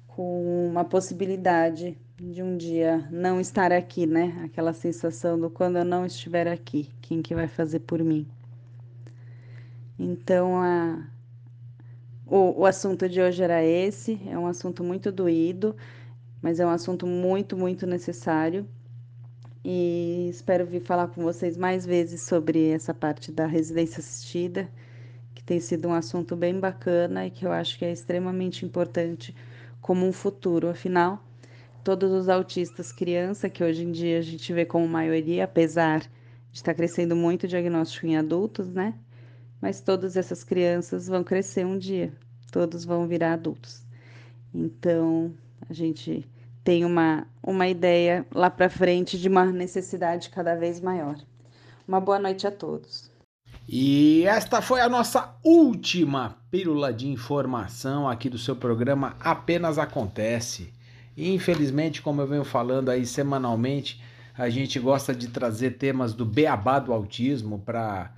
com 0.07 0.67
uma 0.67 0.85
possibilidade 0.85 1.97
de 2.15 2.41
um 2.41 2.55
dia 2.55 3.07
não 3.11 3.41
estar 3.41 3.71
aqui, 3.71 4.05
né? 4.05 4.41
Aquela 4.45 4.71
sensação 4.71 5.39
do 5.39 5.49
quando 5.49 5.77
eu 5.77 5.85
não 5.85 6.05
estiver 6.05 6.47
aqui, 6.47 6.89
quem 7.01 7.21
que 7.21 7.33
vai 7.33 7.47
fazer 7.47 7.79
por 7.79 8.03
mim? 8.03 8.27
Então, 9.97 10.61
a, 10.61 11.07
o, 12.25 12.61
o 12.61 12.65
assunto 12.65 13.09
de 13.09 13.21
hoje 13.21 13.43
era 13.43 13.63
esse, 13.63 14.21
é 14.27 14.37
um 14.37 14.47
assunto 14.47 14.83
muito 14.83 15.11
doído, 15.11 15.75
mas 16.41 16.59
é 16.59 16.65
um 16.65 16.69
assunto 16.69 17.05
muito, 17.07 17.57
muito 17.57 17.85
necessário. 17.87 18.67
E 19.65 20.27
espero 20.29 20.65
vir 20.65 20.81
falar 20.81 21.07
com 21.07 21.23
vocês 21.23 21.57
mais 21.57 21.85
vezes 21.85 22.21
sobre 22.21 22.69
essa 22.69 22.93
parte 22.93 23.31
da 23.31 23.45
residência 23.45 23.99
assistida 23.99 24.69
que 25.43 25.47
tem 25.47 25.59
sido 25.59 25.89
um 25.89 25.93
assunto 25.93 26.37
bem 26.37 26.57
bacana 26.57 27.27
e 27.27 27.29
que 27.29 27.45
eu 27.45 27.51
acho 27.51 27.77
que 27.77 27.83
é 27.83 27.91
extremamente 27.91 28.65
importante 28.65 29.35
como 29.81 30.07
um 30.07 30.13
futuro. 30.13 30.69
Afinal, 30.69 31.21
todos 31.83 32.11
os 32.11 32.29
autistas 32.29 32.93
criança, 32.93 33.49
que 33.49 33.61
hoje 33.61 33.83
em 33.83 33.91
dia 33.91 34.19
a 34.19 34.21
gente 34.21 34.53
vê 34.53 34.65
como 34.65 34.87
maioria, 34.87 35.43
apesar 35.43 35.99
de 35.99 36.07
estar 36.57 36.73
crescendo 36.73 37.15
muito 37.15 37.43
o 37.43 37.47
diagnóstico 37.47 38.07
em 38.07 38.15
adultos, 38.15 38.69
né? 38.69 38.93
Mas 39.61 39.81
todas 39.81 40.15
essas 40.15 40.43
crianças 40.43 41.07
vão 41.07 41.23
crescer 41.23 41.65
um 41.65 41.77
dia, 41.77 42.13
todos 42.51 42.85
vão 42.85 43.05
virar 43.05 43.33
adultos. 43.33 43.83
Então, 44.53 45.33
a 45.69 45.73
gente 45.73 46.25
tem 46.63 46.85
uma, 46.85 47.27
uma 47.41 47.67
ideia 47.67 48.25
lá 48.31 48.49
para 48.49 48.69
frente 48.69 49.19
de 49.19 49.27
uma 49.27 49.45
necessidade 49.45 50.29
cada 50.29 50.55
vez 50.55 50.79
maior. 50.79 51.17
Uma 51.85 51.99
boa 51.99 52.19
noite 52.19 52.47
a 52.47 52.51
todos. 52.51 53.12
E 53.67 54.23
esta 54.25 54.61
foi 54.61 54.81
a 54.81 54.89
nossa 54.89 55.35
última 55.41 56.35
pílula 56.51 56.93
de 56.93 57.07
informação 57.07 58.09
aqui 58.09 58.29
do 58.29 58.37
seu 58.37 58.57
programa 58.57 59.15
Apenas 59.21 59.77
Acontece. 59.77 60.73
Infelizmente, 61.15 62.01
como 62.01 62.21
eu 62.21 62.27
venho 62.27 62.43
falando 62.43 62.89
aí 62.89 63.05
semanalmente, 63.05 64.03
a 64.37 64.49
gente 64.49 64.79
gosta 64.79 65.15
de 65.15 65.29
trazer 65.29 65.77
temas 65.77 66.13
do 66.13 66.25
beabá 66.25 66.77
do 66.77 66.91
autismo 66.91 67.59
para 67.59 68.11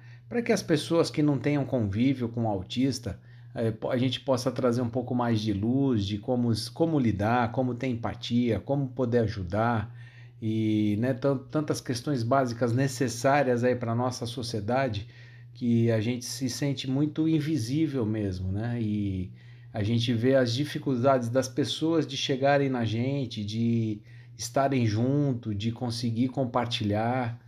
que 0.43 0.52
as 0.52 0.64
pessoas 0.64 1.12
que 1.12 1.22
não 1.22 1.38
tenham 1.38 1.64
convívio 1.64 2.28
com 2.28 2.46
o 2.46 2.50
autista, 2.50 3.20
eh, 3.54 3.74
a 3.89 3.98
gente 3.98 4.22
possa 4.22 4.52
trazer 4.52 4.82
um 4.82 4.89
pouco 4.89 5.14
mais 5.14 5.39
de 5.39 5.54
luz 5.54 6.06
de 6.06 6.18
como, 6.18 6.52
como 6.74 7.00
lidar, 7.00 7.52
como 7.52 7.76
ter 7.76 7.88
empatia, 7.88 8.60
como 8.60 8.88
poder 8.88 9.20
ajudar 9.20 9.93
e 10.41 10.98
né, 11.00 11.14
tantas 11.14 11.80
questões 11.80 12.24
básicas 12.24 12.74
necessárias 12.74 13.64
aí 13.64 13.76
para 13.76 13.91
a 13.91 13.96
nossa 13.96 14.26
sociedade 14.26 15.08
que 15.56 15.89
a 15.89 16.01
gente 16.01 16.26
se 16.26 16.49
sente 16.49 16.88
muito 16.88 17.28
invisível 17.30 18.06
mesmo, 18.06 18.51
né? 18.51 18.78
E 18.82 19.32
a 19.74 19.82
gente 19.82 20.14
vê 20.14 20.36
as 20.36 20.53
dificuldades 20.53 21.30
das 21.30 21.47
pessoas 21.47 22.06
de 22.06 22.18
chegarem 22.18 22.70
na 22.70 22.84
gente, 22.84 23.43
de 23.43 24.01
estarem 24.38 24.86
junto, 24.86 25.56
de 25.56 25.72
conseguir 25.72 26.28
compartilhar. 26.28 27.39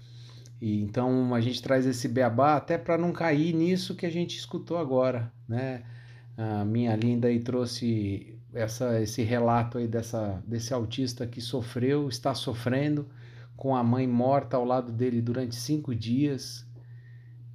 E 0.61 0.81
então 0.81 1.35
a 1.35 1.41
gente 1.41 1.61
traz 1.61 1.85
esse 1.85 2.07
beabá 2.07 2.55
até 2.55 2.77
para 2.77 2.97
não 2.97 3.11
cair 3.11 3.53
nisso 3.53 3.93
que 3.93 4.05
a 4.05 4.09
gente 4.09 4.37
escutou 4.37 4.77
agora, 4.77 5.31
né? 5.47 5.83
A 6.37 6.63
minha 6.63 6.95
linda 6.95 7.27
aí 7.27 7.41
trouxe 7.41 8.37
essa, 8.53 9.01
esse 9.01 9.21
relato 9.21 9.77
aí 9.79 9.87
dessa, 9.87 10.41
desse 10.47 10.73
autista 10.73 11.27
que 11.27 11.41
sofreu, 11.41 12.07
está 12.07 12.33
sofrendo, 12.33 13.05
com 13.57 13.75
a 13.75 13.83
mãe 13.83 14.07
morta 14.07 14.55
ao 14.55 14.63
lado 14.63 14.93
dele 14.93 15.21
durante 15.21 15.55
cinco 15.55 15.93
dias 15.93 16.66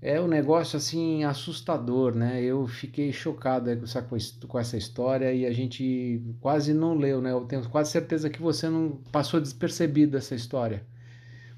é 0.03 0.21
um 0.21 0.27
negócio 0.27 0.77
assim 0.77 1.23
assustador, 1.23 2.13
né? 2.13 2.43
Eu 2.43 2.67
fiquei 2.67 3.13
chocado 3.13 3.71
com 4.49 4.59
essa 4.59 4.77
história 4.77 5.33
e 5.33 5.47
a 5.47 5.53
gente 5.53 6.21
quase 6.41 6.75
não 6.75 6.95
leu, 6.95 7.23
né? 7.23 7.31
Eu 7.31 7.45
tenho 7.45 7.69
quase 7.69 7.93
certeza 7.93 8.29
que 8.29 8.43
você 8.43 8.69
não 8.69 8.99
passou 9.13 9.41
despercebido 9.41 10.17
essa 10.17 10.35
história, 10.35 10.85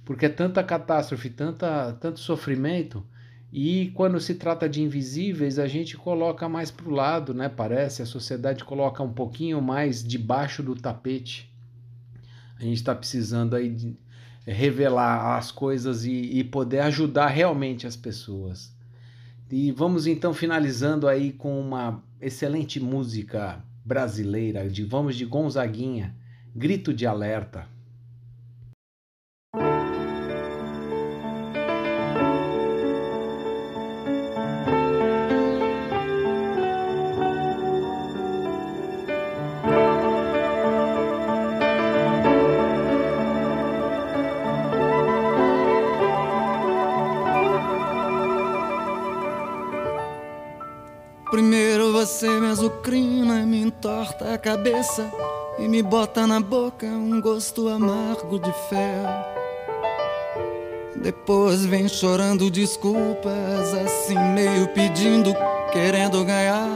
porque 0.04 0.26
é 0.26 0.28
tanta 0.28 0.62
catástrofe, 0.62 1.30
tanta, 1.30 1.94
tanto 1.94 2.20
sofrimento 2.20 3.02
e 3.50 3.92
quando 3.94 4.20
se 4.20 4.34
trata 4.34 4.68
de 4.68 4.82
invisíveis 4.82 5.58
a 5.58 5.66
gente 5.66 5.96
coloca 5.96 6.46
mais 6.46 6.70
para 6.70 6.88
o 6.88 6.92
lado, 6.92 7.32
né? 7.32 7.48
Parece 7.48 8.02
a 8.02 8.06
sociedade 8.06 8.62
coloca 8.62 9.02
um 9.02 9.12
pouquinho 9.12 9.62
mais 9.62 10.04
debaixo 10.04 10.62
do 10.62 10.74
tapete. 10.74 11.50
A 12.58 12.62
gente 12.62 12.76
está 12.76 12.94
precisando 12.94 13.56
aí 13.56 13.70
de, 13.70 13.96
revelar 14.46 15.36
as 15.36 15.50
coisas 15.50 16.04
e, 16.04 16.38
e 16.38 16.44
poder 16.44 16.80
ajudar 16.80 17.28
realmente 17.28 17.86
as 17.86 17.96
pessoas. 17.96 18.74
E 19.50 19.70
vamos 19.70 20.06
então 20.06 20.34
finalizando 20.34 21.06
aí 21.06 21.32
com 21.32 21.60
uma 21.60 22.02
excelente 22.20 22.80
música 22.80 23.62
brasileira 23.84 24.68
de 24.68 24.82
Vamos 24.82 25.16
de 25.16 25.24
Gonzaguinha, 25.24 26.14
Grito 26.54 26.92
de 26.92 27.06
Alerta. 27.06 27.73
Você 52.24 52.40
me 52.40 52.46
azucrina, 52.46 53.44
me 53.44 53.60
entorta 53.60 54.32
a 54.32 54.38
cabeça 54.38 55.10
e 55.58 55.68
me 55.68 55.82
bota 55.82 56.26
na 56.26 56.40
boca 56.40 56.86
um 56.86 57.20
gosto 57.20 57.68
amargo 57.68 58.38
de 58.38 58.50
fel. 58.70 59.04
Depois 60.96 61.66
vem 61.66 61.86
chorando 61.86 62.50
desculpas, 62.50 63.74
assim 63.74 64.18
meio 64.32 64.68
pedindo, 64.68 65.34
querendo 65.70 66.24
ganhar 66.24 66.66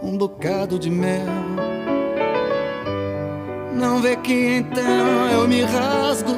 um 0.00 0.16
bocado 0.16 0.78
de 0.78 0.90
mel. 0.90 1.26
Não 3.74 4.00
vê 4.00 4.14
que 4.14 4.58
então 4.58 5.28
eu 5.32 5.48
me 5.48 5.62
rasgo, 5.62 6.36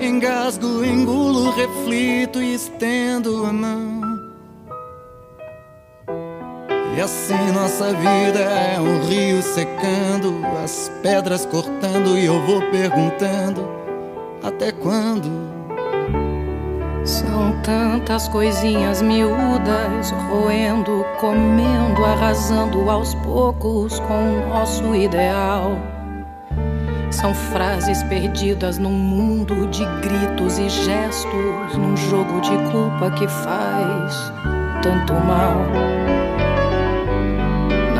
engasgo, 0.00 0.84
engulo, 0.84 1.52
reflito 1.52 2.42
e 2.42 2.52
estendo 2.52 3.46
a 3.46 3.52
mão. 3.52 3.99
E 7.00 7.02
assim 7.02 7.50
nossa 7.54 7.94
vida 7.94 8.40
é 8.40 8.78
um 8.78 9.02
rio 9.06 9.40
secando, 9.40 10.44
as 10.62 10.92
pedras 11.02 11.46
cortando 11.46 12.18
e 12.18 12.26
eu 12.26 12.38
vou 12.44 12.60
perguntando 12.70 13.66
até 14.42 14.70
quando. 14.70 15.30
São 17.02 17.58
tantas 17.62 18.28
coisinhas 18.28 19.00
miúdas, 19.00 20.10
roendo, 20.28 21.02
comendo, 21.18 22.04
arrasando 22.04 22.90
aos 22.90 23.14
poucos 23.14 23.98
com 24.00 24.34
o 24.34 24.48
nosso 24.50 24.94
ideal. 24.94 25.78
São 27.10 27.32
frases 27.32 28.02
perdidas 28.02 28.76
num 28.76 28.92
mundo 28.92 29.66
de 29.68 29.86
gritos 30.02 30.58
e 30.58 30.68
gestos, 30.68 31.78
num 31.78 31.96
jogo 31.96 32.42
de 32.42 32.58
culpa 32.70 33.10
que 33.12 33.26
faz 33.26 34.30
tanto 34.82 35.14
mal. 35.14 35.99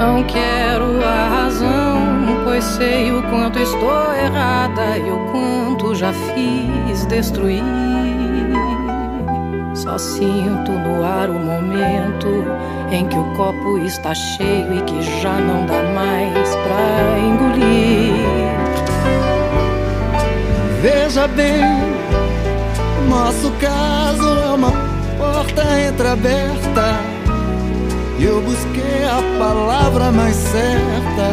Não 0.00 0.24
quero 0.24 1.04
a 1.04 1.28
razão, 1.28 2.42
pois 2.42 2.64
sei 2.64 3.12
o 3.12 3.22
quanto 3.24 3.58
estou 3.58 4.14
errada 4.14 4.96
e 4.96 5.10
o 5.10 5.30
quanto 5.30 5.94
já 5.94 6.10
fiz 6.10 7.04
destruir. 7.04 7.62
Só 9.74 9.98
sinto 9.98 10.72
no 10.72 11.04
ar 11.04 11.28
o 11.28 11.34
momento 11.34 12.46
em 12.90 13.06
que 13.08 13.18
o 13.18 13.24
copo 13.34 13.76
está 13.76 14.14
cheio 14.14 14.74
e 14.74 14.80
que 14.84 15.02
já 15.20 15.34
não 15.34 15.66
dá 15.66 15.82
mais 15.92 16.48
pra 16.48 17.18
engolir. 17.18 18.24
Veja 20.80 21.28
bem, 21.28 21.60
nosso 23.06 23.50
caso 23.60 24.28
é 24.46 24.50
uma 24.54 24.72
porta 25.18 25.62
entreaberta. 25.78 27.09
Eu 28.22 28.42
busquei 28.42 29.04
a 29.04 29.38
palavra 29.38 30.12
mais 30.12 30.36
certa. 30.36 31.26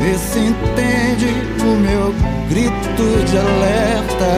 Vê 0.00 0.18
se 0.18 0.40
entende 0.40 1.28
o 1.62 1.76
meu 1.76 2.12
grito 2.48 3.24
de 3.24 3.38
alerta. 3.38 4.32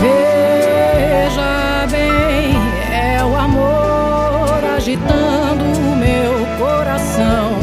Veja 0.00 1.88
bem, 1.90 2.54
é 2.94 3.24
o 3.24 3.36
amor 3.36 4.64
agitando 4.76 5.64
o 5.64 5.96
meu 5.96 6.46
coração. 6.56 7.58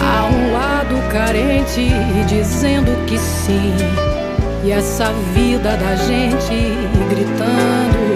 Há 0.00 0.24
um 0.26 0.52
lado 0.52 1.00
carente 1.12 1.88
dizendo 2.26 3.06
que 3.06 3.16
sim. 3.16 3.76
E 4.64 4.72
essa 4.72 5.12
vida 5.32 5.76
da 5.76 5.94
gente 5.94 6.76
gritando 7.08 8.11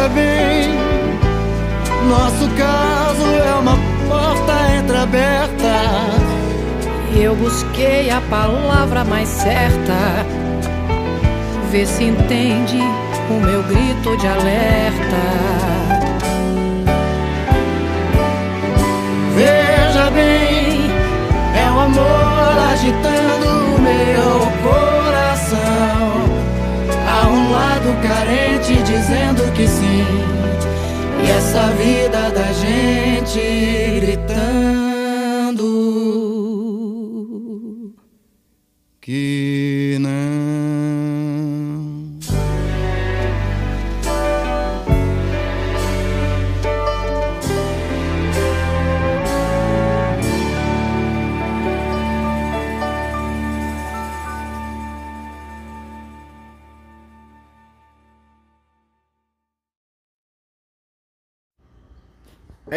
Veja 0.00 0.14
bem, 0.14 0.70
nosso 2.08 2.48
caso 2.56 3.26
é 3.36 3.52
uma 3.60 3.76
porta 4.08 4.74
entreaberta. 4.78 5.76
E 7.14 7.22
eu 7.22 7.36
busquei 7.36 8.10
a 8.10 8.22
palavra 8.22 9.04
mais 9.04 9.28
certa. 9.28 10.24
Vê 11.70 11.84
se 11.84 12.04
entende 12.04 12.78
o 13.28 13.44
meu 13.44 13.62
grito 13.64 14.16
de 14.16 14.26
alerta. 14.26 15.20
Veja 19.36 20.10
bem, 20.12 20.90
é 21.54 21.70
o 21.70 21.78
amor 21.78 22.72
agitando 22.72 23.76
o 23.76 23.78
meu 23.78 24.40
coração. 24.62 26.29
Um 27.28 27.50
lado 27.50 27.96
carente 28.02 28.74
dizendo 28.82 29.52
que 29.52 29.66
sim. 29.66 30.04
E 31.24 31.30
essa 31.30 31.66
vida 31.72 32.30
da 32.30 32.52
gente 32.52 34.00
gritando 34.00 34.89